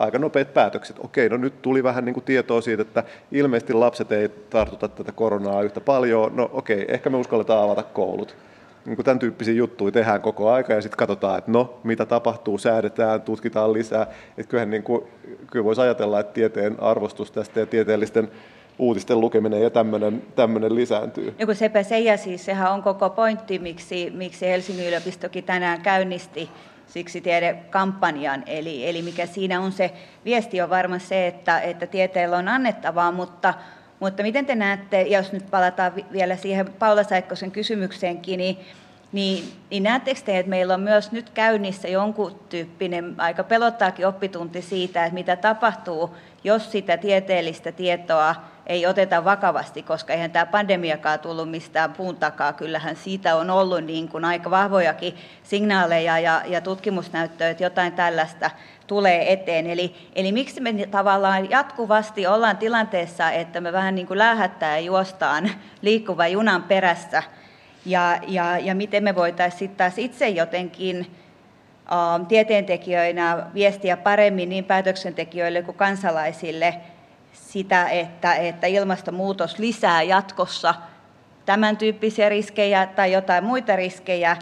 aika 0.00 0.18
nopeat 0.18 0.54
päätökset. 0.54 0.96
Okei, 0.98 1.28
no 1.28 1.36
nyt 1.36 1.62
tuli 1.62 1.82
vähän 1.82 2.04
niin 2.04 2.14
kuin 2.14 2.24
tietoa 2.24 2.60
siitä, 2.60 2.82
että 2.82 3.04
ilmeisesti 3.32 3.72
lapset 3.72 4.12
ei 4.12 4.28
tartuta 4.28 4.88
tätä 4.88 5.12
koronaa 5.12 5.62
yhtä 5.62 5.80
paljon. 5.80 6.36
No 6.36 6.50
okei, 6.52 6.84
ehkä 6.88 7.10
me 7.10 7.16
uskalletaan 7.16 7.64
avata 7.64 7.82
koulut. 7.82 8.36
Niin 8.86 8.96
kuin 8.96 9.04
tämän 9.04 9.18
tyyppisiä 9.18 9.54
juttuja 9.54 9.92
tehdään 9.92 10.20
koko 10.20 10.50
aika 10.50 10.72
ja 10.72 10.82
sitten 10.82 10.98
katsotaan, 10.98 11.38
että 11.38 11.50
no, 11.50 11.80
mitä 11.84 12.06
tapahtuu, 12.06 12.58
säädetään, 12.58 13.22
tutkitaan 13.22 13.72
lisää. 13.72 14.06
Että 14.38 14.50
kyllähän 14.50 14.70
niin 14.70 14.82
kuin, 14.82 15.02
kyllä 15.50 15.64
voisi 15.64 15.80
ajatella, 15.80 16.20
että 16.20 16.32
tieteen 16.32 16.82
arvostus 16.82 17.30
tästä 17.30 17.60
ja 17.60 17.66
tieteellisten 17.66 18.30
uutisten 18.78 19.20
lukeminen 19.20 19.62
ja 19.62 19.70
tämmöinen, 19.70 20.22
tämmöinen 20.36 20.74
lisääntyy. 20.74 21.34
Ja 21.38 21.46
kun 21.46 21.54
sepä 21.54 21.82
se 21.82 21.98
ja 21.98 22.16
siis 22.16 22.44
sehän 22.44 22.72
on 22.72 22.82
koko 22.82 23.10
pointti, 23.10 23.58
miksi, 23.58 24.12
miksi 24.14 24.46
Helsingin 24.46 24.86
yliopistokin 24.86 25.44
tänään 25.44 25.80
käynnisti 25.80 26.50
siksi 26.90 27.20
tiedekampanjan. 27.20 28.42
Eli, 28.46 28.88
eli 28.88 29.02
mikä 29.02 29.26
siinä 29.26 29.60
on 29.60 29.72
se 29.72 29.90
viesti 30.24 30.60
on 30.60 30.70
varmaan 30.70 31.00
se, 31.00 31.26
että, 31.26 31.60
että 31.60 31.86
tieteellä 31.86 32.36
on 32.36 32.48
annettavaa, 32.48 33.12
mutta, 33.12 33.54
mutta 34.00 34.22
miten 34.22 34.46
te 34.46 34.54
näette, 34.54 35.02
jos 35.02 35.32
nyt 35.32 35.50
palataan 35.50 35.92
vielä 36.12 36.36
siihen 36.36 36.72
Paula 36.78 37.02
Saikkosen 37.02 37.50
kysymykseenkin, 37.50 38.38
niin, 38.38 38.58
niin, 39.12 39.44
niin 39.70 39.82
näettekö 39.82 40.20
te, 40.24 40.38
että 40.38 40.50
meillä 40.50 40.74
on 40.74 40.80
myös 40.80 41.12
nyt 41.12 41.30
käynnissä 41.30 41.88
jonkun 41.88 42.40
tyyppinen, 42.48 43.14
aika 43.18 43.44
pelottaakin 43.44 44.06
oppitunti 44.06 44.62
siitä, 44.62 45.04
että 45.04 45.14
mitä 45.14 45.36
tapahtuu, 45.36 46.16
jos 46.44 46.72
sitä 46.72 46.96
tieteellistä 46.96 47.72
tietoa 47.72 48.34
ei 48.70 48.86
oteta 48.86 49.24
vakavasti, 49.24 49.82
koska 49.82 50.12
eihän 50.12 50.30
tämä 50.30 50.46
pandemiakaan 50.46 51.18
tullut 51.18 51.50
mistään 51.50 51.92
puun 51.92 52.16
takaa. 52.16 52.52
Kyllähän 52.52 52.96
siitä 52.96 53.36
on 53.36 53.50
ollut 53.50 53.84
niin 53.84 54.08
kuin 54.08 54.24
aika 54.24 54.50
vahvojakin 54.50 55.14
signaaleja 55.42 56.18
ja, 56.18 56.42
ja 56.46 56.60
tutkimusnäyttöä, 56.60 57.50
että 57.50 57.62
jotain 57.62 57.92
tällaista 57.92 58.50
tulee 58.86 59.32
eteen. 59.32 59.66
Eli, 59.66 59.94
eli 60.14 60.32
miksi 60.32 60.60
me 60.60 60.72
tavallaan 60.90 61.50
jatkuvasti 61.50 62.26
ollaan 62.26 62.56
tilanteessa, 62.56 63.30
että 63.30 63.60
me 63.60 63.72
vähän 63.72 63.94
niin 63.94 64.06
kuin 64.06 64.18
lähättää 64.18 64.78
ja 64.78 64.84
juostaan 64.84 65.50
liikkuvan 65.82 66.32
junan 66.32 66.62
perässä, 66.62 67.22
ja, 67.86 68.18
ja, 68.28 68.58
ja 68.58 68.74
miten 68.74 69.04
me 69.04 69.14
voitaisiin 69.14 69.58
sitten 69.58 69.76
taas 69.76 69.98
itse 69.98 70.28
jotenkin 70.28 71.16
tieteentekijöinä 72.28 73.46
viestiä 73.54 73.96
paremmin 73.96 74.48
niin 74.48 74.64
päätöksentekijöille 74.64 75.62
kuin 75.62 75.76
kansalaisille 75.76 76.74
sitä, 77.32 77.88
että, 77.88 78.34
että 78.34 78.66
ilmastonmuutos 78.66 79.58
lisää 79.58 80.02
jatkossa 80.02 80.74
tämän 81.46 81.76
tyyppisiä 81.76 82.28
riskejä 82.28 82.86
tai 82.86 83.12
jotain 83.12 83.44
muita 83.44 83.76
riskejä, 83.76 84.36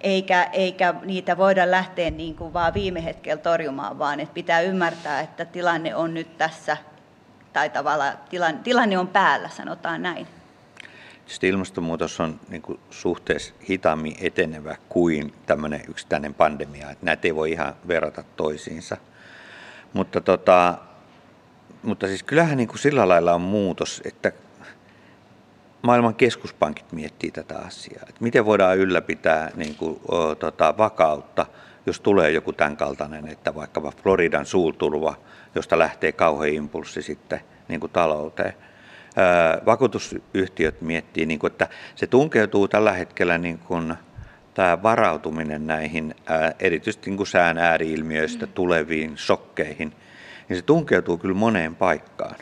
eikä, 0.00 0.42
eikä 0.42 0.94
niitä 1.04 1.36
voida 1.36 1.70
lähteä 1.70 2.10
niin 2.10 2.36
kuin 2.36 2.52
vaan 2.52 2.74
viime 2.74 3.04
hetkellä 3.04 3.42
torjumaan, 3.42 3.98
vaan 3.98 4.20
että 4.20 4.34
pitää 4.34 4.60
ymmärtää, 4.60 5.20
että 5.20 5.44
tilanne 5.44 5.94
on 5.94 6.14
nyt 6.14 6.38
tässä, 6.38 6.76
tai 7.52 7.70
tavallaan 7.70 8.18
tilanne, 8.30 8.60
tilanne 8.64 8.98
on 8.98 9.08
päällä, 9.08 9.48
sanotaan 9.48 10.02
näin. 10.02 10.26
Sitten 11.26 11.50
ilmastonmuutos 11.50 12.20
on 12.20 12.40
niin 12.48 12.62
kuin 12.62 12.80
suhteessa 12.90 13.54
hitaammin 13.68 14.16
etenevä 14.20 14.76
kuin 14.88 15.34
tämmöinen 15.46 15.82
yksittäinen 15.88 16.34
pandemia. 16.34 16.90
Että 16.90 17.06
näitä 17.06 17.28
ei 17.28 17.34
voi 17.34 17.50
ihan 17.50 17.74
verrata 17.88 18.24
toisiinsa. 18.36 18.96
Mutta, 19.92 20.20
tota, 20.20 20.78
mutta 21.82 22.06
siis 22.06 22.22
kyllähän 22.22 22.56
niin 22.56 22.68
kuin 22.68 22.78
sillä 22.78 23.08
lailla 23.08 23.34
on 23.34 23.40
muutos, 23.40 24.02
että 24.04 24.32
maailman 25.82 26.14
keskuspankit 26.14 26.92
miettii 26.92 27.30
tätä 27.30 27.58
asiaa. 27.58 28.02
Että 28.08 28.24
miten 28.24 28.44
voidaan 28.44 28.78
ylläpitää 28.78 29.50
niin 29.54 29.74
kuin, 29.74 30.00
o, 30.08 30.34
tota, 30.34 30.74
vakautta, 30.78 31.46
jos 31.86 32.00
tulee 32.00 32.30
joku 32.30 32.52
tämän 32.52 32.76
kaltainen, 32.76 33.28
että 33.28 33.54
vaikkapa 33.54 33.92
Floridan 34.02 34.46
suulturva, 34.46 35.14
josta 35.54 35.78
lähtee 35.78 36.12
kauhean 36.12 36.54
impulssi 36.54 37.02
sitten 37.02 37.40
niin 37.68 37.80
kuin 37.80 37.92
talouteen– 37.92 38.54
vakuutusyhtiöt 39.66 40.80
miettii, 40.80 41.26
niin 41.26 41.38
kuin, 41.38 41.52
että 41.52 41.68
se 41.94 42.06
tunkeutuu 42.06 42.68
tällä 42.68 42.92
hetkellä 42.92 43.38
niin 43.38 43.58
kuin, 43.58 43.94
tämä 44.54 44.82
varautuminen 44.82 45.66
näihin 45.66 46.14
erityisesti 46.58 47.10
niin 47.10 47.16
kuin 47.16 47.26
sään 47.26 47.58
ääriilmiöistä 47.58 48.46
mm. 48.46 48.52
tuleviin 48.52 49.18
shokkeihin, 49.18 49.92
niin 50.52 50.60
se 50.60 50.66
tunkeutuu 50.66 51.18
kyllä 51.18 51.34
moneen 51.34 51.76
paikkaan. 51.76 52.36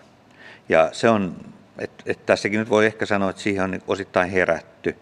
Ja 0.69 0.89
se 0.93 1.09
on, 1.09 1.37
että 1.79 2.05
et 2.07 2.27
tässäkin 2.27 2.59
nyt 2.59 2.71
voi 2.71 2.87
ehkä 2.87 3.07
sanoa, 3.07 3.31
että 3.31 3.43
siihen 3.43 3.65
on 3.65 3.79
osittain 3.87 4.31
herätty. 4.31 4.97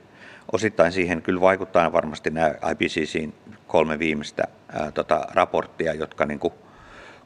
Osittain 0.53 0.93
siihen 0.93 1.23
kyllä 1.23 1.41
vaikuttaa 1.41 1.93
varmasti 1.93 2.31
nämä 2.31 2.55
IPCCin 2.71 3.35
kolme 3.67 3.99
viimeistä 3.99 4.45
ää, 4.73 4.93
tota, 4.93 5.27
raporttia, 5.35 5.95
jotka 5.95 6.27
niin 6.27 6.39
kuin, 6.39 6.55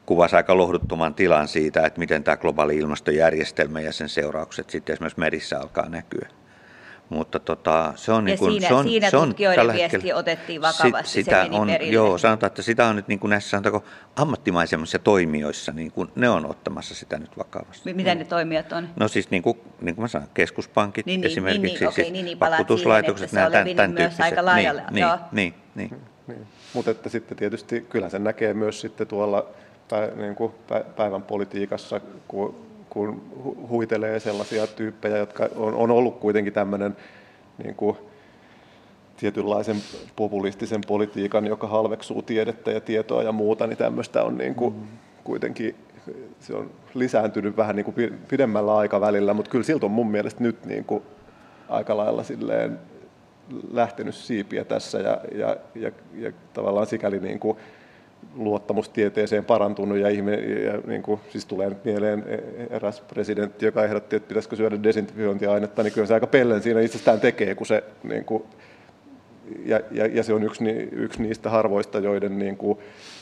kuvasi 0.05 0.35
aika 0.35 0.57
lohduttoman 0.57 1.13
tilan 1.13 1.47
siitä, 1.47 1.85
että 1.85 1.99
miten 1.99 2.23
tämä 2.23 2.37
globaali 2.37 2.77
ilmastojärjestelmä 2.77 3.81
ja 3.81 3.93
sen 3.93 4.09
seuraukset 4.09 4.69
sitten 4.69 4.93
esimerkiksi 4.93 5.19
merissä 5.19 5.59
alkaa 5.59 5.89
näkyä. 5.89 6.27
Mutta 7.09 7.39
tota, 7.39 7.93
se 7.95 8.11
on, 8.11 8.23
ja 8.23 8.25
niin 8.25 8.39
kuin, 8.39 8.51
siinä, 8.51 8.67
se 8.67 8.73
on, 8.73 8.83
siinä 8.83 9.09
se 9.09 9.17
on 9.17 9.27
tutkijoiden 9.27 9.67
viesti 9.67 9.81
hetkellä, 9.81 10.19
otettiin 10.19 10.61
vakavasti, 10.61 11.09
sit, 11.11 11.25
sitä 11.25 11.43
se 11.43 11.49
meni 11.49 11.57
on, 11.57 11.67
perille. 11.67 11.93
Joo, 11.93 12.17
sanotaan, 12.17 12.47
että 12.47 12.61
sitä 12.61 12.85
on 12.85 12.95
nyt 12.95 13.07
niin 13.07 13.19
kuin 13.19 13.29
näissä 13.29 13.49
sanotaanko, 13.49 13.83
ammattimaisemmissa 14.15 14.99
toimijoissa, 14.99 15.71
niin 15.71 15.91
kuin 15.91 16.09
ne 16.15 16.29
on 16.29 16.45
ottamassa 16.45 16.95
sitä 16.95 17.19
nyt 17.19 17.37
vakavasti. 17.37 17.93
Mitä 17.93 18.15
ne 18.15 18.25
toimijat 18.25 18.73
on? 18.73 18.89
No 18.95 19.07
siis 19.07 19.31
niin 19.31 19.43
kuin, 19.43 19.57
niin 19.81 19.95
kuin 19.95 20.03
mä 20.03 20.07
sanon, 20.07 20.27
keskuspankit 20.33 21.05
niin, 21.05 21.21
niin 21.21 21.31
esimerkiksi, 21.31 21.61
niin, 21.61 21.69
niin, 21.69 21.79
siis 21.79 21.91
okay, 21.91 22.11
niin, 22.11 22.25
niin, 22.25 22.39
vakuutuslaitokset, 22.39 23.31
nämä 23.31 23.49
tämän, 23.49 23.75
tämän 23.75 23.91
myös 23.91 24.19
aika 24.19 24.45
laajalle. 24.45 24.83
Niin, 24.91 25.07
niin, 25.31 25.53
niin, 25.75 25.89
niin. 25.89 26.01
niin. 26.27 26.47
Mutta 26.73 26.91
että 26.91 27.09
sitten 27.09 27.37
tietysti 27.37 27.85
kyllä 27.89 28.09
sen 28.09 28.23
näkee 28.23 28.53
myös 28.53 28.81
sitten 28.81 29.07
tuolla 29.07 29.45
niin 30.15 30.35
kuin 30.35 30.53
päivän 30.95 31.23
politiikassa, 31.23 32.01
kun, 32.27 32.72
kun 32.93 33.21
huitelee 33.69 34.19
sellaisia 34.19 34.67
tyyppejä, 34.67 35.17
jotka 35.17 35.49
on, 35.55 35.73
on 35.73 35.91
ollut 35.91 36.19
kuitenkin 36.19 36.53
tämmöinen 36.53 36.97
niin 37.63 37.75
kuin, 37.75 37.97
tietynlaisen 39.17 39.77
populistisen 40.15 40.81
politiikan, 40.87 41.47
joka 41.47 41.67
halveksuu 41.67 42.21
tiedettä 42.21 42.71
ja 42.71 42.81
tietoa 42.81 43.23
ja 43.23 43.31
muuta, 43.31 43.67
niin 43.67 43.77
tämmöistä 43.77 44.23
on 44.23 44.37
niin 44.37 44.55
kuin 44.55 44.73
mm. 44.73 44.87
kuitenkin 45.23 45.75
se 46.39 46.55
on 46.55 46.71
lisääntynyt 46.93 47.57
vähän 47.57 47.75
niin 47.75 47.85
kuin 47.85 48.19
pidemmällä 48.27 48.75
aikavälillä, 48.75 49.33
mutta 49.33 49.51
kyllä 49.51 49.63
siltä 49.63 49.85
on 49.85 49.91
mun 49.91 50.11
mielestä 50.11 50.43
nyt 50.43 50.65
niin 50.65 50.85
kuin 50.85 51.03
aika 51.69 51.97
lailla 51.97 52.23
silleen 52.23 52.79
lähtenyt 53.71 54.15
siipiä 54.15 54.65
tässä 54.65 54.99
ja, 54.99 55.21
ja, 55.35 55.57
ja, 55.75 55.91
ja 56.15 56.31
tavallaan 56.53 56.87
sikäli 56.87 57.19
niin 57.19 57.39
kuin 57.39 57.57
luottamus 58.35 58.89
tieteeseen 58.89 59.45
parantunut 59.45 59.97
ja, 59.97 60.09
ihme, 60.09 60.35
ja 60.35 60.79
niin 60.87 61.03
kuin, 61.03 61.19
siis 61.29 61.45
tulee 61.45 61.71
mieleen 61.83 62.23
eräs 62.69 63.01
presidentti, 63.01 63.65
joka 63.65 63.83
ehdotti, 63.83 64.15
että 64.15 64.27
pitäisikö 64.27 64.55
syödä 64.55 64.83
desinfiointiainetta, 64.83 65.83
niin 65.83 65.93
kyllä 65.93 66.07
se 66.07 66.13
aika 66.13 66.27
pellen 66.27 66.61
siinä 66.61 66.81
itsestään 66.81 67.19
tekee, 67.19 67.55
kun 67.55 67.67
se 67.67 67.83
niin 68.03 68.25
kuin, 68.25 68.43
ja, 69.65 69.79
ja, 69.91 70.05
ja 70.05 70.23
se 70.23 70.33
on 70.33 70.43
yksi, 70.43 70.63
yksi 70.91 71.21
niistä 71.21 71.49
harvoista, 71.49 71.99
joiden, 71.99 72.39
niin 72.39 72.57
kuin, 72.57 72.79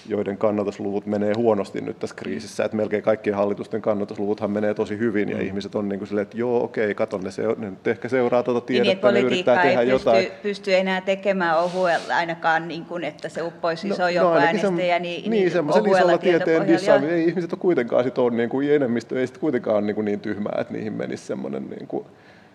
joiden 0.07 0.37
kannatusluvut 0.37 1.05
menee 1.05 1.33
huonosti 1.37 1.81
nyt 1.81 1.99
tässä 1.99 2.15
kriisissä. 2.15 2.65
Että 2.65 2.77
melkein 2.77 3.03
kaikkien 3.03 3.35
hallitusten 3.35 3.81
kannatusluvuthan 3.81 4.51
menee 4.51 4.73
tosi 4.73 4.97
hyvin 4.97 5.29
ja 5.29 5.35
mm. 5.37 5.41
ihmiset 5.41 5.75
on 5.75 5.89
niin 5.89 5.99
kuin 5.99 6.07
silleen, 6.07 6.23
että 6.23 6.37
joo, 6.37 6.63
okei, 6.63 6.95
katon, 6.95 7.21
ne, 7.21 7.31
se, 7.31 7.43
ne 7.57 7.69
nyt 7.69 7.87
ehkä 7.87 8.09
seuraa 8.09 8.43
tuota 8.43 8.59
niin, 8.59 8.83
tiedettä, 8.83 9.11
niin, 9.11 9.13
ne 9.23 9.27
yrittää 9.27 9.61
tehdä 9.61 9.81
ei 9.81 9.89
jotain. 9.89 10.25
Pysty, 10.25 10.41
pysty 10.41 10.75
enää 10.75 11.01
tekemään 11.01 11.59
ohuella 11.59 12.15
ainakaan, 12.15 12.67
niin 12.67 12.85
kuin, 12.85 13.03
että 13.03 13.29
se 13.29 13.41
uppoisi 13.41 13.87
no, 13.87 13.93
iso 13.93 14.23
no, 14.23 14.33
äänestäjä, 14.33 14.99
niin, 14.99 15.21
niin, 15.21 15.31
niin 15.31 15.51
semmoisen 15.51 15.85
isolla 15.85 16.17
tieteen 16.17 16.67
dissaaminen. 16.67 17.15
Ei 17.15 17.27
ihmiset 17.27 17.53
ole 17.53 17.59
kuitenkaan 17.59 18.03
sit 18.03 18.17
on, 18.17 18.37
niin 18.37 18.49
kuin, 18.49 18.71
enemmistö 18.71 19.19
ei 19.19 19.27
sit 19.27 19.37
kuitenkaan 19.37 19.77
ole 19.77 19.85
niin, 19.85 19.95
kuin 19.95 20.05
niin 20.05 20.19
tyhmää, 20.19 20.57
että 20.61 20.73
niihin 20.73 20.93
menisi 20.93 21.25
semmoinen 21.25 21.69
niin 21.69 21.87
kuin, 21.87 22.05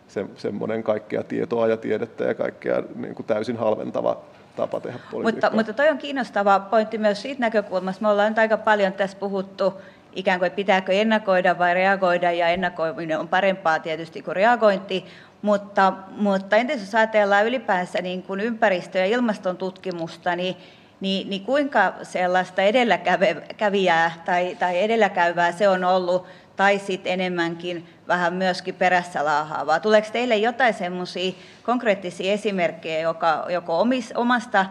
se, 0.08 0.26
semmoinen 0.36 0.82
kaikkea 0.82 1.22
tietoa 1.22 1.68
ja 1.68 1.76
tiedettä 1.76 2.24
ja 2.24 2.34
kaikkea 2.34 2.82
niin 2.94 3.14
kuin 3.14 3.26
täysin 3.26 3.56
halventava 3.56 4.20
tapa 4.56 4.80
tehdä 4.80 4.98
politiikkaa. 5.10 5.50
Mutta, 5.50 5.56
mutta 5.56 5.72
toi 5.72 5.88
on 5.88 5.98
kiinnostava 5.98 6.60
pointti 6.60 6.98
myös 6.98 7.22
siitä 7.22 7.40
näkökulmasta. 7.40 8.02
Me 8.02 8.08
ollaan 8.08 8.28
nyt 8.28 8.38
aika 8.38 8.56
paljon 8.56 8.92
tässä 8.92 9.18
puhuttu 9.18 9.80
ikään 10.16 10.38
kuin, 10.38 10.52
pitääkö 10.52 10.92
ennakoida 10.92 11.58
vai 11.58 11.74
reagoida, 11.74 12.32
ja 12.32 12.48
ennakoiminen 12.48 13.18
on 13.18 13.28
parempaa 13.28 13.78
tietysti 13.78 14.22
kuin 14.22 14.36
reagointi, 14.36 15.04
mutta, 15.42 15.92
mutta 16.10 16.56
entäs 16.56 16.80
jos 16.80 16.94
ajatellaan 16.94 17.46
ylipäänsä 17.46 18.02
niin 18.02 18.22
kuin 18.22 18.40
ympäristö- 18.40 18.98
ja 18.98 19.06
ilmaston 19.06 19.56
tutkimusta, 19.56 20.36
niin, 20.36 20.56
niin, 21.00 21.30
niin 21.30 21.44
kuinka 21.44 21.92
sellaista 22.02 22.62
edelläkävijää 22.62 24.22
tai, 24.24 24.56
tai 24.58 24.82
edelläkäyvää 24.82 25.52
se 25.52 25.68
on 25.68 25.84
ollut 25.84 26.26
tai 26.56 26.78
sitten 26.78 27.12
enemmänkin 27.12 27.88
vähän 28.08 28.34
myöskin 28.34 28.74
perässä 28.74 29.24
laahaavaa. 29.24 29.80
Tuleeko 29.80 30.08
teille 30.12 30.36
jotain 30.36 30.74
semmoisia 30.74 31.32
konkreettisia 31.62 32.32
esimerkkejä, 32.32 33.00
joka, 33.00 33.46
joko 33.48 33.80
omis, 33.80 34.12
omasta, 34.14 34.66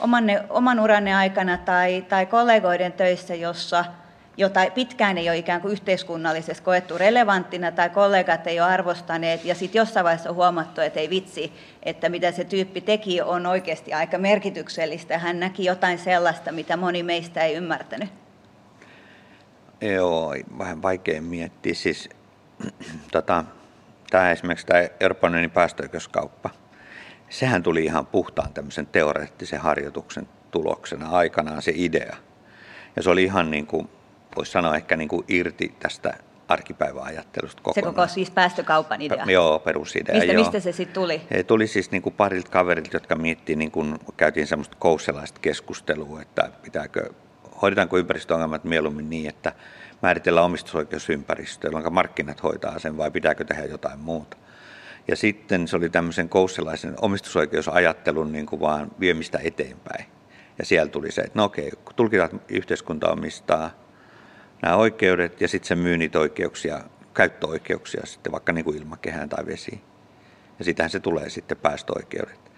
omanne, 0.00 0.44
oman 0.50 0.80
uranne 0.80 1.14
aikana 1.14 1.58
tai, 1.58 2.04
tai 2.08 2.26
kollegoiden 2.26 2.92
töissä, 2.92 3.34
jossa 3.34 3.84
jota 4.36 4.60
pitkään 4.74 5.18
ei 5.18 5.28
ole 5.28 5.38
ikään 5.38 5.60
kuin 5.60 5.72
yhteiskunnallisesti 5.72 6.62
koettu 6.64 6.98
relevanttina 6.98 7.72
tai 7.72 7.90
kollegat 7.90 8.46
ei 8.46 8.60
ole 8.60 8.68
arvostaneet 8.68 9.44
ja 9.44 9.54
sitten 9.54 9.80
jossain 9.80 10.04
vaiheessa 10.04 10.30
on 10.30 10.36
huomattu, 10.36 10.80
että 10.80 11.00
ei 11.00 11.10
vitsi, 11.10 11.52
että 11.82 12.08
mitä 12.08 12.32
se 12.32 12.44
tyyppi 12.44 12.80
teki 12.80 13.22
on 13.22 13.46
oikeasti 13.46 13.92
aika 13.92 14.18
merkityksellistä. 14.18 15.18
Hän 15.18 15.40
näki 15.40 15.64
jotain 15.64 15.98
sellaista, 15.98 16.52
mitä 16.52 16.76
moni 16.76 17.02
meistä 17.02 17.42
ei 17.42 17.54
ymmärtänyt. 17.54 18.21
Joo, 19.82 20.34
vähän 20.58 20.82
vaikea 20.82 21.22
miettiä. 21.22 21.74
Siis, 21.74 22.08
tota, 23.12 23.44
tämä 24.10 24.30
esimerkiksi 24.30 24.66
tämä 24.66 24.88
Euroopan 25.00 25.30
unionin 25.30 25.50
päästöoikeuskauppa, 25.50 26.50
sehän 27.28 27.62
tuli 27.62 27.84
ihan 27.84 28.06
puhtaan 28.06 28.52
tämmöisen 28.52 28.86
teoreettisen 28.86 29.60
harjoituksen 29.60 30.28
tuloksena 30.50 31.10
aikanaan 31.10 31.62
se 31.62 31.72
idea. 31.74 32.16
Ja 32.96 33.02
se 33.02 33.10
oli 33.10 33.24
ihan 33.24 33.50
niin 33.50 33.66
kuin, 33.66 33.88
voisi 34.36 34.52
sanoa 34.52 34.76
ehkä 34.76 34.96
niin 34.96 35.08
kuin 35.08 35.24
irti 35.28 35.74
tästä 35.80 36.14
arkipäiväajattelusta 36.48 37.62
kokonaan. 37.62 37.92
Se 37.92 37.96
koko 37.96 38.08
siis 38.08 38.30
päästökaupan 38.30 39.02
idea? 39.02 39.24
Joo, 39.26 39.58
perusidea. 39.58 40.14
Mistä, 40.14 40.32
joo. 40.32 40.44
mistä 40.44 40.60
se 40.60 40.72
sitten 40.72 40.94
tuli? 40.94 41.22
Se 41.32 41.42
tuli 41.42 41.66
siis 41.66 41.90
niin 41.90 42.02
kuin 42.02 42.14
parilta 42.14 42.50
kaverilta, 42.50 42.96
jotka 42.96 43.16
miettii, 43.16 43.56
niin 43.56 43.70
kuin 43.70 43.98
käytiin 44.16 44.46
semmoista 44.46 44.76
kousselaista 44.78 45.40
keskustelua, 45.40 46.22
että 46.22 46.50
pitääkö 46.62 47.10
hoidetaanko 47.62 47.98
ympäristöongelmat 47.98 48.64
mieluummin 48.64 49.10
niin, 49.10 49.28
että 49.28 49.52
määritellään 50.02 50.46
omistusoikeusympäristö, 50.46 51.66
jolloin 51.66 51.94
markkinat 51.94 52.42
hoitaa 52.42 52.78
sen, 52.78 52.96
vai 52.96 53.10
pitääkö 53.10 53.44
tehdä 53.44 53.64
jotain 53.64 53.98
muuta. 53.98 54.36
Ja 55.08 55.16
sitten 55.16 55.68
se 55.68 55.76
oli 55.76 55.88
tämmöisen 55.88 56.28
kousselaisen 56.28 56.94
omistusoikeusajattelun 57.00 58.32
niin 58.32 58.46
kuin 58.46 58.60
vaan 58.60 58.90
viemistä 59.00 59.38
eteenpäin. 59.44 60.04
Ja 60.58 60.64
siellä 60.64 60.90
tuli 60.90 61.12
se, 61.12 61.20
että 61.20 61.38
no 61.38 61.44
okei, 61.44 61.70
kun 61.70 61.94
tulkitaan, 61.94 62.40
yhteiskunta 62.48 63.12
omistaa 63.12 63.70
nämä 64.62 64.76
oikeudet 64.76 65.40
ja 65.40 65.48
sitten 65.48 65.68
se 65.68 65.74
myy 65.74 65.96
niitä 65.96 66.18
oikeuksia, 66.18 66.80
käyttöoikeuksia 67.14 68.06
sitten 68.06 68.32
vaikka 68.32 68.52
niin 68.52 68.64
kuin 68.64 68.78
ilmakehään 68.78 69.28
tai 69.28 69.46
vesiin. 69.46 69.80
Ja 70.58 70.64
sitähän 70.64 70.90
se 70.90 71.00
tulee 71.00 71.30
sitten 71.30 71.56
päästöoikeudet. 71.56 72.51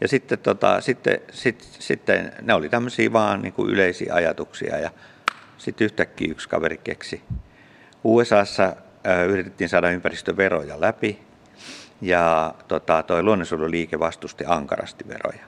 Ja 0.00 0.08
sitten, 0.08 0.38
tota, 0.38 0.80
sitten, 0.80 1.20
sit, 1.32 1.68
sitten 1.78 2.32
ne 2.42 2.54
oli 2.54 2.68
tämmöisiä 2.68 3.12
vaan 3.12 3.42
niin 3.42 3.52
kuin 3.52 3.70
yleisiä 3.70 4.14
ajatuksia 4.14 4.78
ja 4.78 4.90
sitten 5.58 5.84
yhtäkkiä 5.84 6.30
yksi 6.30 6.48
kaveri 6.48 6.78
keksi. 6.78 7.22
USAssa 8.04 8.76
yritettiin 9.28 9.68
saada 9.68 9.90
ympäristöveroja 9.90 10.80
läpi 10.80 11.22
ja 12.00 12.54
tota, 12.68 13.02
toi 13.02 13.22
luonnonsuojeluliike 13.22 13.98
vastusti 13.98 14.44
ankarasti 14.46 15.08
veroja. 15.08 15.44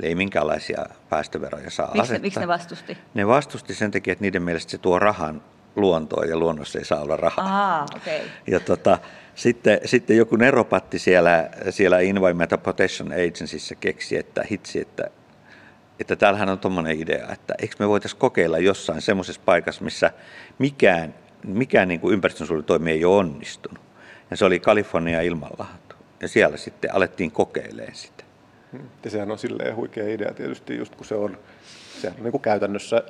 Eli 0.00 0.08
ei 0.08 0.14
minkäänlaisia 0.14 0.86
päästöveroja 1.08 1.70
saa 1.70 1.86
miksi, 1.86 2.00
asettaa. 2.00 2.22
Miksi 2.22 2.40
ne 2.40 2.48
vastusti? 2.48 2.98
Ne 3.14 3.26
vastusti 3.26 3.74
sen 3.74 3.90
takia, 3.90 4.12
että 4.12 4.22
niiden 4.22 4.42
mielestä 4.42 4.70
se 4.70 4.78
tuo 4.78 4.98
rahan 4.98 5.42
luontoon 5.76 6.28
ja 6.28 6.36
luonnossa 6.36 6.78
ei 6.78 6.84
saa 6.84 7.00
olla 7.00 7.16
rahaa. 7.16 7.44
Aha, 7.44 7.86
okay. 7.96 8.20
Ja 8.46 8.60
tota, 8.60 8.98
sitten, 9.36 9.80
sitten 9.84 10.16
joku 10.16 10.36
neropatti 10.36 10.98
siellä, 10.98 11.50
siellä 11.70 11.98
Environmental 11.98 12.58
Protection 12.58 13.12
Agencyssä 13.12 13.74
keksi, 13.74 14.16
että 14.16 14.44
hitsi, 14.50 14.80
että, 14.80 15.10
että 16.00 16.16
täällähän 16.16 16.48
on 16.48 16.58
tuommoinen 16.58 17.00
idea, 17.00 17.32
että 17.32 17.54
eikö 17.58 17.76
me 17.78 17.88
voitaisiin 17.88 18.20
kokeilla 18.20 18.58
jossain 18.58 19.02
semmoisessa 19.02 19.42
paikassa, 19.44 19.84
missä 19.84 20.10
mikään, 20.58 21.14
mikään 21.44 21.88
niin 21.88 22.00
kuin 22.00 22.14
ympäristönsuojelutoimi 22.14 22.90
ei 22.90 23.04
ole 23.04 23.16
onnistunut. 23.16 23.84
Ja 24.30 24.36
se 24.36 24.44
oli 24.44 24.60
Kalifornia 24.60 25.20
ilmanlaatu. 25.20 25.96
Ja 26.20 26.28
siellä 26.28 26.56
sitten 26.56 26.94
alettiin 26.94 27.30
kokeilemaan 27.30 27.94
sitä. 27.94 28.24
Ja 29.04 29.10
sehän 29.10 29.30
on 29.30 29.38
silleen 29.38 29.76
huikea 29.76 30.08
idea 30.08 30.34
tietysti, 30.34 30.76
just 30.76 30.94
kun 30.94 31.06
se 31.06 31.14
on, 31.14 31.38
sehän 32.00 32.16
on 32.18 32.24
niin 32.24 32.32
kuin 32.32 32.42
käytännössä 32.42 33.02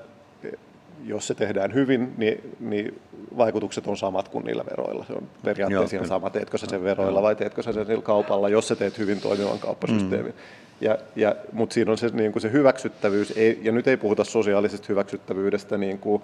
jos 1.04 1.26
se 1.26 1.34
tehdään 1.34 1.74
hyvin, 1.74 2.14
niin, 2.16 2.56
niin 2.60 3.00
vaikutukset 3.36 3.86
on 3.86 3.96
samat 3.96 4.28
kuin 4.28 4.44
niillä 4.44 4.64
veroilla. 4.70 5.04
Se 5.04 5.12
on 5.12 5.28
periaatteessa 5.44 5.96
ihan 5.96 6.08
sama, 6.08 6.30
teetkö 6.30 6.58
sä 6.58 6.66
sen 6.70 6.84
veroilla 6.84 7.22
vai 7.22 7.36
teetkö 7.36 7.62
sä 7.62 7.72
sen 7.72 8.02
kaupalla, 8.02 8.48
jos 8.48 8.68
sä 8.68 8.76
teet 8.76 8.98
hyvin 8.98 9.20
toimivan 9.20 9.58
kauppasysteemin. 9.58 10.32
Mm. 10.32 10.38
Ja, 10.80 10.98
ja, 11.16 11.36
mutta 11.52 11.74
siinä 11.74 11.90
on 11.90 11.98
se, 11.98 12.08
niin 12.08 12.32
kuin 12.32 12.42
se 12.42 12.52
hyväksyttävyys, 12.52 13.32
ei, 13.36 13.60
ja 13.62 13.72
nyt 13.72 13.88
ei 13.88 13.96
puhuta 13.96 14.24
sosiaalisesta 14.24 14.86
hyväksyttävyydestä 14.88 15.78
niin 15.78 15.98
kuin, 15.98 16.22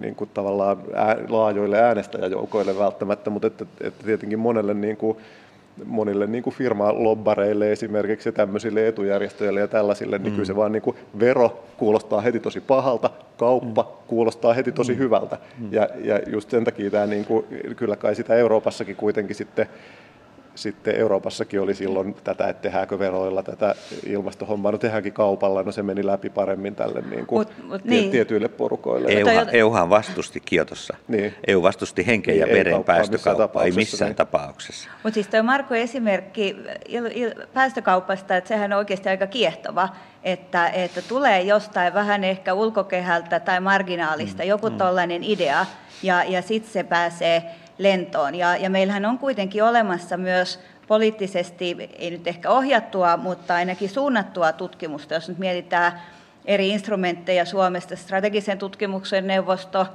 niin 0.00 0.14
kuin 0.14 0.30
tavallaan 0.34 0.78
ää, 0.94 1.16
laajoille 1.28 1.82
äänestäjäjoukoille 1.82 2.78
välttämättä, 2.78 3.30
mutta 3.30 3.46
että, 3.46 3.66
että 3.80 4.04
tietenkin 4.04 4.38
monelle 4.38 4.74
niin 4.74 4.96
kuin, 4.96 5.18
monille 5.84 6.26
niin 6.26 6.44
kuin 6.44 6.54
firmalobbareille 6.54 7.72
esimerkiksi 7.72 8.28
ja 8.28 8.32
tämmöisille 8.32 8.88
etujärjestöille 8.88 9.60
ja 9.60 9.68
tällaisille, 9.68 10.18
niin 10.18 10.32
mm. 10.32 10.34
kyllä 10.34 10.46
se 10.46 10.56
vaan 10.56 10.72
niin 10.72 10.82
kuin 10.82 10.96
vero 11.20 11.64
kuulostaa 11.76 12.20
heti 12.20 12.40
tosi 12.40 12.60
pahalta, 12.60 13.10
kauppa 13.36 13.82
mm. 13.82 14.06
kuulostaa 14.06 14.54
heti 14.54 14.72
tosi 14.72 14.92
mm. 14.92 14.98
hyvältä. 14.98 15.38
Mm. 15.58 15.68
Ja, 15.72 15.88
ja 16.04 16.20
just 16.26 16.50
sen 16.50 16.64
takia 16.64 16.90
tämä, 16.90 17.06
niin 17.06 17.24
kuin, 17.24 17.46
kyllä 17.76 17.96
kai 17.96 18.14
sitä 18.14 18.34
Euroopassakin 18.34 18.96
kuitenkin 18.96 19.36
sitten 19.36 19.66
sitten 20.54 20.96
Euroopassakin 20.96 21.60
oli 21.60 21.74
silloin 21.74 22.16
tätä, 22.24 22.48
että 22.48 22.62
tehdäänkö 22.62 22.98
veroilla 22.98 23.42
tätä 23.42 23.74
ilmastohommaa, 24.06 24.72
no 24.72 24.78
tehdäänkin 24.78 25.12
kaupalla, 25.12 25.62
no 25.62 25.72
se 25.72 25.82
meni 25.82 26.06
läpi 26.06 26.30
paremmin 26.30 26.74
tälle 26.74 27.02
niin 27.10 27.26
kuin 27.26 27.38
mut, 27.38 27.68
mut, 27.68 27.84
niin. 27.84 28.10
tietyille 28.10 28.48
porukoille. 28.48 29.08
EUhan, 29.08 29.48
EUhan 29.52 29.90
vastusti 29.90 30.40
Kiotossa. 30.40 30.96
Niin. 31.08 31.34
EU 31.46 31.62
vastusti 31.62 32.06
henken 32.06 32.38
ja 32.38 32.46
niin, 32.46 32.56
veren 32.56 32.84
päästökauppaa, 32.84 33.64
ei 33.64 33.72
missään 33.72 34.08
niin. 34.08 34.16
tapauksessa. 34.16 34.88
Mutta 35.02 35.14
siis 35.14 35.28
tuo 35.28 35.42
Marko 35.42 35.74
esimerkki 35.74 36.56
il, 36.88 37.10
il, 37.14 37.34
päästökaupasta, 37.54 38.36
että 38.36 38.48
sehän 38.48 38.72
on 38.72 38.78
oikeasti 38.78 39.08
aika 39.08 39.26
kiehtova, 39.26 39.88
että, 40.24 40.68
että 40.68 41.02
tulee 41.02 41.42
jostain 41.42 41.94
vähän 41.94 42.24
ehkä 42.24 42.54
ulkokehältä 42.54 43.40
tai 43.40 43.60
marginaalista 43.60 44.42
mm, 44.42 44.48
joku 44.48 44.70
mm. 44.70 44.76
tollainen 44.76 45.24
idea, 45.24 45.66
ja, 46.02 46.24
ja 46.24 46.42
sitten 46.42 46.72
se 46.72 46.82
pääsee 46.82 47.44
lentoon. 47.78 48.34
Ja, 48.34 48.56
ja 48.56 48.70
meillähän 48.70 49.04
on 49.04 49.18
kuitenkin 49.18 49.64
olemassa 49.64 50.16
myös 50.16 50.60
poliittisesti, 50.88 51.76
ei 51.98 52.10
nyt 52.10 52.26
ehkä 52.26 52.50
ohjattua, 52.50 53.16
mutta 53.16 53.54
ainakin 53.54 53.88
suunnattua 53.88 54.52
tutkimusta, 54.52 55.14
jos 55.14 55.28
nyt 55.28 55.38
mietitään 55.38 56.00
eri 56.44 56.68
instrumentteja 56.68 57.44
Suomesta, 57.44 57.96
strategisen 57.96 58.58
tutkimuksen 58.58 59.26
neuvosto, 59.26 59.86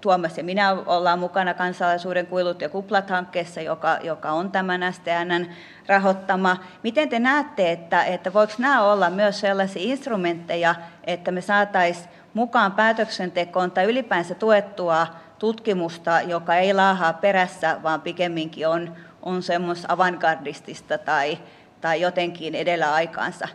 Tuomas 0.00 0.38
ja 0.38 0.44
minä 0.44 0.70
ollaan 0.86 1.18
mukana 1.18 1.54
kansalaisuuden 1.54 2.26
kuilut 2.26 2.60
ja 2.60 2.68
kuplat 2.68 3.10
hankkeessa, 3.10 3.60
joka, 3.60 3.98
joka 4.02 4.30
on 4.30 4.50
tämän 4.50 4.92
STNn 4.92 5.46
rahoittama. 5.86 6.56
Miten 6.82 7.08
te 7.08 7.18
näette, 7.18 7.72
että, 7.72 8.04
että 8.04 8.32
voiko 8.32 8.52
nämä 8.58 8.82
olla 8.82 9.10
myös 9.10 9.40
sellaisia 9.40 9.82
instrumentteja, 9.82 10.74
että 11.04 11.30
me 11.30 11.40
saataisiin 11.40 12.08
mukaan 12.34 12.72
päätöksentekoon 12.72 13.70
tai 13.70 13.84
ylipäänsä 13.84 14.34
tuettua 14.34 15.06
tutkimusta, 15.38 16.20
joka 16.20 16.56
ei 16.56 16.74
laahaa 16.74 17.12
perässä, 17.12 17.78
vaan 17.82 18.00
pikemminkin 18.00 18.68
on, 18.68 18.96
on 19.22 19.42
semmoista 19.42 19.86
avantgardistista 19.90 20.98
tai, 20.98 21.38
tai 21.80 22.00
jotenkin 22.00 22.54
edellä 22.54 22.94
aikaansa? 22.94 23.48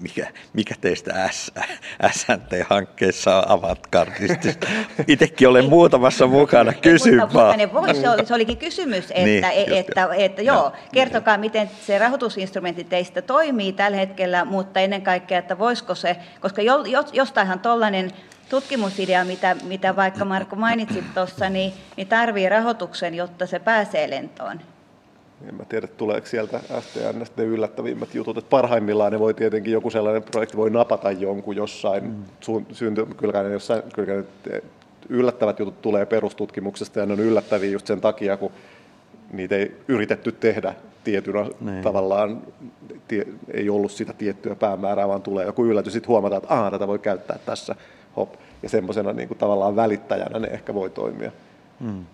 mikä, 0.00 0.26
mikä 0.52 0.74
teistä 0.80 1.28
SNT-hankkeessa 2.10 3.36
on 3.36 3.44
avantgardistista? 3.48 4.66
Itsekin 5.06 5.48
olen 5.48 5.68
muutamassa 5.68 6.26
mukana, 6.26 6.72
kysy 6.72 7.18
vaan. 7.34 7.58
Se, 8.00 8.10
oli, 8.10 8.26
se 8.26 8.34
olikin 8.34 8.56
kysymys, 8.56 9.04
että, 9.10 9.22
niin, 9.22 9.44
että, 9.44 9.78
että, 9.78 10.08
että 10.16 10.42
joo, 10.42 10.62
no, 10.62 10.72
kertokaa 10.92 11.38
miten 11.38 11.70
se 11.86 11.98
rahoitusinstrumentti 11.98 12.84
teistä 12.84 13.22
toimii 13.22 13.72
tällä 13.72 13.96
hetkellä, 13.96 14.44
mutta 14.44 14.80
ennen 14.80 15.02
kaikkea, 15.02 15.38
että 15.38 15.58
voisiko 15.58 15.94
se, 15.94 16.16
koska 16.40 16.62
jo, 16.62 16.84
jostainhan 17.12 17.60
tuollainen 17.60 18.12
tutkimusidea, 18.48 19.24
mitä, 19.24 19.56
mitä 19.64 19.96
vaikka 19.96 20.24
Marko 20.24 20.56
mainitsit 20.56 21.14
tuossa, 21.14 21.48
niin, 21.48 21.72
niin 21.96 22.08
tarvii 22.08 22.48
rahoituksen, 22.48 23.14
jotta 23.14 23.46
se 23.46 23.58
pääsee 23.58 24.10
lentoon. 24.10 24.60
En 25.48 25.54
mä 25.54 25.64
tiedä, 25.64 25.86
tuleeko 25.86 26.26
sieltä 26.26 26.60
STNstä 26.80 27.42
ne 27.42 27.44
yllättävimmät 27.44 28.14
jutut. 28.14 28.38
Että 28.38 28.50
parhaimmillaan 28.50 29.12
ne 29.12 29.18
voi 29.18 29.34
tietenkin, 29.34 29.72
joku 29.72 29.90
sellainen 29.90 30.22
projekti 30.22 30.56
voi 30.56 30.70
napata 30.70 31.10
jonkun 31.10 31.56
jossain, 31.56 32.04
mm. 32.04 32.24
synty, 32.72 33.06
kyllä 33.16 33.42
ne, 33.42 33.52
jossain, 33.52 33.82
kyllä 33.94 34.14
ne 34.14 34.62
yllättävät 35.08 35.58
jutut 35.58 35.82
tulee 35.82 36.06
perustutkimuksesta 36.06 37.00
ja 37.00 37.06
ne 37.06 37.12
on 37.12 37.20
yllättäviä 37.20 37.70
just 37.70 37.86
sen 37.86 38.00
takia, 38.00 38.36
kun 38.36 38.52
niitä 39.32 39.56
ei 39.56 39.76
yritetty 39.88 40.32
tehdä 40.32 40.74
tietynä 41.04 41.46
niin. 41.60 41.82
tavallaan, 41.82 42.42
tie, 43.08 43.26
ei 43.50 43.70
ollut 43.70 43.92
sitä 43.92 44.12
tiettyä 44.12 44.54
päämäärää, 44.54 45.08
vaan 45.08 45.22
tulee 45.22 45.46
joku 45.46 45.64
yllätys, 45.64 45.92
sitten 45.92 46.08
huomataan, 46.08 46.42
että 46.42 46.54
Aa, 46.54 46.70
tätä 46.70 46.86
voi 46.86 46.98
käyttää 46.98 47.38
tässä, 47.46 47.74
hop. 48.16 48.34
Ja 48.62 48.68
semmoisena 48.68 49.12
niin 49.12 49.28
kuin 49.28 49.38
tavallaan 49.38 49.76
välittäjänä 49.76 50.38
ne 50.38 50.48
ehkä 50.48 50.74
voi 50.74 50.90
toimia. 50.90 51.32
Hmm. 51.80 52.06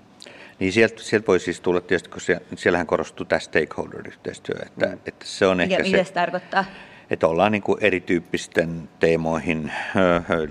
Niin 0.58 0.72
sieltä, 0.72 1.02
sieltä 1.02 1.26
voi 1.26 1.40
siis 1.40 1.60
tulla 1.60 1.80
tietysti, 1.80 2.08
kun 2.08 2.20
siellä, 2.20 2.44
siellähän 2.56 2.86
korostuu 2.86 3.26
tämä 3.26 3.38
stakeholder-yhteistyö, 3.40 4.56
että, 4.66 4.86
mm. 4.86 4.92
että 4.92 5.24
se 5.24 5.46
on 5.46 5.60
ehkä 5.60 5.82
Mikä, 5.82 5.98
se... 5.98 6.04
se 6.04 6.12
tarkoittaa? 6.12 6.64
Että 7.10 7.26
ollaan 7.26 7.52
niin 7.52 7.62
kuin 7.62 7.78
erityyppisten 7.80 8.88
teemoihin 9.00 9.72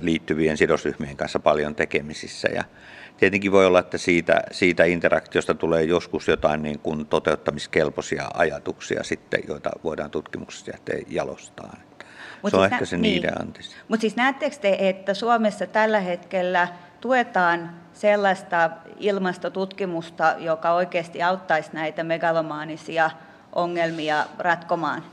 liittyvien 0.02 0.58
sidosryhmien 0.58 1.18
kanssa 1.18 1.40
paljon 1.40 1.76
tekemisissä 1.76 2.48
ja 2.56 2.64
tietenkin 3.18 3.52
voi 3.52 3.66
olla, 3.66 3.80
että 3.80 3.98
siitä, 3.98 4.42
siitä 4.52 4.84
interaktiosta 4.84 5.54
tulee 5.54 5.84
joskus 5.84 6.28
jotain 6.28 6.64
niin 6.64 6.80
kuin 6.80 7.06
toteuttamiskelpoisia 7.06 8.30
ajatuksia 8.34 9.04
sitten, 9.04 9.44
joita 9.48 9.70
voidaan 9.84 10.12
tutkimuksessa 10.12 10.72
jalostaa. 11.08 11.78
Mut 12.42 12.52
se 12.52 12.58
on 12.58 12.64
siis 12.64 12.72
ehkä 12.72 12.82
nä- 12.82 12.86
se 12.86 12.98
niin. 12.98 13.14
niiden 13.14 13.42
antis. 13.42 13.76
Mutta 13.88 14.02
siis 14.02 14.16
näettekö 14.16 14.56
te, 14.56 14.78
että 14.80 15.14
Suomessa 15.14 15.68
tällä 15.68 16.00
hetkellä 16.00 16.68
tuetaan 17.02 17.70
sellaista 17.94 18.70
ilmastotutkimusta, 18.98 20.36
joka 20.40 20.74
oikeasti 20.74 21.24
auttaisi 21.24 21.70
näitä 21.74 22.04
megalomaanisia 22.04 23.12
ongelmia 23.56 24.26
ratkomaan? 24.40 25.04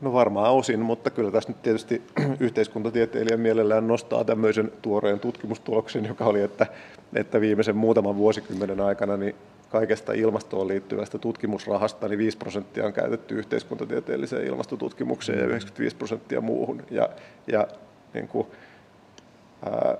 No 0.00 0.12
varmaan 0.12 0.52
osin, 0.52 0.80
mutta 0.80 1.10
kyllä 1.10 1.30
tässä 1.30 1.48
nyt 1.48 1.62
tietysti 1.62 2.02
yhteiskuntatieteilijän 2.40 3.40
mielellään 3.40 3.88
nostaa 3.88 4.24
tämmöisen 4.24 4.72
tuoreen 4.82 5.20
tutkimustuloksen, 5.20 6.04
joka 6.04 6.24
oli, 6.24 6.42
että, 6.42 6.66
että 7.14 7.40
viimeisen 7.40 7.76
muutaman 7.76 8.16
vuosikymmenen 8.16 8.80
aikana 8.80 9.16
niin 9.16 9.34
kaikesta 9.70 10.12
ilmastoon 10.12 10.68
liittyvästä 10.68 11.18
tutkimusrahasta 11.18 12.08
niin 12.08 12.18
5 12.18 12.38
prosenttia 12.38 12.86
on 12.86 12.92
käytetty 12.92 13.34
yhteiskuntatieteelliseen 13.34 14.46
ilmastotutkimukseen 14.46 15.38
ja 15.38 15.46
95 15.46 15.96
prosenttia 15.96 16.40
muuhun. 16.40 16.82
Ja, 16.90 17.08
ja 17.46 17.66
niin 18.14 18.28
kuin, 18.28 18.46
ää, 19.64 19.96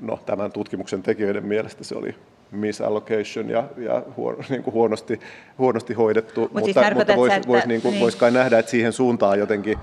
no, 0.00 0.18
tämän 0.26 0.52
tutkimuksen 0.52 1.02
tekijöiden 1.02 1.46
mielestä 1.46 1.84
se 1.84 1.94
oli 1.94 2.14
misallocation 2.50 3.50
ja, 3.50 3.64
ja 3.76 4.02
huon, 4.16 4.36
niin 4.48 4.62
kuin 4.62 4.74
huonosti, 4.74 5.20
huonosti 5.58 5.94
hoidettu, 5.94 6.40
Mut 6.40 6.52
mutta, 6.52 6.64
siis 6.64 6.94
mutta 6.94 7.16
voisi 7.16 7.40
vois, 7.46 7.66
niin 7.66 7.80
niin. 7.84 8.00
vois 8.00 8.16
kai 8.16 8.30
nähdä, 8.30 8.58
että 8.58 8.70
siihen 8.70 8.92
suuntaan 8.92 9.38
jotenkin 9.38 9.78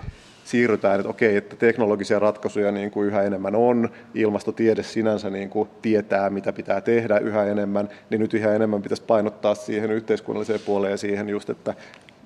siirrytään, 0.50 1.00
että 1.00 1.10
okei, 1.10 1.38
että 1.38 1.56
teknologisia 1.56 2.20
ratkaisuja 2.20 2.72
niin 2.72 2.92
kuin 2.92 3.08
yhä 3.08 3.22
enemmän 3.22 3.56
on, 3.56 3.90
ilmastotiede 4.14 4.84
sinänsä 4.84 5.30
niin 5.30 5.50
kuin 5.50 5.70
tietää, 5.82 6.30
mitä 6.30 6.54
pitää 6.54 6.82
tehdä 6.82 7.18
yhä 7.18 7.46
enemmän, 7.46 7.90
niin 8.10 8.22
nyt 8.22 8.34
yhä 8.34 8.54
enemmän 8.54 8.82
pitäisi 8.82 9.04
painottaa 9.04 9.56
siihen 9.56 9.92
yhteiskunnalliseen 9.92 10.60
puoleen 10.66 10.92
ja 10.92 10.98
siihen 10.98 11.30
just, 11.30 11.50
että 11.50 11.74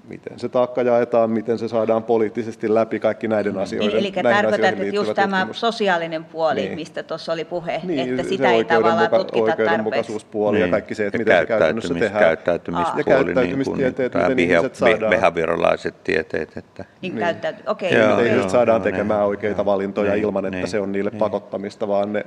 miten 0.08 0.40
se 0.40 0.50
taakka 0.50 0.82
jaetaan, 0.82 1.30
miten 1.30 1.58
se 1.58 1.68
saadaan 1.68 2.04
poliittisesti 2.04 2.74
läpi, 2.74 3.00
kaikki 3.00 3.28
näiden 3.28 3.58
asioiden 3.58 3.90
Eli, 3.90 3.98
eli 3.98 4.12
tarkoitat, 4.12 4.64
että 4.64 4.84
just 4.84 5.14
tämä 5.14 5.38
tutkimus. 5.38 5.60
sosiaalinen 5.60 6.26
puoli, 6.26 6.62
niin. 6.62 6.76
mistä 6.76 7.04
tuossa 7.04 7.34
oli 7.34 7.46
puhe, 7.46 7.82
niin, 7.84 8.10
että 8.10 8.30
sitä 8.30 8.52
ei 8.52 8.66
tavallaan 8.66 9.10
tutkita 9.10 9.44
oikeudenmukaisuuspuoli 9.44 10.58
niin. 10.58 10.66
ja 10.66 10.72
kaikki 10.72 10.96
se, 10.96 11.06
että 11.06 11.18
miten 11.18 11.40
se 11.40 11.46
käytännössä 11.46 11.94
tehdään. 11.94 12.24
Käyttäytymispuoli, 12.24 13.00
ja 13.00 13.04
käyttäytymistieteet, 13.04 14.14
niin 14.14 14.28
miten 14.28 14.50
ihmiset 14.50 14.76
saadaan. 14.76 15.10
Behavioralaiset 15.10 16.04
tieteet. 16.04 16.58
Että... 16.58 16.86
Niin, 17.02 17.16
niin. 17.16 17.28
okei. 17.68 17.98
Okay. 17.98 18.10
Miten 18.10 18.28
ihmiset 18.28 18.50
saadaan 18.50 18.82
tekemään 18.82 19.26
oikeita 19.26 19.66
valintoja 19.66 20.16
ilman, 20.16 20.54
että 20.54 20.68
se 20.68 20.80
on 20.80 20.92
niille 20.92 21.12
pakottamista, 21.12 21.88
vaan 21.88 22.14
ne 22.14 22.26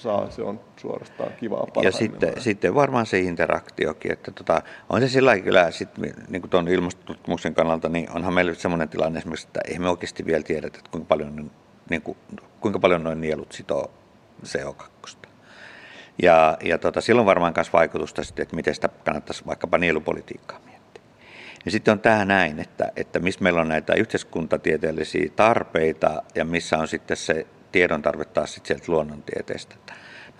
saa, 0.00 0.30
se 0.30 0.42
on 0.42 0.60
suorastaan 0.76 1.30
kivaa 1.40 1.66
Ja 1.82 1.92
sitten, 1.92 2.40
sitten 2.40 2.74
varmaan 2.74 3.06
se 3.06 3.18
interaktiokin, 3.18 4.12
että 4.12 4.30
tota, 4.30 4.62
on 4.90 5.00
se 5.00 5.08
sillä 5.08 5.38
kyllä, 5.38 5.70
sit, 5.70 5.88
niin 6.28 6.42
kuin 6.42 6.50
tuon 6.50 6.68
ilmastotutkimuksen 6.68 7.54
kannalta, 7.54 7.88
niin 7.88 8.10
onhan 8.10 8.34
meillä 8.34 8.54
sellainen 8.54 8.88
tilanne 8.88 9.18
esimerkiksi, 9.18 9.46
että 9.46 9.60
ei 9.68 9.78
me 9.78 9.88
oikeasti 9.88 10.26
vielä 10.26 10.42
tiedetä, 10.42 10.78
että 10.78 10.90
kuinka 10.90 11.06
paljon, 11.08 11.50
niin 11.90 12.02
kuin, 12.02 12.18
kuinka 12.60 12.78
paljon 12.78 13.04
noin 13.04 13.20
nielut 13.20 13.52
sitoo 13.52 13.90
CO2. 14.46 14.90
Ja, 16.22 16.58
ja 16.64 16.78
tota, 16.78 17.00
silloin 17.00 17.26
varmaan 17.26 17.52
myös 17.56 17.72
vaikutusta 17.72 18.24
sitten, 18.24 18.42
että 18.42 18.56
miten 18.56 18.74
sitä 18.74 18.88
kannattaisi 19.04 19.46
vaikkapa 19.46 19.78
nielupolitiikkaa 19.78 20.60
miettiä. 20.66 21.02
Ja 21.64 21.70
sitten 21.70 21.92
on 21.92 22.00
tämä 22.00 22.24
näin, 22.24 22.58
että, 22.60 22.92
että 22.96 23.18
missä 23.18 23.40
meillä 23.42 23.60
on 23.60 23.68
näitä 23.68 23.94
yhteiskuntatieteellisiä 23.94 25.30
tarpeita 25.36 26.22
ja 26.34 26.44
missä 26.44 26.78
on 26.78 26.88
sitten 26.88 27.16
se 27.16 27.46
tiedon 27.72 28.02
tarve 28.02 28.24
taas 28.24 28.54
sit 28.54 28.66
sieltä 28.66 28.84
luonnontieteestä. 28.88 29.74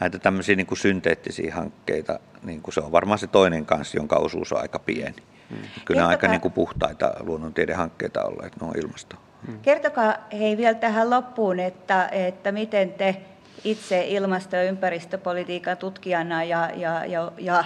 Näitä 0.01 0.19
tämmöisiä 0.19 0.57
niin 0.57 0.67
kuin 0.67 0.79
synteettisiä 0.79 1.55
hankkeita, 1.55 2.21
niin 2.43 2.63
kuin 2.63 2.75
se 2.75 2.81
on 2.81 2.93
varmaan 2.93 3.19
se 3.19 3.27
toinen 3.27 3.67
kanssa, 3.67 3.97
jonka 3.97 4.17
osuus 4.17 4.53
on 4.53 4.61
aika 4.61 4.79
pieni. 4.79 5.17
Hmm. 5.51 5.59
Kyllä 5.85 6.01
ne 6.01 6.07
aika 6.07 6.29
niin 6.29 6.41
kuin 6.41 6.53
puhtaita 6.53 7.15
luonnontiedehankkeita 7.21 8.25
olleet, 8.25 8.61
ne 8.61 8.67
on 8.67 8.79
ilmasto. 8.79 9.17
Hmm. 9.47 9.59
Kertokaa 9.63 10.15
hei 10.33 10.57
vielä 10.57 10.75
tähän 10.75 11.11
loppuun, 11.11 11.61
että, 11.61 12.09
että 12.13 12.53
miten 12.53 12.93
te 12.93 13.17
itse 13.65 14.05
ilmasto- 14.09 14.57
ja 14.57 14.63
ympäristöpolitiikan 14.63 15.77
tutkijana 15.77 16.45
ja, 16.45 16.71
ja, 16.77 17.05
ja, 17.05 17.33
ja, 17.39 17.65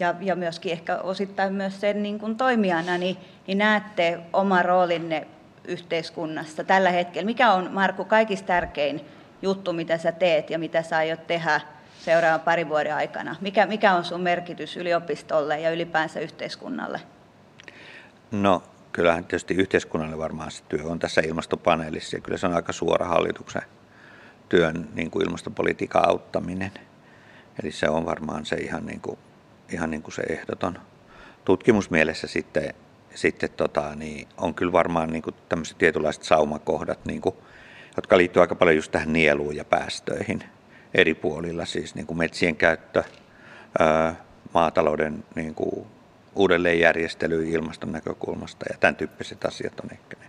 ja, 0.00 0.14
ja 0.20 0.36
myöskin 0.36 0.72
ehkä 0.72 0.96
osittain 0.96 1.52
myös 1.52 1.80
sen 1.80 2.02
niin 2.02 2.18
kuin 2.18 2.36
toimijana, 2.36 2.98
niin, 2.98 3.16
niin 3.46 3.58
näette 3.58 4.20
oma 4.32 4.62
roolinne 4.62 5.26
yhteiskunnassa 5.64 6.64
tällä 6.64 6.90
hetkellä? 6.90 7.26
Mikä 7.26 7.52
on, 7.52 7.70
Markku, 7.72 8.04
kaikista 8.04 8.46
tärkein 8.46 9.00
juttu, 9.42 9.72
mitä 9.72 9.98
sä 9.98 10.12
teet 10.12 10.50
ja 10.50 10.58
mitä 10.58 10.82
sä 10.82 10.96
aiot 10.96 11.26
tehdä 11.26 11.60
seuraavan 12.04 12.40
parin 12.40 12.68
vuoden 12.68 12.94
aikana? 12.94 13.36
Mikä, 13.40 13.66
mikä 13.66 13.94
on 13.94 14.04
sun 14.04 14.20
merkitys 14.20 14.76
yliopistolle 14.76 15.60
ja 15.60 15.70
ylipäänsä 15.70 16.20
yhteiskunnalle? 16.20 17.00
No, 18.30 18.62
kyllähän 18.92 19.24
tietysti 19.24 19.54
yhteiskunnalle 19.54 20.18
varmaan 20.18 20.50
se 20.50 20.62
työ 20.68 20.84
on 20.84 20.98
tässä 20.98 21.20
ilmastopaneelissa 21.20 22.16
ja 22.16 22.20
kyllä 22.20 22.38
se 22.38 22.46
on 22.46 22.54
aika 22.54 22.72
suora 22.72 23.06
hallituksen 23.06 23.62
työn 24.48 24.88
niin 24.94 25.10
kuin 25.10 25.26
ilmastopolitiikan 25.26 26.08
auttaminen. 26.08 26.72
Eli 27.62 27.72
se 27.72 27.88
on 27.88 28.06
varmaan 28.06 28.46
se 28.46 28.56
ihan 28.56 28.86
niin 28.86 29.00
kuin, 29.00 29.18
ihan 29.72 29.90
niin 29.90 30.02
kuin 30.02 30.14
se 30.14 30.22
ehdoton. 30.22 30.78
Tutkimusmielessä 31.44 32.26
sitten 32.26 32.74
sitten 33.14 33.50
tota, 33.56 33.94
niin 33.94 34.28
on 34.36 34.54
kyllä 34.54 34.72
varmaan 34.72 35.10
niin 35.10 35.22
kuin 35.22 35.36
tämmöiset 35.48 35.78
tietynlaiset 35.78 36.22
saumakohdat, 36.22 37.04
niin 37.04 37.20
kuin, 37.20 37.34
jotka 37.96 38.16
liittyy 38.16 38.42
aika 38.42 38.54
paljon 38.54 38.76
just 38.76 38.92
tähän 38.92 39.12
nieluun 39.12 39.56
ja 39.56 39.64
päästöihin 39.64 40.44
eri 40.94 41.14
puolilla, 41.14 41.64
siis 41.64 41.94
niin 41.94 42.06
kuin 42.06 42.18
metsien 42.18 42.56
käyttö, 42.56 43.02
maatalouden 44.54 45.24
niin 45.34 45.54
kuin 45.54 45.86
uudelleenjärjestely 46.34 47.48
ilmaston 47.48 47.92
näkökulmasta 47.92 48.66
ja 48.70 48.76
tämän 48.80 48.96
tyyppiset 48.96 49.44
asiat 49.44 49.80
on 49.80 49.90
ehkä 49.92 50.16
ne, 50.20 50.26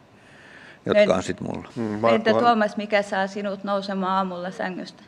jotka 0.85 1.15
on 1.15 1.23
sitten 1.23 1.47
mulla. 1.47 1.69
Hmm, 1.75 2.05
Entä 2.05 2.33
Tuomas, 2.33 2.77
mikä 2.77 3.01
saa 3.01 3.27
sinut 3.27 3.63
nousemaan 3.63 4.11
aamulla 4.11 4.51
sängystä? 4.51 5.03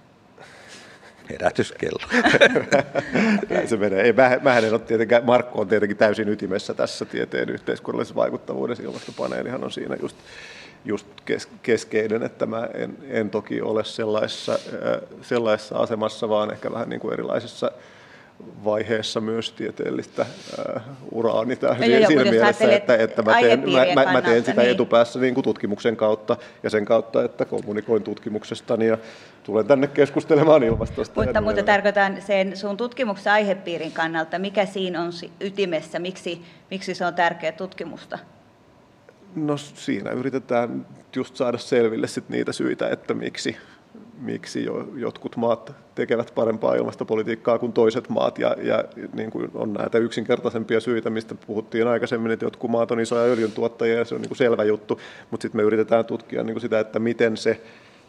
Herätyskello. 1.29 1.99
se 3.69 3.77
menee. 3.77 4.01
Ei, 4.01 4.13
mä, 4.13 4.37
mähän 4.41 4.65
en 4.65 4.71
ole 4.71 4.79
tietenkään, 4.79 5.25
Markko 5.25 5.61
on 5.61 5.67
tietenkin 5.67 5.97
täysin 5.97 6.29
ytimessä 6.29 6.73
tässä 6.73 7.05
tieteen 7.05 7.49
yhteiskunnallisessa 7.49 8.15
vaikuttavuudessa. 8.15 8.83
Ilmastopaneelihan 8.83 9.63
on 9.63 9.71
siinä 9.71 9.95
just 10.01 10.17
just 10.85 11.07
keskeinen, 11.61 12.23
että 12.23 12.45
mä 12.45 12.69
en, 12.73 12.97
en 13.09 13.29
toki 13.29 13.61
ole 13.61 13.83
sellaisessa, 13.83 14.59
sellaisessa 15.21 15.75
asemassa, 15.77 16.29
vaan 16.29 16.51
ehkä 16.51 16.71
vähän 16.71 16.89
niin 16.89 16.99
kuin 16.99 17.13
erilaisissa 17.13 17.71
vaiheessa 18.63 19.21
myös 19.21 19.51
tieteellistä 19.51 20.25
uh, 20.75 20.81
uraani 21.11 21.57
no, 21.61 21.75
siinä, 21.79 22.07
siinä 22.07 22.23
mielessä, 22.23 22.71
että, 22.71 22.95
että 22.95 23.21
mä, 23.21 23.39
teen, 23.41 23.59
mä, 23.59 24.05
mä, 24.05 24.11
mä 24.11 24.21
teen 24.21 24.45
sitä 24.45 24.61
niin. 24.61 24.71
etupäässä 24.71 25.19
niin 25.19 25.33
kuin 25.33 25.43
tutkimuksen 25.43 25.95
kautta 25.95 26.37
ja 26.63 26.69
sen 26.69 26.85
kautta, 26.85 27.23
että 27.23 27.45
kommunikoin 27.45 28.03
tutkimuksestani 28.03 28.87
ja 28.87 28.97
tulen 29.43 29.67
tänne 29.67 29.87
keskustelemaan 29.87 30.63
ilmastosta. 30.63 31.23
Mutta, 31.23 31.41
mutta 31.41 31.63
tarkoitan 31.63 32.21
sen 32.21 32.57
sun 32.57 32.77
tutkimuksen 32.77 33.33
aihepiirin 33.33 33.91
kannalta, 33.91 34.39
mikä 34.39 34.65
siinä 34.65 35.01
on 35.01 35.11
ytimessä, 35.39 35.99
miksi, 35.99 36.41
miksi 36.71 36.95
se 36.95 37.05
on 37.05 37.13
tärkeä 37.13 37.51
tutkimusta? 37.51 38.19
No 39.35 39.57
siinä 39.57 40.11
yritetään 40.11 40.85
just 41.15 41.35
saada 41.35 41.57
selville 41.57 42.07
sit 42.07 42.29
niitä 42.29 42.51
syitä, 42.51 42.89
että 42.89 43.13
miksi, 43.13 43.57
miksi 44.21 44.65
jo, 44.65 44.87
jotkut 44.95 45.35
maat 45.35 45.73
tekevät 45.95 46.31
parempaa 46.35 46.75
ilmastopolitiikkaa 46.75 47.59
kuin 47.59 47.73
toiset 47.73 48.09
maat. 48.09 48.39
Ja, 48.39 48.55
ja 48.61 48.83
niin 49.13 49.31
kuin 49.31 49.51
on 49.53 49.73
näitä 49.73 49.97
yksinkertaisempia 49.97 50.79
syitä, 50.79 51.09
mistä 51.09 51.35
puhuttiin 51.35 51.87
aikaisemmin, 51.87 52.31
että 52.31 52.45
jotkut 52.45 52.71
maat 52.71 52.91
on 52.91 52.99
isoja 52.99 53.23
öljyntuottajia 53.23 53.97
ja 53.97 54.05
se 54.05 54.15
on 54.15 54.21
niin 54.21 54.29
kuin 54.29 54.37
selvä 54.37 54.63
juttu. 54.63 54.99
Mutta 55.31 55.41
sitten 55.41 55.59
me 55.61 55.63
yritetään 55.63 56.05
tutkia 56.05 56.43
niin 56.43 56.53
kuin 56.53 56.61
sitä, 56.61 56.79
että 56.79 56.99
miten 56.99 57.37
se 57.37 57.61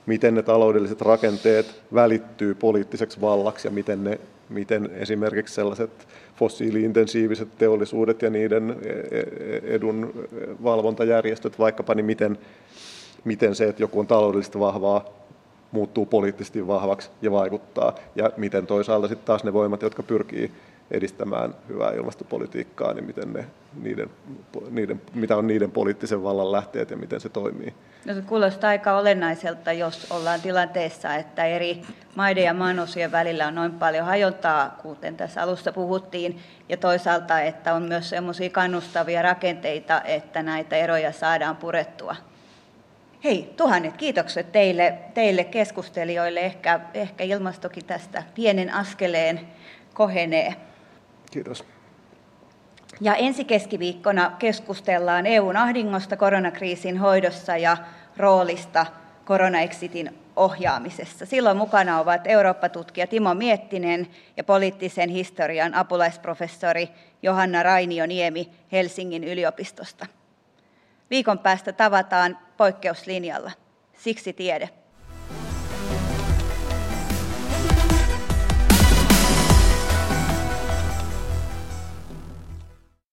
miten 0.07 0.35
ne 0.35 0.43
taloudelliset 0.43 1.01
rakenteet 1.01 1.83
välittyy 1.95 2.55
poliittiseksi 2.55 3.21
vallaksi 3.21 3.69
ja 3.69 3.71
miten, 3.71 4.05
ne, 4.05 4.21
miten 4.49 4.91
esimerkiksi 4.95 5.55
sellaiset 5.55 5.91
fossiiliintensiiviset 6.37 7.49
teollisuudet 7.59 8.23
ja 8.23 8.31
niiden 8.31 8.77
e, 8.83 8.91
e, 8.91 9.25
edun 9.65 10.29
valvontajärjestöt 10.63 11.59
vaikkapa, 11.59 11.95
niin 11.95 12.07
miten, 12.07 12.39
miten 13.25 13.55
se, 13.55 13.69
että 13.69 13.83
joku 13.83 14.01
on 14.01 14.07
taloudellisesti 14.07 14.59
vahvaa, 14.59 15.24
muuttuu 15.75 16.07
poliittisesti 16.07 16.67
vahvaksi 16.67 17.11
ja 17.23 17.31
vaikuttaa, 17.31 17.95
ja 18.15 18.31
miten 18.37 18.67
toisaalta 18.67 19.09
sitten 19.09 19.27
taas 19.27 19.45
ne 19.45 19.53
voimat, 19.53 19.83
jotka 19.83 20.03
pyrkii 20.03 20.53
edistämään 20.91 21.55
hyvää 21.69 21.91
ilmastopolitiikkaa, 21.91 22.95
niin 22.95 23.05
miten 23.05 23.33
ne, 23.33 23.45
niiden, 23.83 24.11
niiden, 24.71 25.03
mitä 25.15 25.37
on 25.37 25.47
niiden 25.47 25.71
poliittisen 25.71 26.23
vallan 26.23 26.53
lähteet 26.53 26.91
ja 26.91 26.97
miten 26.97 27.21
se 27.21 27.29
toimii. 27.29 27.75
No, 28.05 28.15
se 28.15 28.23
kuulostaa 28.23 28.71
aika 28.71 28.97
olennaiselta, 28.97 29.73
jos 29.73 30.13
ollaan 30.13 30.41
tilanteessa, 30.41 31.15
että 31.15 31.45
eri 31.45 31.83
maiden 32.15 32.45
ja 32.45 32.55
maanosien 32.55 33.13
välillä 33.13 33.47
on 33.47 33.55
noin 33.55 33.73
paljon 33.73 34.07
hajontaa, 34.07 34.79
kuten 34.83 35.17
tässä 35.17 35.43
alussa 35.43 35.73
puhuttiin, 35.73 36.39
ja 36.69 36.77
toisaalta, 36.77 37.41
että 37.41 37.75
on 37.75 37.83
myös 37.83 38.11
sellaisia 38.11 38.51
kannustavia 38.51 39.23
rakenteita, 39.23 40.03
että 40.03 40.43
näitä 40.43 40.77
eroja 40.77 41.13
saadaan 41.13 41.57
purettua. 41.57 42.17
Hei, 43.25 43.55
tuhannet 43.57 43.97
kiitokset 43.97 44.53
teille, 44.53 44.99
teille 45.15 45.45
keskustelijoille. 45.45 46.41
Ehkä, 46.41 46.81
ehkä 46.95 47.25
ilmastokin 47.25 47.85
tästä 47.85 48.23
pienen 48.35 48.75
askeleen 48.75 49.41
kohenee. 49.95 50.55
Kiitos. 51.31 51.65
Ja 53.01 53.15
ensi 53.15 53.45
keskiviikkona 53.45 54.33
keskustellaan 54.39 55.27
EUn 55.27 55.57
ahdingosta 55.57 56.17
koronakriisin 56.17 56.99
hoidossa 56.99 57.57
ja 57.57 57.77
roolista 58.17 58.87
koronaexitin 59.25 60.19
ohjaamisessa. 60.37 61.27
Silloin 61.27 61.57
mukana 61.57 62.01
ovat 62.01 62.27
Eurooppa-tutkija 62.27 63.07
Timo 63.07 63.35
Miettinen 63.35 64.09
ja 64.37 64.45
poliittisen 64.45 65.11
historian 65.11 65.75
apulaisprofessori 65.75 66.89
Johanna 67.23 67.63
Rainio-Niemi 67.63 68.51
Helsingin 68.73 69.25
yliopistosta. 69.25 70.07
Viikon 71.11 71.39
päästä 71.39 71.73
tavataan 71.73 72.39
poikkeuslinjalla. 72.57 73.51
Siksi 73.97 74.33
tiede. 74.33 74.69